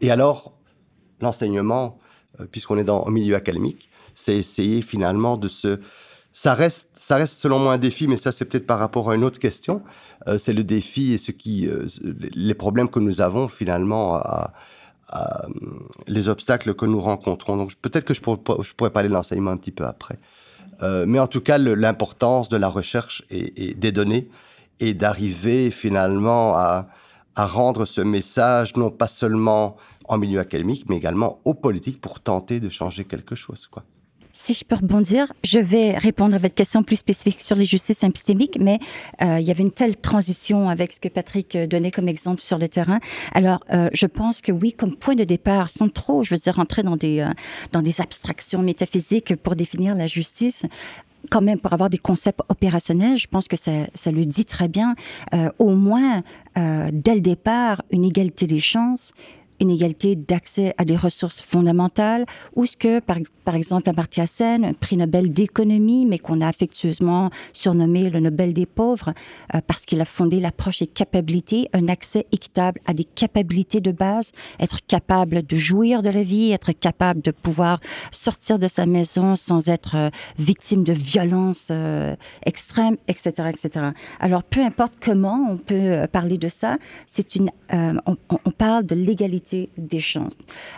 Et 0.01 0.11
alors, 0.11 0.53
l'enseignement, 1.21 1.99
puisqu'on 2.51 2.77
est 2.77 2.83
dans, 2.83 3.01
au 3.01 3.09
milieu 3.09 3.35
académique, 3.35 3.89
c'est 4.13 4.35
essayer 4.35 4.81
finalement 4.81 5.37
de 5.37 5.47
se 5.47 5.79
ça 6.37 6.53
reste, 6.53 6.89
ça 6.93 7.15
reste 7.15 7.39
selon 7.39 7.57
moi 7.57 7.73
un 7.73 7.77
défi, 7.79 8.07
mais 8.07 8.15
ça 8.15 8.31
c'est 8.31 8.45
peut-être 8.45 8.67
par 8.67 8.77
rapport 8.77 9.09
à 9.09 9.15
une 9.15 9.23
autre 9.23 9.39
question. 9.39 9.81
Euh, 10.27 10.37
c'est 10.37 10.53
le 10.53 10.63
défi 10.63 11.13
et 11.13 11.17
ce 11.17 11.31
qui, 11.31 11.67
euh, 11.67 11.87
les 12.03 12.53
problèmes 12.53 12.89
que 12.89 12.99
nous 12.99 13.21
avons 13.21 13.47
finalement, 13.47 14.21
les 16.05 16.29
obstacles 16.29 16.75
que 16.75 16.85
nous 16.85 16.99
rencontrons. 16.99 17.57
Donc 17.57 17.73
peut-être 17.81 18.05
que 18.05 18.13
je 18.13 18.21
pourrais, 18.21 18.91
parler 18.91 19.09
de 19.09 19.15
l'enseignement 19.15 19.49
un 19.49 19.57
petit 19.57 19.71
peu 19.71 19.83
après. 19.83 20.19
Euh, 20.83 21.05
mais 21.07 21.17
en 21.17 21.25
tout 21.25 21.41
cas, 21.41 21.57
l'importance 21.57 22.49
de 22.49 22.57
la 22.57 22.67
recherche 22.67 23.23
et, 23.31 23.73
des 23.73 23.91
données 23.91 24.29
et 24.79 24.93
d'arriver 24.93 25.71
finalement 25.71 26.55
à, 26.55 26.87
à 27.35 27.47
rendre 27.47 27.85
ce 27.85 28.01
message 28.01 28.75
non 28.75 28.91
pas 28.91 29.07
seulement 29.07 29.75
en 30.07 30.19
milieu 30.19 30.39
académique, 30.39 30.85
mais 30.87 30.97
également 30.97 31.41
aux 31.45 31.55
politiques 31.55 31.99
pour 31.99 32.19
tenter 32.19 32.59
de 32.59 32.69
changer 32.69 33.05
quelque 33.05 33.33
chose. 33.33 33.65
Quoi. 33.65 33.81
Si 34.39 34.53
je 34.53 34.63
peux 34.63 34.75
rebondir, 34.75 35.33
je 35.43 35.57
vais 35.57 35.97
répondre 35.97 36.35
à 36.35 36.37
votre 36.37 36.53
question 36.53 36.83
plus 36.83 36.97
spécifique 36.97 37.41
sur 37.41 37.55
les 37.55 37.65
justices 37.65 38.03
épistémiques, 38.03 38.59
mais 38.61 38.77
euh, 39.23 39.39
il 39.39 39.47
y 39.47 39.49
avait 39.49 39.63
une 39.63 39.71
telle 39.71 39.97
transition 39.97 40.69
avec 40.69 40.91
ce 40.91 40.99
que 40.99 41.07
Patrick 41.07 41.55
euh, 41.55 41.65
donnait 41.65 41.89
comme 41.89 42.07
exemple 42.07 42.43
sur 42.43 42.59
le 42.59 42.67
terrain. 42.67 42.99
Alors, 43.33 43.61
euh, 43.73 43.89
je 43.93 44.05
pense 44.05 44.41
que 44.41 44.51
oui, 44.51 44.73
comme 44.73 44.95
point 44.95 45.15
de 45.15 45.23
départ, 45.23 45.71
sans 45.71 45.89
trop, 45.89 46.23
je 46.23 46.35
veux 46.35 46.39
dire, 46.39 46.55
rentrer 46.55 46.83
dans 46.83 46.97
des, 46.97 47.27
dans 47.71 47.81
des 47.81 47.99
abstractions 47.99 48.61
métaphysiques 48.61 49.35
pour 49.37 49.55
définir 49.55 49.95
la 49.95 50.05
justice, 50.05 50.67
quand 51.31 51.41
même 51.41 51.59
pour 51.59 51.73
avoir 51.73 51.89
des 51.89 51.97
concepts 51.97 52.41
opérationnels, 52.47 53.17
je 53.17 53.27
pense 53.27 53.47
que 53.47 53.57
ça, 53.57 53.71
ça 53.95 54.11
le 54.11 54.23
dit 54.23 54.45
très 54.45 54.67
bien. 54.67 54.93
Au 55.57 55.71
moins, 55.71 56.21
dès 56.55 57.15
le 57.15 57.21
départ, 57.21 57.81
une 57.91 58.05
égalité 58.05 58.45
des 58.45 58.59
chances, 58.59 59.13
inégalité 59.59 60.15
d'accès 60.15 60.73
à 60.77 60.85
des 60.85 60.95
ressources 60.95 61.41
fondamentales, 61.41 62.25
ou 62.55 62.65
ce 62.65 62.77
que, 62.77 62.99
par, 62.99 63.17
par 63.43 63.55
exemple, 63.55 63.89
Amartya 63.89 64.27
Sen, 64.27 64.63
un 64.63 64.73
prix 64.73 64.97
Nobel 64.97 65.31
d'économie, 65.31 66.05
mais 66.05 66.19
qu'on 66.19 66.41
a 66.41 66.47
affectueusement 66.47 67.29
surnommé 67.53 68.09
le 68.09 68.19
Nobel 68.19 68.53
des 68.53 68.65
pauvres, 68.65 69.13
euh, 69.55 69.59
parce 69.65 69.85
qu'il 69.85 70.01
a 70.01 70.05
fondé 70.05 70.39
l'approche 70.39 70.79
des 70.79 70.87
capacités, 70.87 71.69
un 71.73 71.87
accès 71.87 72.27
équitable 72.31 72.79
à 72.85 72.93
des 72.93 73.03
capacités 73.03 73.81
de 73.81 73.91
base, 73.91 74.31
être 74.59 74.85
capable 74.85 75.45
de 75.45 75.55
jouir 75.55 76.01
de 76.01 76.09
la 76.09 76.23
vie, 76.23 76.51
être 76.51 76.71
capable 76.71 77.21
de 77.21 77.31
pouvoir 77.31 77.79
sortir 78.11 78.59
de 78.59 78.67
sa 78.67 78.85
maison 78.85 79.35
sans 79.35 79.69
être 79.69 79.95
euh, 79.95 80.09
victime 80.37 80.83
de 80.83 80.93
violences 80.93 81.69
euh, 81.71 82.15
extrêmes, 82.45 82.97
etc., 83.07 83.49
etc. 83.49 83.87
Alors, 84.19 84.43
peu 84.43 84.61
importe 84.61 84.93
comment 84.99 85.47
on 85.49 85.57
peut 85.57 86.05
parler 86.11 86.37
de 86.37 86.47
ça, 86.47 86.77
c'est 87.05 87.35
une, 87.35 87.49
on 87.71 88.51
parle 88.51 88.85
de 88.85 88.95
l'égalité 88.95 89.46
des 89.77 89.99
champs, 89.99 90.29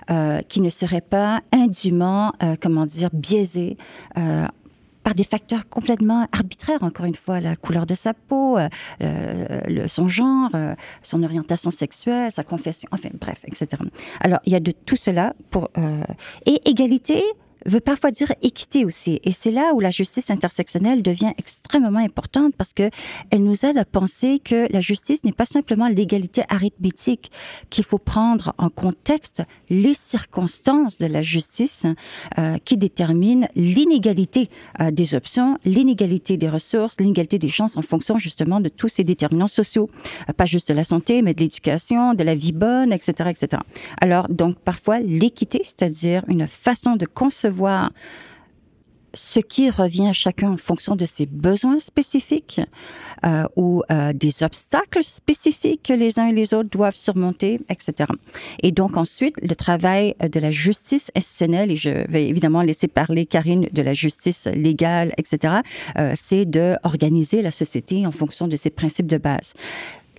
euh, 0.10 0.40
qui 0.48 0.62
ne 0.62 0.70
seraient 0.70 1.02
pas 1.02 1.42
indûment, 1.52 2.34
euh, 2.44 2.56
comment 2.60 2.86
dire, 2.86 3.10
biaisés 3.14 3.78
euh, 4.18 4.46
par 5.04 5.16
des 5.16 5.24
facteurs 5.24 5.68
complètement 5.70 6.28
arbitraires, 6.32 6.84
encore 6.84 7.06
une 7.06 7.16
fois, 7.16 7.40
la 7.40 7.56
couleur 7.56 7.86
de 7.86 7.94
sa 7.94 8.14
peau, 8.14 8.58
le, 9.00 9.88
son 9.88 10.08
genre, 10.08 10.52
son 11.02 11.24
orientation 11.24 11.72
sexuelle, 11.72 12.32
sa 12.32 12.44
confession, 12.44 12.88
enfin 12.92 13.10
bref, 13.20 13.40
etc. 13.46 13.82
Alors, 14.20 14.40
il 14.46 14.52
y 14.52 14.56
a 14.56 14.60
de 14.60 14.72
tout 14.72 14.98
cela 14.98 15.34
pour... 15.52 15.70
et 16.46 16.70
égalité, 16.70 17.24
veut 17.66 17.80
parfois 17.80 18.12
dire 18.12 18.32
équité 18.42 18.86
aussi. 18.86 19.20
Et 19.24 19.32
c'est 19.32 19.52
là 19.52 19.74
où 19.74 19.80
la 19.80 19.92
justice 19.92 20.32
intersectionnelle 20.32 21.02
devient 21.02 21.32
extrêmement 21.38 22.00
importante 22.00 22.54
parce 22.58 22.74
que 22.74 22.90
elle 23.32 23.44
nous 23.44 23.66
aide 23.66 23.78
à 23.78 23.86
penser 23.86 24.40
que 24.40 24.72
la 24.72 24.82
justice 24.82 25.24
n'est 25.24 25.32
pas 25.32 25.46
simplement 25.46 25.88
l'égalité 25.88 26.44
arithmétique, 26.50 27.32
qu'il 27.70 27.84
faut 27.84 27.98
prendre 27.98 28.54
en 28.58 28.70
contexte 28.70 29.44
les 29.70 29.94
circonstances 29.94 30.98
de 30.98 31.08
la 31.08 31.22
justice 31.22 31.86
euh, 32.38 32.58
qui 32.64 32.78
déterminent 32.78 33.48
l'inégalité 33.56 34.50
euh, 34.82 34.92
des 34.92 35.16
options, 35.16 35.58
l'inégalité 35.66 36.38
des 36.38 36.50
ressources, 36.50 37.00
l'inégalité 37.00 37.40
des 37.40 37.50
chances 37.50 37.78
en 37.78 37.82
fonction 37.82 38.18
justement 38.18 38.60
de 38.60 38.70
tous 38.70 38.88
ces 38.88 39.04
déterminants 39.04 39.48
sociaux, 39.48 39.90
euh, 40.30 40.34
pas 40.34 40.46
juste 40.46 40.70
de 40.70 40.74
la 40.74 40.84
santé, 40.84 41.22
mais 41.22 41.34
de 41.34 41.42
l'éducation, 41.42 42.14
de 42.14 42.24
la 42.24 42.36
vie 42.36 42.54
bonne, 42.54 42.94
etc., 42.94 43.30
etc. 43.30 43.62
Alors 44.02 44.28
donc 44.30 44.60
parfois 44.60 45.00
l'équité, 45.00 45.62
c'est-à-dire 45.64 46.24
une 46.28 46.48
façon 46.48 46.96
de 46.96 47.06
concevoir 47.06 47.49
voir 47.50 47.92
ce 49.14 49.40
qui 49.40 49.70
revient 49.70 50.08
à 50.08 50.14
chacun 50.14 50.52
en 50.52 50.58
fonction 50.58 50.96
de 50.96 51.06
ses 51.06 51.26
besoins 51.26 51.80
spécifiques 51.80 52.62
euh, 53.26 53.44
ou 53.56 53.84
euh, 53.92 54.14
des 54.14 54.44
obstacles 54.44 55.04
spécifiques 55.04 55.84
que 55.84 55.94
les 55.94 56.20
uns 56.20 56.28
et 56.28 56.34
les 56.34 56.54
autres 56.54 56.70
doivent 56.70 56.96
surmonter, 56.96 57.60
etc. 57.70 58.10
Et 58.62 58.72
donc 58.72 58.98
ensuite, 58.98 59.36
le 59.42 59.56
travail 59.56 60.16
de 60.20 60.40
la 60.40 60.52
justice 60.52 61.12
institutionnelle, 61.16 61.72
et 61.72 61.76
je 61.76 61.90
vais 62.10 62.28
évidemment 62.28 62.62
laisser 62.62 62.88
parler 62.88 63.26
Karine 63.26 63.68
de 63.72 63.82
la 63.82 63.94
justice 63.94 64.48
légale, 64.54 65.14
etc., 65.18 65.56
euh, 65.98 66.14
c'est 66.16 66.46
de 66.46 66.76
organiser 66.84 67.42
la 67.42 67.52
société 67.52 68.06
en 68.06 68.12
fonction 68.12 68.48
de 68.48 68.56
ses 68.56 68.70
principes 68.70 69.08
de 69.08 69.18
base. 69.18 69.54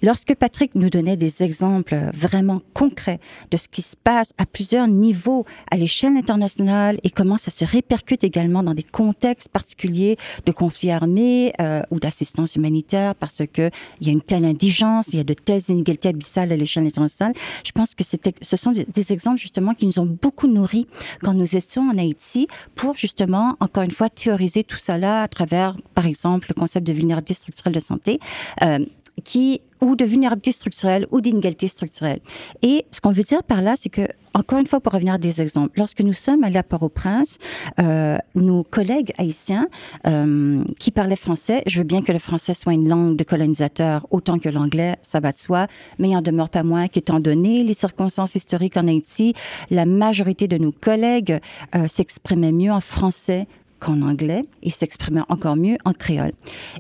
Lorsque 0.02 0.34
Patrick 0.34 0.74
nous 0.74 0.90
donnait 0.90 1.16
des 1.16 1.42
exemples 1.42 1.96
vraiment 2.14 2.62
concrets 2.74 3.20
de 3.50 3.56
ce 3.56 3.68
qui 3.68 3.82
se 3.82 3.96
passe 3.96 4.32
à 4.38 4.46
plusieurs 4.46 4.88
niveaux 4.88 5.44
à 5.70 5.76
l'échelle 5.76 6.16
internationale 6.16 6.98
et 7.02 7.10
comment 7.10 7.36
ça 7.36 7.50
se 7.50 7.64
répercute 7.64 8.24
également 8.24 8.62
dans 8.62 8.74
des 8.74 8.82
contextes 8.82 9.48
particuliers 9.48 10.16
de 10.46 10.52
conflits 10.52 10.90
armés 10.90 11.52
euh, 11.60 11.82
ou 11.90 12.00
d'assistance 12.00 12.56
humanitaire 12.56 13.14
parce 13.14 13.42
que 13.52 13.70
il 14.00 14.06
y 14.06 14.10
a 14.10 14.12
une 14.12 14.22
telle 14.22 14.44
indigence, 14.44 15.08
il 15.12 15.16
y 15.16 15.20
a 15.20 15.24
de 15.24 15.34
telles 15.34 15.62
inégalités 15.68 16.08
abyssales 16.08 16.52
à 16.52 16.56
l'échelle 16.56 16.86
internationale, 16.86 17.34
je 17.64 17.72
pense 17.72 17.94
que 17.94 18.04
c'était, 18.04 18.34
ce 18.40 18.56
sont 18.56 18.72
des, 18.72 19.12
exemples 19.12 19.40
justement 19.40 19.74
qui 19.74 19.86
nous 19.86 19.98
ont 19.98 20.06
beaucoup 20.06 20.46
nourris 20.46 20.86
quand 21.22 21.34
nous 21.34 21.56
étions 21.56 21.88
en 21.90 21.98
Haïti 21.98 22.46
pour 22.74 22.96
justement, 22.96 23.56
encore 23.60 23.82
une 23.82 23.90
fois, 23.90 24.08
théoriser 24.08 24.62
tout 24.64 24.76
là 24.88 25.22
à 25.22 25.28
travers, 25.28 25.76
par 25.94 26.06
exemple, 26.06 26.46
le 26.48 26.54
concept 26.54 26.86
de 26.86 26.92
vulnérabilité 26.92 27.34
structurelle 27.34 27.74
de 27.74 27.80
santé. 27.80 28.20
Euh, 28.62 28.78
qui 29.20 29.60
ou 29.80 29.96
de 29.96 30.04
vulnérabilité 30.04 30.52
structurelle 30.52 31.06
ou 31.10 31.20
d'inégalité 31.20 31.68
structurelle. 31.68 32.20
Et 32.62 32.84
ce 32.90 33.00
qu'on 33.00 33.12
veut 33.12 33.22
dire 33.22 33.42
par 33.42 33.62
là, 33.62 33.74
c'est 33.76 33.88
que, 33.88 34.06
encore 34.34 34.58
une 34.58 34.66
fois, 34.66 34.80
pour 34.80 34.92
revenir 34.92 35.14
à 35.14 35.18
des 35.18 35.40
exemples, 35.40 35.72
lorsque 35.76 36.00
nous 36.00 36.12
sommes 36.12 36.44
à 36.44 36.62
Port-au-Prince, 36.62 37.38
euh, 37.80 38.16
nos 38.34 38.62
collègues 38.62 39.12
haïtiens 39.18 39.66
euh, 40.06 40.62
qui 40.78 40.90
parlaient 40.90 41.16
français, 41.16 41.62
je 41.66 41.78
veux 41.78 41.84
bien 41.84 42.02
que 42.02 42.12
le 42.12 42.18
français 42.18 42.54
soit 42.54 42.74
une 42.74 42.88
langue 42.88 43.16
de 43.16 43.24
colonisateur 43.24 44.06
autant 44.10 44.38
que 44.38 44.48
l'anglais, 44.48 44.96
ça 45.02 45.20
va 45.20 45.32
de 45.32 45.38
soi, 45.38 45.66
mais 45.98 46.10
il 46.10 46.16
en 46.16 46.22
demeure 46.22 46.50
pas 46.50 46.62
moins 46.62 46.86
qu'étant 46.86 47.18
donné 47.18 47.64
les 47.64 47.74
circonstances 47.74 48.34
historiques 48.34 48.76
en 48.76 48.86
Haïti, 48.86 49.34
la 49.70 49.86
majorité 49.86 50.46
de 50.46 50.58
nos 50.58 50.72
collègues 50.72 51.40
euh, 51.74 51.88
s'exprimaient 51.88 52.52
mieux 52.52 52.72
en 52.72 52.80
français 52.80 53.46
qu'en 53.80 54.02
anglais 54.02 54.44
et 54.62 54.70
s'exprimait 54.70 55.22
encore 55.28 55.56
mieux 55.56 55.76
en 55.84 55.92
créole. 55.92 56.32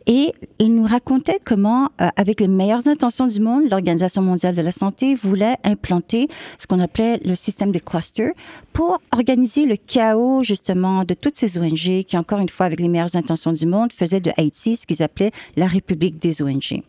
Et 0.06 0.32
il 0.58 0.74
nous 0.74 0.86
racontait 0.86 1.40
comment, 1.44 1.88
euh, 2.00 2.08
avec 2.16 2.40
les 2.40 2.48
meilleures 2.48 2.86
intentions 2.86 3.26
du 3.26 3.40
monde, 3.40 3.64
l'Organisation 3.70 4.22
mondiale 4.22 4.54
de 4.54 4.62
la 4.62 4.72
santé 4.72 5.14
voulait 5.14 5.56
implanter 5.64 6.28
ce 6.58 6.66
qu'on 6.66 6.80
appelait 6.80 7.18
le 7.24 7.34
système 7.34 7.72
des 7.72 7.80
clusters 7.80 8.32
pour 8.80 8.98
organiser 9.12 9.66
le 9.66 9.76
chaos 9.76 10.42
justement 10.42 11.04
de 11.04 11.12
toutes 11.12 11.36
ces 11.36 11.58
ONG 11.58 12.02
qui, 12.02 12.16
encore 12.16 12.38
une 12.38 12.48
fois, 12.48 12.64
avec 12.64 12.80
les 12.80 12.88
meilleures 12.88 13.14
intentions 13.14 13.52
du 13.52 13.66
monde, 13.66 13.92
faisaient 13.92 14.20
de 14.20 14.30
Haïti 14.38 14.74
ce 14.74 14.86
qu'ils 14.86 15.02
appelaient 15.02 15.32
la 15.56 15.66
République 15.66 16.18
des 16.18 16.42
ONG. 16.42 16.80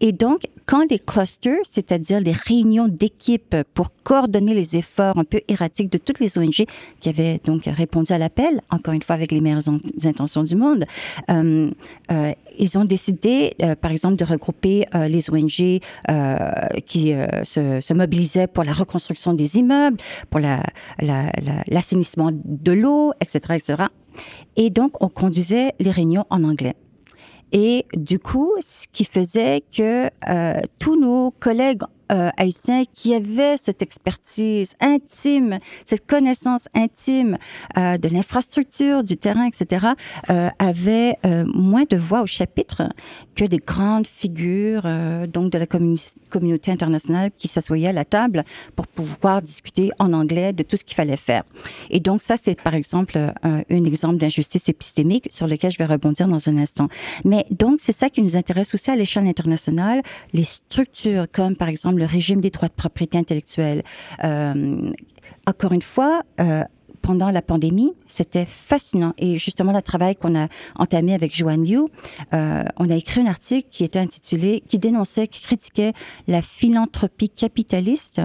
Et 0.00 0.12
donc, 0.12 0.44
quand 0.64 0.90
les 0.90 0.98
clusters, 0.98 1.60
c'est-à-dire 1.70 2.20
les 2.20 2.32
réunions 2.32 2.88
d'équipe 2.88 3.54
pour 3.74 3.90
coordonner 4.02 4.54
les 4.54 4.78
efforts 4.78 5.18
un 5.18 5.24
peu 5.24 5.42
erratiques 5.48 5.92
de 5.92 5.98
toutes 5.98 6.20
les 6.20 6.38
ONG 6.38 6.64
qui 7.00 7.08
avaient 7.10 7.38
donc 7.44 7.64
répondu 7.66 8.14
à 8.14 8.18
l'appel, 8.18 8.62
encore 8.70 8.94
une 8.94 9.02
fois 9.02 9.16
avec 9.16 9.30
les 9.30 9.40
meilleures 9.40 9.68
intentions 10.04 10.42
du 10.42 10.56
monde, 10.56 10.86
euh, 11.28 11.70
euh, 12.10 12.32
ils 12.58 12.78
ont 12.78 12.84
décidé, 12.84 13.54
euh, 13.62 13.74
par 13.74 13.90
exemple, 13.90 14.16
de 14.16 14.24
regrouper 14.24 14.86
euh, 14.94 15.08
les 15.08 15.30
ONG 15.30 15.80
euh, 16.10 16.50
qui 16.86 17.12
euh, 17.12 17.26
se, 17.44 17.80
se, 17.80 17.94
mobilisaient 17.94 18.46
pour 18.46 18.64
la 18.64 18.72
reconstruction 18.72 19.32
des 19.32 19.56
immeubles, 19.56 19.98
pour 20.30 20.40
l'assainissement 20.40 22.26
la, 22.26 22.32
la, 22.32 22.42
de 22.44 22.72
l'eau, 22.72 23.12
etc., 23.20 23.40
etc. 23.50 23.74
Et 24.56 24.70
donc, 24.70 25.02
on 25.02 25.08
conduisait 25.08 25.72
les 25.78 25.90
réunions 25.90 26.24
en 26.30 26.44
anglais. 26.44 26.74
Et 27.52 27.86
du 27.94 28.18
coup, 28.18 28.52
ce 28.60 28.86
qui 28.92 29.04
faisait 29.04 29.62
que 29.74 30.10
euh, 30.28 30.60
tous 30.78 30.98
nos 31.00 31.30
collègues 31.30 31.82
euh, 32.12 32.30
haïtiens 32.36 32.84
qui 32.94 33.14
avaient 33.14 33.56
cette 33.56 33.82
expertise 33.82 34.74
intime, 34.80 35.58
cette 35.84 36.06
connaissance 36.06 36.68
intime 36.74 37.38
euh, 37.76 37.98
de 37.98 38.08
l'infrastructure, 38.08 39.02
du 39.02 39.16
terrain, 39.16 39.46
etc., 39.46 39.86
euh, 40.30 40.48
avaient 40.58 41.16
euh, 41.24 41.44
moins 41.46 41.84
de 41.88 41.96
voix 41.96 42.22
au 42.22 42.26
chapitre 42.26 42.88
que 43.34 43.44
des 43.44 43.58
grandes 43.58 44.06
figures 44.06 44.82
euh, 44.84 45.26
donc 45.26 45.52
de 45.52 45.58
la 45.58 45.66
communauté 45.66 46.70
internationale 46.70 47.30
qui 47.36 47.48
s'assoyaient 47.48 47.88
à 47.88 47.92
la 47.92 48.04
table 48.04 48.44
pour 48.74 48.86
pouvoir 48.86 49.42
discuter 49.42 49.90
en 49.98 50.12
anglais 50.12 50.52
de 50.52 50.62
tout 50.62 50.76
ce 50.76 50.84
qu'il 50.84 50.94
fallait 50.94 51.16
faire. 51.16 51.42
Et 51.90 52.00
donc 52.00 52.22
ça, 52.22 52.36
c'est 52.40 52.60
par 52.60 52.74
exemple 52.74 53.18
un, 53.42 53.62
un 53.68 53.84
exemple 53.84 54.16
d'injustice 54.16 54.68
épistémique 54.68 55.28
sur 55.30 55.46
lequel 55.46 55.70
je 55.70 55.78
vais 55.78 55.86
rebondir 55.86 56.28
dans 56.28 56.48
un 56.48 56.56
instant. 56.58 56.88
Mais 57.24 57.46
donc 57.50 57.78
c'est 57.80 57.92
ça 57.92 58.10
qui 58.10 58.22
nous 58.22 58.36
intéresse 58.36 58.74
aussi 58.74 58.90
à 58.90 58.96
l'échelle 58.96 59.26
internationale, 59.26 60.02
les 60.32 60.44
structures 60.44 61.26
comme 61.30 61.56
par 61.56 61.68
exemple 61.68 61.95
le 61.98 62.04
régime 62.04 62.40
des 62.40 62.50
droits 62.50 62.68
de 62.68 62.74
propriété 62.74 63.18
intellectuelle. 63.18 63.82
Euh, 64.24 64.92
encore 65.46 65.72
une 65.72 65.82
fois, 65.82 66.22
euh, 66.40 66.62
pendant 67.06 67.30
la 67.30 67.40
pandémie, 67.40 67.92
c'était 68.08 68.44
fascinant. 68.44 69.14
Et 69.16 69.38
justement, 69.38 69.70
le 69.70 69.80
travail 69.80 70.16
qu'on 70.16 70.36
a 70.36 70.48
entamé 70.74 71.14
avec 71.14 71.36
Joanne 71.36 71.62
Liu, 71.62 71.82
euh, 72.34 72.64
on 72.78 72.90
a 72.90 72.96
écrit 72.96 73.20
un 73.20 73.26
article 73.26 73.68
qui 73.70 73.84
était 73.84 74.00
intitulé, 74.00 74.64
qui 74.66 74.80
dénonçait, 74.80 75.28
qui 75.28 75.40
critiquait 75.40 75.92
la 76.26 76.42
philanthropie 76.42 77.28
capitaliste 77.28 78.22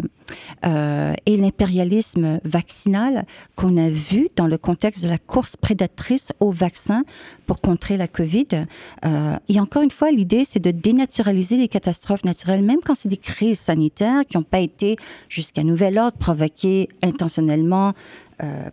euh, 0.66 1.14
et 1.28 1.38
l'impérialisme 1.38 2.40
vaccinal 2.44 3.28
qu'on 3.56 3.78
a 3.78 3.88
vu 3.88 4.30
dans 4.36 4.48
le 4.48 4.58
contexte 4.58 5.04
de 5.04 5.10
la 5.10 5.20
course 5.20 5.58
prédatrice 5.58 6.32
aux 6.40 6.52
vaccins 6.52 7.04
pour 7.46 7.62
contrer 7.62 7.98
la 7.98 8.08
COVID. 8.08 8.66
Euh, 9.06 9.36
et 9.48 9.60
encore 9.60 9.84
une 9.84 9.92
fois, 9.92 10.10
l'idée, 10.10 10.44
c'est 10.44 10.60
de 10.60 10.72
dénaturaliser 10.72 11.58
les 11.58 11.68
catastrophes 11.68 12.24
naturelles, 12.24 12.64
même 12.64 12.80
quand 12.84 12.96
c'est 12.96 13.10
des 13.10 13.18
crises 13.18 13.60
sanitaires 13.60 14.26
qui 14.28 14.38
n'ont 14.38 14.44
pas 14.44 14.62
été, 14.62 14.96
jusqu'à 15.30 15.64
nouvel 15.64 16.00
ordre, 16.00 16.18
provoquées 16.18 16.90
intentionnellement 17.04 17.94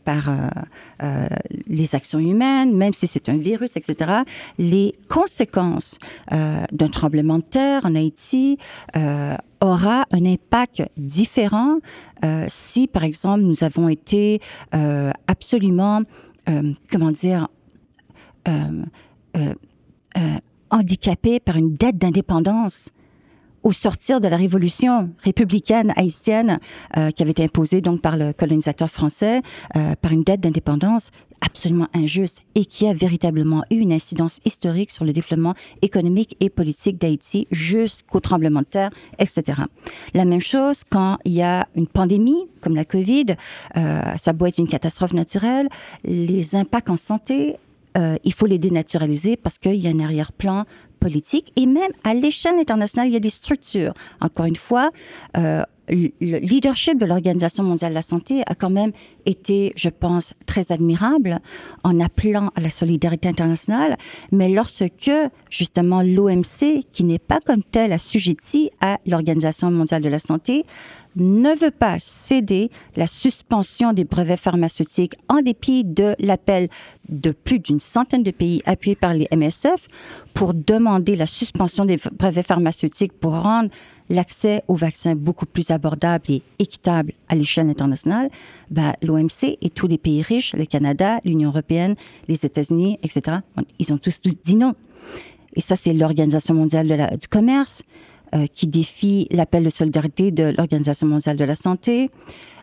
par 0.05 0.31
euh, 0.31 0.49
euh, 1.03 1.29
les 1.67 1.95
actions 1.95 2.19
humaines, 2.19 2.75
même 2.77 2.93
si 2.93 3.07
c'est 3.07 3.29
un 3.29 3.37
virus, 3.37 3.77
etc., 3.77 4.23
les 4.59 4.95
conséquences 5.09 5.99
euh, 6.33 6.65
d'un 6.73 6.89
tremblement 6.89 7.39
de 7.39 7.45
terre 7.45 7.85
en 7.85 7.95
Haïti 7.95 8.59
euh, 8.97 9.37
aura 9.61 10.05
un 10.13 10.25
impact 10.25 10.83
différent 10.97 11.79
si, 12.49 12.89
par 12.89 13.05
exemple, 13.05 13.43
nous 13.43 13.63
avons 13.63 13.89
été 13.89 14.41
absolument, 15.29 16.03
comment 16.91 17.13
dire, 17.13 17.47
handicapés 20.71 21.39
par 21.39 21.57
une 21.57 21.77
dette 21.77 21.97
d'indépendance 21.97 22.91
au 23.63 23.73
sortir 23.73 24.21
de 24.21 24.29
la 24.29 24.37
révolution 24.37 25.11
républicaine 25.23 25.93
haïtienne 25.97 26.59
euh, 26.97 27.11
qui 27.11 27.23
avait 27.23 27.33
été 27.33 27.45
imposée 27.45 27.81
donc 27.81 28.01
par 28.01 28.17
le 28.17 28.33
colonisateur 28.33 28.89
français 28.89 29.43
euh, 29.77 29.95
par 30.01 30.13
une 30.13 30.23
dette 30.23 30.41
d'indépendance 30.41 31.11
absolument 31.41 31.89
injuste 31.95 32.43
et 32.55 32.65
qui 32.65 32.87
a 32.87 32.93
véritablement 32.93 33.65
eu 33.71 33.77
une 33.77 33.93
incidence 33.93 34.41
historique 34.45 34.91
sur 34.91 35.05
le 35.05 35.13
développement 35.13 35.55
économique 35.83 36.37
et 36.41 36.51
politique 36.51 36.99
d'Haïti 36.99 37.47
jusqu'au 37.51 38.21
tremblement 38.21 38.61
de 38.61 38.67
terre, 38.67 38.91
etc. 39.19 39.63
La 40.15 40.25
même 40.25 40.41
chose 40.41 40.83
quand 40.89 41.19
il 41.25 41.33
y 41.33 41.43
a 41.43 41.69
une 41.77 41.87
pandémie 41.87 42.49
comme 42.61 42.75
la 42.75 42.85
COVID, 42.85 43.37
euh, 43.77 44.03
ça 44.17 44.33
doit 44.33 44.49
être 44.49 44.59
une 44.59 44.69
catastrophe 44.69 45.13
naturelle, 45.13 45.69
les 46.05 46.57
impacts 46.57 46.91
en 46.91 46.97
santé, 46.97 47.57
euh, 47.97 48.17
il 48.25 48.33
faut 48.33 48.47
les 48.47 48.59
dénaturaliser 48.59 49.37
parce 49.37 49.59
qu'il 49.59 49.77
y 49.77 49.87
a 49.87 49.91
un 49.91 50.01
arrière-plan 50.01 50.65
et 51.57 51.67
même 51.67 51.91
à 52.05 52.15
l'échelle 52.15 52.59
internationale, 52.59 53.09
il 53.09 53.15
y 53.15 53.17
a 53.17 53.21
des 53.21 53.31
structures. 53.31 53.93
Encore 54.21 54.47
une 54.47 54.57
fois, 54.57 54.91
euh, 55.37 55.63
le 55.89 56.39
leadership 56.39 56.99
de 56.99 57.07
l'Organisation 57.07 57.65
mondiale 57.65 57.93
de 57.93 57.95
la 57.95 58.03
santé 58.03 58.43
a 58.47 58.55
quand 58.55 58.71
même 58.71 58.93
été, 59.25 59.73
je 59.77 59.89
pense, 59.89 60.35
très 60.47 60.71
admirable 60.71 61.39
en 61.83 61.99
appelant 62.01 62.51
à 62.57 62.61
la 62.61 62.69
solidarité 62.69 63.29
internationale, 63.29 63.97
mais 64.31 64.51
lorsque 64.51 65.11
justement 65.51 66.03
l'OMC, 66.03 66.85
qui 66.93 67.05
n'est 67.05 67.19
pas 67.19 67.41
comme 67.41 67.63
tel 67.63 67.93
assujetti 67.93 68.71
à 68.81 68.99
l'Organisation 69.07 69.71
mondiale 69.71 70.03
de 70.03 70.11
la 70.11 70.19
santé, 70.19 70.65
ne 71.19 71.55
veut 71.59 71.71
pas 71.71 71.97
céder 71.99 72.71
la 72.97 73.07
suspension 73.07 73.93
des 73.93 74.05
brevets 74.05 74.39
pharmaceutiques 74.39 75.17
en 75.29 75.41
dépit 75.41 75.85
de 75.85 76.15
l'appel 76.19 76.69
de 77.09 77.31
plus 77.31 77.59
d'une 77.59 77.79
centaine 77.79 78.23
de 78.23 78.31
pays 78.31 78.63
appuyés 78.67 78.97
par 78.97 79.15
les 79.15 79.27
MSF 79.33 79.89
pour 80.35 80.55
demander 80.55 81.17
la 81.17 81.27
suspension 81.27 81.85
des 81.85 81.99
brevets 82.13 82.47
pharmaceutiques 82.47 83.13
pour 83.13 83.33
rendre 83.33 83.71
l'accès 84.11 84.63
aux 84.69 84.75
vaccins 84.75 85.15
beaucoup 85.15 85.47
plus 85.47 85.71
abordable 85.71 86.25
et 86.31 86.43
équitable 86.59 87.13
à 87.29 87.35
l'échelle 87.35 87.69
internationale, 87.69 88.31
bah, 88.71 88.95
l'OMC 89.03 89.59
et 89.61 89.71
tous 89.71 89.87
les 89.87 89.99
pays 89.99 90.23
riches, 90.23 90.55
le 90.55 90.65
Canada, 90.65 91.21
l'Union 91.25 91.51
européenne, 91.51 91.95
les 92.27 92.47
États-Unis, 92.47 92.99
etc., 93.03 93.39
ils 93.79 93.93
ont 93.93 93.99
tous, 93.99 94.21
dit 94.23 94.57
non. 94.57 94.75
Et 95.55 95.61
ça, 95.61 95.77
c'est 95.77 95.93
l'Organisation 95.93 96.55
mondiale 96.55 97.19
du 97.21 97.29
commerce 97.29 97.83
euh, 98.35 98.47
qui 98.53 98.67
défie 98.67 99.27
l'appel 99.31 99.65
de 99.65 99.71
solidarité 99.71 100.31
de 100.31 100.55
l'Organisation 100.57 101.07
mondiale 101.07 101.37
de 101.37 101.45
la 101.45 101.55
santé. 101.55 102.11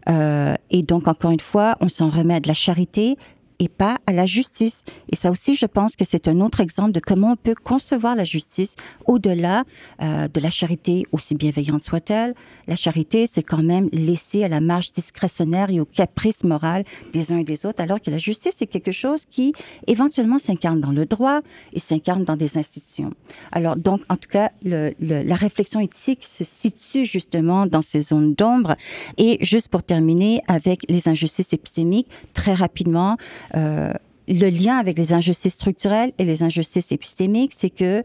Euh, 0.07 0.53
et 0.69 0.83
donc, 0.83 1.07
encore 1.07 1.31
une 1.31 1.39
fois, 1.39 1.75
on 1.81 1.89
s'en 1.89 2.09
remet 2.09 2.35
à 2.35 2.39
de 2.39 2.47
la 2.47 2.53
charité, 2.53 3.17
et 3.59 3.69
pas 3.69 3.97
à 4.07 4.11
la 4.11 4.25
justice. 4.25 4.83
Et 5.11 5.15
ça 5.15 5.31
aussi, 5.31 5.55
je 5.55 5.65
pense 5.65 5.95
que 5.95 6.05
c'est 6.05 6.27
un 6.27 6.39
autre 6.41 6.59
exemple 6.59 6.91
de 6.91 6.99
comment 6.99 7.31
on 7.31 7.35
peut 7.35 7.55
concevoir 7.55 8.15
la 8.15 8.23
justice 8.23 8.75
au-delà 9.05 9.63
euh, 10.01 10.27
de 10.27 10.39
la 10.39 10.49
charité, 10.49 11.05
aussi 11.11 11.35
bienveillante 11.35 11.83
soit-elle. 11.83 12.33
La 12.67 12.75
charité, 12.75 13.25
c'est 13.27 13.43
quand 13.43 13.63
même 13.63 13.89
laisser 13.91 14.43
à 14.43 14.47
la 14.47 14.61
marge 14.61 14.91
discrétionnaire 14.91 15.69
et 15.69 15.79
au 15.79 15.85
caprice 15.85 16.43
moral 16.43 16.83
des 17.13 17.31
uns 17.31 17.37
et 17.37 17.43
des 17.43 17.65
autres, 17.65 17.81
alors 17.81 18.01
que 18.01 18.09
la 18.09 18.17
justice, 18.17 18.55
c'est 18.57 18.67
quelque 18.67 18.91
chose 18.91 19.25
qui 19.29 19.53
éventuellement 19.87 20.39
s'incarne 20.39 20.81
dans 20.81 20.91
le 20.91 21.05
droit 21.05 21.41
et 21.73 21.79
s'incarne 21.79 22.23
dans 22.23 22.35
des 22.35 22.57
institutions. 22.57 23.13
Alors 23.51 23.75
donc, 23.75 24.01
en 24.09 24.17
tout 24.17 24.29
cas, 24.29 24.51
la 24.63 25.35
réflexion 25.35 25.79
éthique 25.79 26.23
se 26.23 26.43
situe 26.43 27.05
justement 27.05 27.65
dans 27.65 27.81
ces 27.81 28.01
zones 28.01 28.33
d'ombre. 28.33 28.75
Et 29.17 29.37
juste 29.41 29.69
pour 29.69 29.83
terminer 29.83 30.41
avec 30.47 30.85
les 30.89 31.07
injustices 31.07 31.53
épistémiques, 31.53 32.09
très 32.33 32.53
rapidement, 32.53 33.17
euh, 33.55 33.91
le 34.27 34.49
lien 34.49 34.77
avec 34.77 34.97
les 34.97 35.13
injustices 35.13 35.53
structurelles 35.53 36.11
et 36.17 36.25
les 36.25 36.41
injustices 36.41 36.91
épistémiques, 36.91 37.53
c'est 37.55 37.69
que 37.69 38.03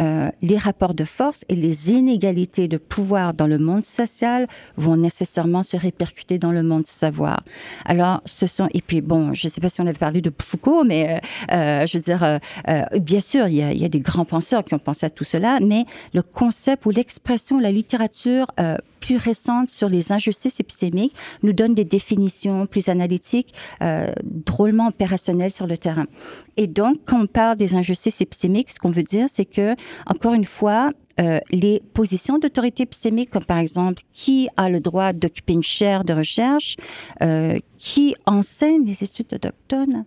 euh, 0.00 0.30
les 0.42 0.56
rapports 0.56 0.94
de 0.94 1.04
force 1.04 1.44
et 1.48 1.54
les 1.54 1.92
inégalités 1.92 2.66
de 2.66 2.76
pouvoir 2.76 3.34
dans 3.34 3.46
le 3.46 3.58
monde 3.58 3.84
social 3.84 4.48
vont 4.76 4.96
nécessairement 4.96 5.62
se 5.62 5.76
répercuter 5.76 6.38
dans 6.38 6.50
le 6.50 6.64
monde 6.64 6.88
savoir. 6.88 7.44
Alors, 7.84 8.20
ce 8.24 8.48
sont 8.48 8.68
et 8.74 8.80
puis 8.80 9.00
bon, 9.00 9.32
je 9.34 9.46
ne 9.46 9.52
sais 9.52 9.60
pas 9.60 9.68
si 9.68 9.80
on 9.80 9.86
avait 9.86 9.98
parlé 9.98 10.20
de 10.20 10.32
Foucault, 10.42 10.82
mais 10.82 11.20
euh, 11.52 11.86
je 11.86 11.98
veux 11.98 12.02
dire, 12.02 12.40
bien 13.00 13.20
sûr, 13.20 13.46
il 13.46 13.54
y, 13.54 13.62
a, 13.62 13.72
il 13.72 13.78
y, 13.80 13.84
a, 13.84 13.88
des 13.88 14.00
grands 14.00 14.24
penseurs 14.24 14.64
qui 14.64 14.74
ont 14.74 14.80
pensé 14.80 15.06
à 15.06 15.10
tout 15.10 15.24
cela, 15.24 15.60
mais 15.60 15.84
le 16.14 16.22
concept 16.22 16.84
ou 16.86 16.90
l'expression, 16.90 17.60
la 17.60 17.70
littérature 17.70 18.46
plus 19.00 19.16
récente 19.16 19.70
sur 19.70 19.88
les 19.88 20.12
injustices 20.12 20.60
épistémiques 20.60 21.14
nous 21.42 21.52
donne 21.52 21.74
des 21.74 21.84
définitions 21.84 22.66
plus 22.66 22.88
analytiques, 22.88 23.54
drôlement 24.22 24.88
opérationnelles 24.88 25.50
sur 25.50 25.66
le 25.66 25.78
terrain. 25.78 26.06
Et 26.56 26.66
donc, 26.66 26.98
quand 27.06 27.22
on 27.22 27.26
parle 27.26 27.56
des 27.56 27.74
injustices 27.74 28.20
épistémiques, 28.20 28.70
ce 28.70 28.78
qu'on 28.78 28.90
veut 28.90 29.02
dire, 29.02 29.26
c'est 29.28 29.44
que 29.44 29.74
encore 30.06 30.34
une 30.34 30.44
fois, 30.44 30.90
euh, 31.20 31.38
les 31.50 31.82
positions 31.92 32.38
d'autorité 32.38 32.84
épistémique, 32.84 33.30
comme 33.30 33.44
par 33.44 33.58
exemple 33.58 34.02
qui 34.12 34.48
a 34.56 34.70
le 34.70 34.80
droit 34.80 35.12
d'occuper 35.12 35.52
une 35.52 35.62
chaire 35.62 36.04
de 36.04 36.14
recherche, 36.14 36.76
euh, 37.22 37.58
qui 37.78 38.14
enseigne 38.26 38.84
les 38.86 39.04
études 39.04 39.34
autochtones. 39.34 40.04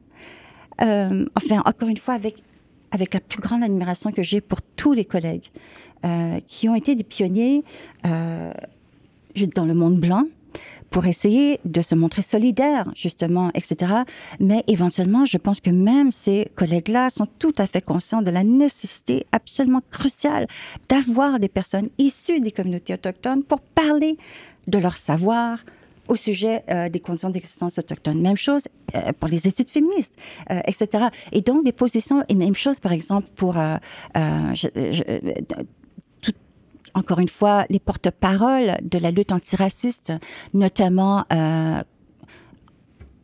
Euh, 0.81 1.25
enfin, 1.37 1.61
encore 1.65 1.89
une 1.89 1.97
fois, 1.97 2.15
avec, 2.15 2.37
avec 2.91 3.13
la 3.13 3.19
plus 3.19 3.41
grande 3.41 3.63
admiration 3.63 4.11
que 4.11 4.23
j'ai 4.23 4.41
pour 4.41 4.61
tous 4.75 4.93
les 4.93 5.05
collègues 5.05 5.49
qui 6.47 6.67
ont 6.67 6.75
été 6.75 6.95
des 6.95 7.05
pionniers 7.05 7.63
dans 9.55 9.65
le 9.65 9.73
monde 9.73 9.99
blanc, 9.99 10.23
pour 10.89 11.07
essayer 11.07 11.59
de 11.65 11.81
se 11.81 11.95
montrer 11.95 12.21
solidaire, 12.21 12.91
justement, 12.95 13.49
etc. 13.55 14.03
Mais 14.39 14.63
éventuellement, 14.67 15.25
je 15.25 15.37
pense 15.37 15.59
que 15.59 15.71
même 15.71 16.11
ces 16.11 16.51
collègues-là 16.55 17.09
sont 17.09 17.27
tout 17.39 17.53
à 17.57 17.65
fait 17.65 17.81
conscients 17.81 18.21
de 18.21 18.29
la 18.29 18.43
nécessité 18.43 19.25
absolument 19.31 19.81
cruciale 19.89 20.47
d'avoir 20.89 21.39
des 21.39 21.49
personnes 21.49 21.89
issues 21.97 22.39
des 22.41 22.51
communautés 22.51 22.93
autochtones 22.93 23.43
pour 23.43 23.59
parler 23.59 24.17
de 24.67 24.77
leur 24.77 24.95
savoir, 24.95 25.59
au 26.07 26.15
sujet 26.15 26.63
euh, 26.69 26.89
des 26.89 26.99
conditions 26.99 27.29
d'existence 27.29 27.79
autochtones. 27.79 28.21
Même 28.21 28.37
chose 28.37 28.67
euh, 28.95 29.11
pour 29.19 29.29
les 29.29 29.47
études 29.47 29.69
féministes, 29.69 30.15
euh, 30.51 30.59
etc. 30.67 31.05
Et 31.31 31.41
donc 31.41 31.63
des 31.63 31.71
positions, 31.71 32.23
et 32.27 32.35
même 32.35 32.55
chose 32.55 32.79
par 32.79 32.91
exemple 32.91 33.27
pour 33.35 33.53
je, 33.55 34.67
je, 34.75 35.03
encore 36.93 37.19
une 37.19 37.27
fois, 37.27 37.65
les 37.69 37.79
porte-paroles 37.79 38.77
de 38.81 38.97
la 38.99 39.11
lutte 39.11 39.31
antiraciste, 39.31 40.13
notamment 40.53 41.25
euh, 41.31 41.81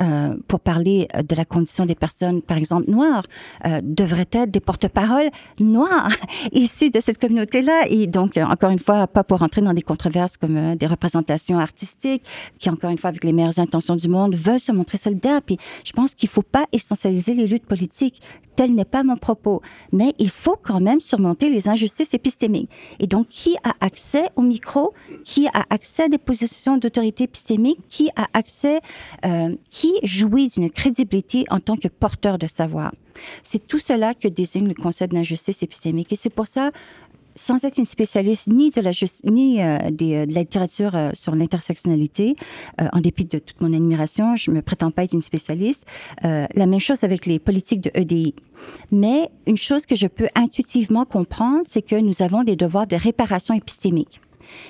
euh, 0.01 0.35
pour 0.47 0.59
parler 0.59 1.07
de 1.13 1.35
la 1.35 1.45
condition 1.45 1.85
des 1.85 1.95
personnes, 1.95 2.41
par 2.41 2.57
exemple, 2.57 2.89
noires, 2.89 3.25
euh, 3.65 3.81
devraient 3.83 4.27
être 4.31 4.49
des 4.51 4.59
porte-paroles 4.59 5.29
noirs 5.59 6.11
issus 6.53 6.89
de 6.89 6.99
cette 6.99 7.17
communauté-là. 7.17 7.85
Et 7.89 8.07
donc, 8.07 8.37
encore 8.37 8.71
une 8.71 8.79
fois, 8.79 9.07
pas 9.07 9.23
pour 9.23 9.41
entrer 9.41 9.61
dans 9.61 9.73
des 9.73 9.81
controverses 9.81 10.37
comme 10.37 10.57
euh, 10.57 10.75
des 10.75 10.87
représentations 10.87 11.59
artistiques 11.59 12.23
qui, 12.57 12.69
encore 12.69 12.91
une 12.91 12.97
fois, 12.97 13.09
avec 13.09 13.23
les 13.23 13.33
meilleures 13.33 13.59
intentions 13.59 13.95
du 13.95 14.07
monde, 14.07 14.35
veulent 14.35 14.59
se 14.59 14.71
montrer 14.71 14.97
soldats. 14.97 15.41
Puis, 15.41 15.57
je 15.83 15.91
pense 15.91 16.13
qu'il 16.13 16.29
faut 16.29 16.41
pas 16.41 16.65
essentialiser 16.71 17.33
les 17.33 17.47
luttes 17.47 17.65
politiques 17.65 18.21
tel 18.59 18.75
n'est 18.75 18.83
pas 18.83 19.03
mon 19.03 19.15
propos. 19.15 19.61
Mais 19.93 20.13
il 20.19 20.29
faut 20.29 20.57
quand 20.61 20.81
même 20.81 20.99
surmonter 20.99 21.49
les 21.49 21.69
injustices 21.69 22.13
épistémiques. 22.13 22.69
Et 22.99 23.07
donc, 23.07 23.29
qui 23.29 23.55
a 23.63 23.73
accès 23.79 24.31
au 24.35 24.41
micro? 24.41 24.93
Qui 25.23 25.47
a 25.47 25.63
accès 25.69 26.03
à 26.03 26.09
des 26.09 26.17
positions 26.17 26.75
d'autorité 26.75 27.23
épistémique? 27.23 27.79
Qui 27.87 28.09
a 28.17 28.27
accès, 28.33 28.81
euh, 29.25 29.55
jouit 30.03 30.49
d'une 30.49 30.69
crédibilité 30.69 31.45
en 31.49 31.59
tant 31.59 31.77
que 31.77 31.87
porteur 31.87 32.37
de 32.37 32.47
savoir? 32.47 32.93
C'est 33.43 33.67
tout 33.67 33.79
cela 33.79 34.13
que 34.13 34.27
désigne 34.27 34.67
le 34.67 34.73
concept 34.73 35.13
d'injustice 35.13 35.61
épistémique. 35.63 36.11
Et 36.13 36.15
c'est 36.15 36.29
pour 36.29 36.47
ça, 36.47 36.71
sans 37.39 37.63
être 37.63 37.77
une 37.77 37.85
spécialiste 37.85 38.47
ni 38.47 38.69
de 38.69 38.81
la 38.81 38.91
ni 39.23 39.61
euh, 39.61 39.77
euh, 39.79 39.91
de 39.91 40.33
la 40.33 40.41
littérature 40.41 40.95
euh, 40.95 41.11
sur 41.13 41.35
l'intersectionnalité, 41.35 42.35
en 42.91 42.99
dépit 42.99 43.25
de 43.25 43.39
toute 43.39 43.61
mon 43.61 43.73
admiration, 43.73 44.35
je 44.35 44.51
me 44.51 44.61
prétends 44.61 44.91
pas 44.91 45.03
être 45.03 45.13
une 45.13 45.21
spécialiste. 45.21 45.85
la 46.23 46.65
même 46.65 46.79
chose 46.79 47.03
avec 47.03 47.25
les 47.25 47.39
politiques 47.39 47.81
de 47.81 47.91
EDI. 47.93 48.33
Mais 48.91 49.29
une 49.47 49.57
chose 49.57 49.85
que 49.85 49.95
je 49.95 50.07
peux 50.07 50.27
intuitivement 50.35 51.05
comprendre, 51.05 51.63
c'est 51.65 51.81
que 51.81 51.95
nous 51.95 52.21
avons 52.21 52.43
des 52.43 52.55
devoirs 52.55 52.87
de 52.87 52.95
réparation 52.95 53.53
épistémique. 53.53 54.19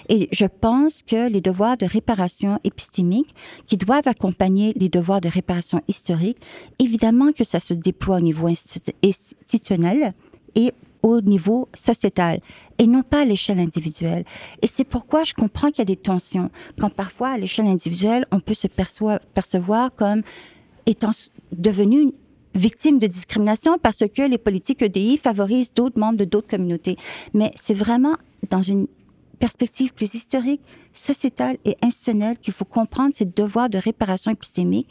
Et 0.09 0.27
je 0.31 0.45
pense 0.45 1.03
que 1.03 1.29
les 1.29 1.41
devoirs 1.41 1.77
de 1.77 1.85
réparation 1.85 2.59
épistémique, 2.63 3.33
qui 3.65 3.77
doivent 3.77 4.07
accompagner 4.07 4.73
les 4.75 4.89
devoirs 4.89 5.21
de 5.21 5.29
réparation 5.29 5.81
historique, 5.87 6.37
évidemment 6.79 7.31
que 7.31 7.43
ça 7.43 7.59
se 7.59 7.73
déploie 7.73 8.17
au 8.17 8.21
niveau 8.21 8.47
institutionnel 8.47 10.13
et 10.55 10.73
au 11.01 11.21
niveau 11.21 11.69
sociétal 11.73 12.41
et 12.77 12.87
non 12.87 13.03
pas 13.03 13.21
à 13.21 13.25
l'échelle 13.25 13.59
individuelle. 13.59 14.25
Et 14.61 14.67
c'est 14.67 14.83
pourquoi 14.83 15.23
je 15.23 15.33
comprends 15.33 15.69
qu'il 15.69 15.79
y 15.79 15.81
a 15.81 15.85
des 15.85 15.95
tensions, 15.95 16.49
quand 16.79 16.89
parfois 16.89 17.29
à 17.29 17.37
l'échelle 17.37 17.67
individuelle, 17.67 18.25
on 18.31 18.39
peut 18.39 18.53
se 18.53 18.67
percevoir 18.67 19.93
comme 19.95 20.23
étant 20.85 21.11
devenu 21.51 22.13
victime 22.55 22.99
de 22.99 23.07
discrimination 23.07 23.77
parce 23.77 24.03
que 24.13 24.21
les 24.23 24.37
politiques 24.37 24.81
EDI 24.81 25.17
favorisent 25.17 25.73
d'autres 25.73 25.99
membres 25.99 26.17
de 26.17 26.25
d'autres 26.25 26.47
communautés. 26.47 26.97
Mais 27.33 27.51
c'est 27.55 27.73
vraiment 27.73 28.15
dans 28.49 28.61
une 28.61 28.87
perspective 29.39 29.93
plus 29.93 30.13
historique, 30.13 30.61
sociétale 30.93 31.57
et 31.65 31.77
institutionnelle 31.81 32.37
qu'il 32.37 32.53
faut 32.53 32.65
comprendre 32.65 33.11
ces 33.15 33.25
devoirs 33.25 33.69
de 33.69 33.77
réparation 33.77 34.31
épistémique 34.31 34.89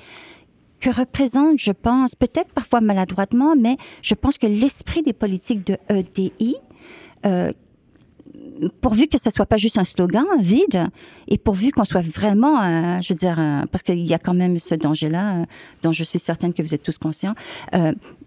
que 0.80 0.90
représente, 0.90 1.58
je 1.58 1.72
pense, 1.72 2.14
peut-être 2.14 2.52
parfois 2.52 2.80
maladroitement, 2.80 3.54
mais 3.56 3.76
je 4.02 4.14
pense 4.14 4.38
que 4.38 4.46
l'esprit 4.46 5.02
des 5.02 5.12
politiques 5.12 5.66
de 5.66 5.76
EDI, 5.88 6.56
euh, 7.26 7.52
pourvu 8.80 9.06
que 9.06 9.18
ce 9.18 9.30
soit 9.30 9.46
pas 9.46 9.56
juste 9.56 9.78
un 9.78 9.84
slogan 9.84 10.24
vide, 10.40 10.88
et 11.28 11.38
pourvu 11.38 11.70
qu'on 11.72 11.84
soit 11.84 12.00
vraiment, 12.00 12.62
euh, 12.62 13.00
je 13.00 13.12
veux 13.12 13.18
dire, 13.18 13.38
euh, 13.38 13.62
parce 13.70 13.82
qu'il 13.82 14.06
y 14.06 14.14
a 14.14 14.18
quand 14.18 14.34
même 14.34 14.58
ce 14.58 14.74
danger-là, 14.74 15.46
dont 15.82 15.92
je 15.92 16.04
suis 16.04 16.18
certaine 16.18 16.52
que 16.52 16.62
vous 16.62 16.74
êtes 16.74 16.82
tous 16.82 16.98
conscients, 16.98 17.34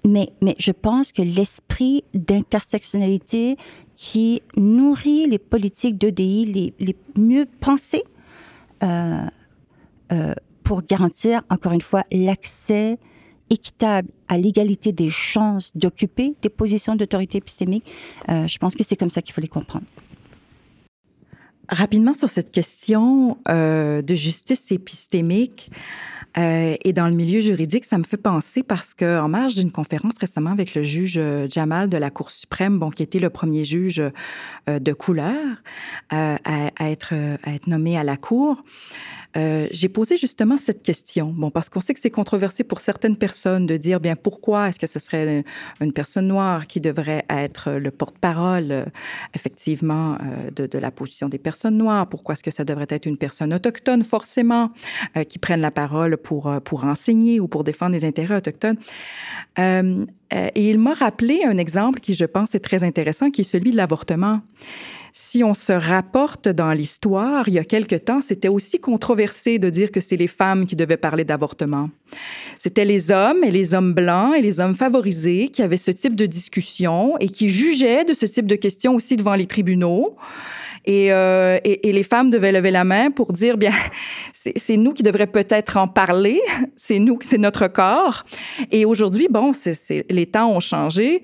mais, 0.06 0.30
mais 0.42 0.56
je 0.58 0.72
pense 0.72 1.12
que 1.12 1.22
l'esprit 1.22 2.04
d'intersectionnalité 2.14 3.58
qui 4.02 4.42
nourrit 4.58 5.28
les 5.28 5.38
politiques 5.38 5.96
d'EDI 6.00 6.74
les, 6.80 6.96
mieux 7.16 7.46
pensées, 7.60 8.04
euh, 8.82 9.28
pour 10.64 10.82
garantir, 10.82 11.44
encore 11.52 11.74
une 11.74 11.82
fois, 11.82 12.04
l'accès 12.12 12.98
équitable 13.52 14.10
à 14.28 14.40
l'égalité 14.40 14.92
des 14.92 15.12
chances 15.12 15.78
d'occuper 15.78 16.34
des 16.42 16.50
positions 16.50 16.96
d'autorité 16.96 17.38
épistémique. 17.38 17.86
Euh, 18.30 18.48
je 18.48 18.58
pense 18.58 18.74
que 18.74 18.84
c'est 18.84 18.96
comme 18.96 19.12
ça 19.12 19.22
qu'il 19.22 19.36
faut 19.36 19.42
les 19.42 19.48
comprendre. 19.48 19.86
Rapidement 21.70 22.16
sur 22.16 22.28
cette 22.28 22.52
question 22.52 23.38
euh, 23.50 24.02
de 24.02 24.16
justice 24.16 24.72
épistémique, 24.72 25.70
Euh, 26.38 26.76
et 26.84 26.94
dans 26.94 27.08
le 27.08 27.14
milieu 27.14 27.42
juridique, 27.42 27.86
ça 27.86 27.98
me 27.98 28.04
fait 28.04 28.18
penser 28.18 28.64
parce 28.64 28.94
qu'en 28.94 29.28
marge 29.28 29.56
d'une 29.56 29.72
conférence 29.72 30.14
récemment 30.20 30.52
avec 30.52 30.76
le 30.76 30.84
juge 30.84 31.16
euh, 31.18 31.48
Jamal 31.50 31.90
de 31.90 31.98
la 31.98 32.10
Cour 32.10 32.32
suprême, 32.32 32.80
bon, 32.80 32.90
qui 32.90 33.04
était 33.04 33.20
le 33.20 33.30
premier 33.30 33.66
juge 33.66 34.02
euh, 34.70 34.80
de 34.80 34.94
couleur 34.94 35.36
à, 36.10 36.38
être, 36.80 37.14
à 37.44 37.54
être 37.54 37.68
nommé 37.68 37.98
à 37.98 38.04
la 38.04 38.18
Cour, 38.18 38.64
euh, 39.38 39.68
j'ai 39.72 39.90
posé 39.90 40.18
justement 40.18 40.58
cette 40.58 40.84
question. 40.84 41.34
Bon, 41.36 41.52
parce 41.52 41.70
qu'on 41.70 41.82
sait 41.82 41.94
que 41.94 42.00
c'est 42.00 42.10
controversé 42.10 42.64
pour 42.64 42.82
certaines 42.82 43.16
personnes 43.16 43.66
de 43.66 43.78
dire, 43.78 44.00
bien, 44.00 44.16
pourquoi 44.16 44.70
est-ce 44.70 44.80
que 44.80 44.88
ce 44.88 45.00
serait 45.00 45.44
une 45.80 45.94
personne 45.94 46.28
noire 46.28 46.68
qui 46.68 46.82
devrait 46.82 47.24
être 47.30 47.72
le 47.72 47.92
porte-parole, 47.92 48.72
euh, 48.72 48.86
effectivement, 49.34 50.16
euh, 50.16 50.52
de, 50.52 50.66
de, 50.68 50.78
la 50.78 50.92
position 50.92 51.30
des 51.30 51.38
personnes 51.38 51.78
noires? 51.78 52.08
Pourquoi 52.08 52.34
est-ce 52.34 52.44
que 52.44 52.52
ça 52.52 52.66
devrait 52.66 52.88
être 52.90 53.06
une 53.06 53.18
personne 53.18 53.54
autochtone, 53.54 54.04
forcément, 54.04 54.72
qui 55.30 55.40
prenne 55.40 55.62
la 55.62 55.72
parole 55.72 56.18
pour, 56.18 56.52
pour 56.64 56.84
enseigner 56.86 57.40
ou 57.40 57.48
pour 57.48 57.64
défendre 57.64 57.94
les 57.94 58.06
intérêts 58.06 58.38
autochtones? 58.38 58.78
et 59.58 60.70
il 60.70 60.80
m'a 60.80 60.94
rappelé 60.94 61.42
un 61.46 61.58
exemple 61.58 62.00
qui, 62.00 62.14
je 62.14 62.26
pense, 62.26 62.56
est 62.56 62.60
très 62.60 62.84
intéressant, 62.84 63.32
qui 63.32 63.42
est 63.42 63.46
celui 63.46 63.72
de 63.72 63.78
l'avortement 63.78 64.42
si 65.14 65.44
on 65.44 65.54
se 65.54 65.74
rapporte 65.74 66.48
dans 66.48 66.72
l'histoire, 66.72 67.48
il 67.48 67.56
y 67.56 67.60
a 67.60 67.64
quelque 67.64 67.96
temps, 67.96 68.22
c'était 68.22 68.48
aussi 68.48 68.80
controversé 68.80 69.60
de 69.60 69.70
dire 69.70 69.92
que 69.92 70.00
c'est 70.00 70.18
les 70.18 70.28
femmes 70.28 70.66
qui 70.66 70.76
devaient 70.76 70.98
parler 70.98 71.24
d'avortement. 71.24 71.90
C'était 72.58 72.86
les 72.86 73.12
hommes 73.12 73.44
et 73.44 73.52
les 73.52 73.74
hommes 73.74 73.94
blancs 73.94 74.36
et 74.38 74.42
les 74.42 74.60
hommes 74.60 74.76
favorisés 74.76 75.50
qui 75.50 75.62
avaient 75.62 75.78
ce 75.78 75.92
type 75.92 76.16
de 76.16 76.26
discussion 76.26 77.18
et 77.20 77.30
qui 77.30 77.50
jugeaient 77.50 78.06
de 78.06 78.14
ce 78.14 78.26
type 78.26 78.48
de 78.48 78.56
questions 78.56 78.96
aussi 78.96 79.16
devant 79.16 79.36
les 79.36 79.48
tribunaux. 79.48 80.16
Et, 80.86 81.14
euh, 81.14 81.60
et, 81.64 81.90
et, 81.90 81.94
les 81.94 82.04
femmes 82.04 82.30
devaient 82.30 82.52
lever 82.52 82.72
la 82.72 82.84
main 82.84 83.12
pour 83.12 83.34
dire 83.34 83.58
bien, 83.58 83.74
c'est 84.34 84.78
nous 84.78 84.94
qui 84.94 85.04
devrions 85.04 85.28
peut-être 85.28 85.78
en 85.78 85.88
parler, 85.88 86.42
c'est 86.76 87.00
nous, 87.00 87.20
c'est 87.22 87.38
notre 87.38 87.68
corps. 87.68 88.24
Et 88.72 88.86
aujourd'hui, 88.86 89.28
bon, 89.30 89.54
c'est 89.54 90.06
les 90.10 90.26
temps 90.26 90.52
ont 90.52 90.60
changé. 90.60 91.24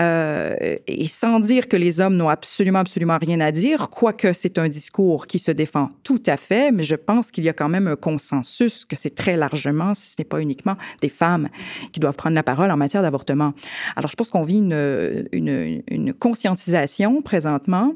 Euh, 0.00 0.54
et 0.86 1.06
sans 1.06 1.38
dire 1.38 1.68
que 1.68 1.76
les 1.76 2.00
hommes 2.00 2.16
n'ont 2.16 2.28
absolument, 2.28 2.80
absolument 2.80 3.18
rien 3.20 3.40
à 3.40 3.52
dire, 3.52 3.90
quoique 3.90 4.32
c'est 4.32 4.58
un 4.58 4.68
discours 4.68 5.26
qui 5.26 5.38
se 5.38 5.50
défend 5.50 5.90
tout 6.02 6.22
à 6.26 6.36
fait, 6.36 6.72
mais 6.72 6.82
je 6.82 6.96
pense 6.96 7.30
qu'il 7.30 7.44
y 7.44 7.48
a 7.48 7.52
quand 7.52 7.68
même 7.68 7.86
un 7.86 7.96
consensus 7.96 8.84
que 8.84 8.96
c'est 8.96 9.14
très 9.14 9.36
largement, 9.36 9.94
si 9.94 10.12
ce 10.12 10.14
n'est 10.18 10.24
pas 10.24 10.40
uniquement 10.40 10.76
des 11.00 11.08
femmes 11.08 11.48
qui 11.92 12.00
doivent 12.00 12.16
prendre 12.16 12.34
la 12.34 12.42
parole 12.42 12.70
en 12.70 12.76
matière 12.76 13.02
d'avortement. 13.02 13.52
Alors, 13.94 14.10
je 14.10 14.16
pense 14.16 14.30
qu'on 14.30 14.44
vit 14.44 14.58
une, 14.58 15.28
une, 15.32 15.82
une 15.88 16.14
conscientisation 16.14 17.22
présentement 17.22 17.94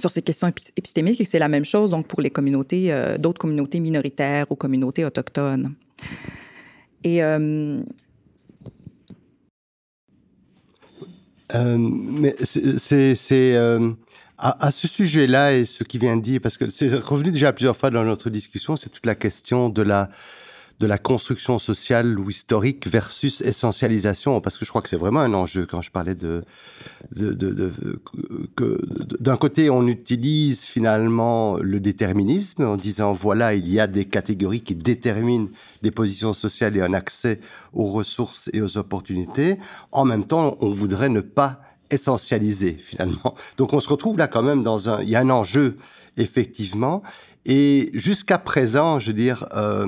sur 0.00 0.10
ces 0.10 0.22
questions 0.22 0.48
épistémiques 0.76 1.20
et 1.20 1.24
c'est 1.24 1.38
la 1.38 1.48
même 1.48 1.64
chose 1.64 1.90
donc 1.90 2.06
pour 2.06 2.20
les 2.20 2.30
communautés, 2.30 2.92
euh, 2.92 3.16
d'autres 3.18 3.38
communautés 3.38 3.80
minoritaires 3.80 4.46
ou 4.50 4.56
communautés 4.56 5.04
autochtones. 5.04 5.74
Et 7.04 7.22
euh, 7.22 7.80
euh, 11.54 11.78
mais 11.78 12.34
c'est 12.42 13.56
à, 14.36 14.66
à, 14.66 14.70
ce 14.70 14.88
sujet-là 14.88 15.54
et 15.54 15.64
ce 15.64 15.84
qui 15.84 15.98
vient 15.98 16.16
de 16.16 16.22
dire, 16.22 16.40
parce 16.42 16.58
que 16.58 16.68
c'est 16.68 16.92
revenu 16.92 17.30
déjà 17.30 17.52
plusieurs 17.52 17.76
fois 17.76 17.90
dans 17.90 18.04
notre 18.04 18.30
discussion, 18.30 18.76
c'est 18.76 18.88
toute 18.88 19.06
la 19.06 19.14
question 19.14 19.68
de 19.68 19.82
la 19.82 20.10
de 20.80 20.86
la 20.86 20.98
construction 20.98 21.58
sociale 21.58 22.18
ou 22.18 22.30
historique 22.30 22.88
versus 22.88 23.40
essentialisation, 23.42 24.40
parce 24.40 24.58
que 24.58 24.64
je 24.64 24.70
crois 24.70 24.82
que 24.82 24.88
c'est 24.88 24.96
vraiment 24.96 25.20
un 25.20 25.32
enjeu 25.32 25.66
quand 25.66 25.82
je 25.82 25.90
parlais 25.90 26.14
de, 26.16 26.44
d'un 29.20 29.36
côté 29.36 29.70
on 29.70 29.86
utilise 29.86 30.62
finalement 30.62 31.58
le 31.58 31.78
déterminisme 31.80 32.64
en 32.64 32.76
disant 32.76 33.12
voilà 33.12 33.54
il 33.54 33.70
y 33.70 33.78
a 33.78 33.86
des 33.86 34.04
catégories 34.04 34.62
qui 34.62 34.74
déterminent 34.74 35.48
des 35.82 35.90
positions 35.90 36.32
sociales 36.32 36.76
et 36.76 36.80
un 36.80 36.92
accès 36.92 37.40
aux 37.72 37.86
ressources 37.86 38.50
et 38.52 38.60
aux 38.60 38.76
opportunités. 38.76 39.58
En 39.92 40.04
même 40.04 40.24
temps, 40.24 40.56
on 40.60 40.72
voudrait 40.72 41.08
ne 41.08 41.20
pas 41.20 41.60
essentialiser 41.90 42.78
finalement. 42.84 43.34
Donc 43.56 43.72
on 43.72 43.80
se 43.80 43.88
retrouve 43.88 44.18
là 44.18 44.26
quand 44.26 44.42
même 44.42 44.64
dans 44.64 44.90
un, 44.90 45.02
il 45.02 45.10
y 45.10 45.16
a 45.16 45.20
un 45.20 45.30
enjeu 45.30 45.76
effectivement. 46.16 47.02
Et 47.46 47.90
jusqu'à 47.94 48.38
présent, 48.38 48.98
je 48.98 49.08
veux 49.08 49.12
dire. 49.12 49.46
Euh, 49.54 49.86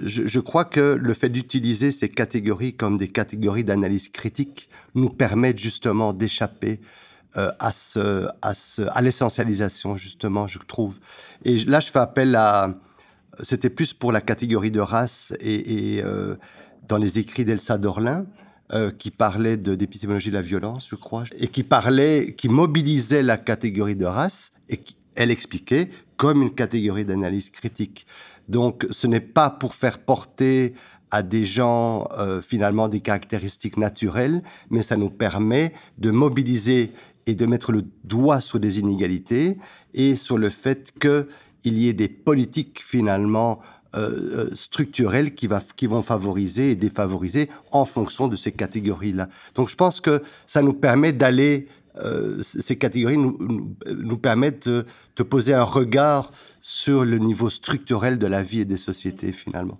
je, 0.00 0.40
crois 0.40 0.64
que 0.64 0.80
le 0.80 1.14
fait 1.14 1.28
d'utiliser 1.28 1.90
ces 1.90 2.08
catégories 2.08 2.74
comme 2.74 2.96
des 2.96 3.08
catégories 3.08 3.64
d'analyse 3.64 4.08
critique 4.08 4.68
nous 4.94 5.10
permet 5.10 5.54
justement 5.56 6.12
d'échapper 6.12 6.80
euh, 7.36 7.50
à, 7.58 7.72
ce, 7.72 8.28
à, 8.42 8.54
ce, 8.54 8.82
à 8.82 9.00
l'essentialisation, 9.02 9.96
justement, 9.96 10.46
je 10.46 10.58
trouve. 10.58 10.98
Et 11.44 11.58
là, 11.64 11.80
je 11.80 11.90
fais 11.90 11.98
appel 11.98 12.36
à... 12.36 12.74
C'était 13.42 13.70
plus 13.70 13.94
pour 13.94 14.12
la 14.12 14.20
catégorie 14.20 14.70
de 14.70 14.80
race 14.80 15.32
et, 15.40 16.02
euh, 16.04 16.36
dans 16.86 16.98
les 16.98 17.18
écrits 17.18 17.46
d'Elsa 17.46 17.78
Dorlin, 17.78 18.26
euh, 18.74 18.90
qui 18.90 19.10
parlait 19.10 19.56
de, 19.56 19.74
d'épistémologie 19.74 20.28
de 20.28 20.34
la 20.34 20.42
violence, 20.42 20.86
je 20.90 20.96
crois, 20.96 21.24
et 21.38 21.48
qui 21.48 21.62
parlait, 21.62 22.34
qui 22.36 22.48
mobilisait 22.48 23.22
la 23.22 23.38
catégorie 23.38 23.96
de 23.96 24.04
race 24.04 24.52
et 24.68 24.76
qui, 24.76 24.96
elle 25.14 25.30
expliquait 25.30 25.90
comme 26.16 26.42
une 26.42 26.54
catégorie 26.54 27.04
d'analyse 27.04 27.50
critique. 27.50 28.06
Donc, 28.48 28.86
ce 28.90 29.06
n'est 29.06 29.20
pas 29.20 29.50
pour 29.50 29.74
faire 29.74 29.98
porter 29.98 30.74
à 31.10 31.22
des 31.22 31.44
gens 31.44 32.08
euh, 32.18 32.40
finalement 32.40 32.88
des 32.88 33.00
caractéristiques 33.00 33.76
naturelles, 33.76 34.42
mais 34.70 34.82
ça 34.82 34.96
nous 34.96 35.10
permet 35.10 35.72
de 35.98 36.10
mobiliser 36.10 36.92
et 37.26 37.34
de 37.34 37.46
mettre 37.46 37.70
le 37.70 37.84
doigt 38.04 38.40
sur 38.40 38.58
des 38.58 38.80
inégalités 38.80 39.58
et 39.94 40.16
sur 40.16 40.38
le 40.38 40.48
fait 40.48 40.92
qu'il 40.98 41.78
y 41.78 41.88
ait 41.88 41.92
des 41.92 42.08
politiques 42.08 42.82
finalement 42.84 43.60
euh, 43.94 44.48
euh, 44.48 44.56
structurelles 44.56 45.34
qui, 45.34 45.48
qui 45.76 45.86
vont 45.86 46.00
favoriser 46.00 46.70
et 46.70 46.74
défavoriser 46.76 47.50
en 47.72 47.84
fonction 47.84 48.26
de 48.26 48.36
ces 48.36 48.50
catégories-là. 48.50 49.28
Donc 49.54 49.68
je 49.68 49.76
pense 49.76 50.00
que 50.00 50.22
ça 50.46 50.62
nous 50.62 50.72
permet 50.72 51.12
d'aller 51.12 51.68
euh, 51.98 52.42
ces 52.42 52.76
catégories 52.76 53.18
nous, 53.18 53.36
nous, 53.86 54.18
permettent 54.18 54.68
de, 54.68 54.86
de, 55.16 55.22
poser 55.22 55.52
un 55.52 55.62
regard 55.62 56.30
sur 56.60 57.04
le 57.04 57.18
niveau 57.18 57.50
structurel 57.50 58.18
de 58.18 58.26
la 58.26 58.42
vie 58.42 58.60
et 58.60 58.64
des 58.64 58.78
sociétés 58.78 59.32
finalement. 59.32 59.78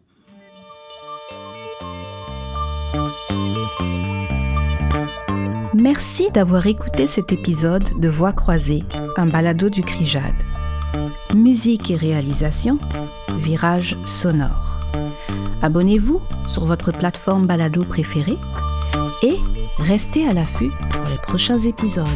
Merci 5.74 6.30
d'avoir 6.30 6.66
écouté 6.66 7.06
cet 7.06 7.32
épisode 7.32 7.98
de 7.98 8.08
Voix 8.08 8.32
croisée, 8.32 8.84
un 9.16 9.26
balado 9.26 9.70
du 9.70 9.82
CRIJAD. 9.82 10.34
Musique 11.34 11.90
et 11.90 11.96
réalisation, 11.96 12.78
virage 13.38 13.96
sonore. 14.04 14.80
Abonnez-vous 15.62 16.20
sur 16.46 16.66
votre 16.66 16.92
plateforme 16.92 17.46
balado 17.46 17.84
préférée 17.84 18.36
et 19.22 19.38
Restez 19.78 20.26
à 20.26 20.32
l'affût 20.32 20.70
pour 20.90 21.02
les 21.10 21.18
prochains 21.18 21.58
épisodes. 21.58 22.06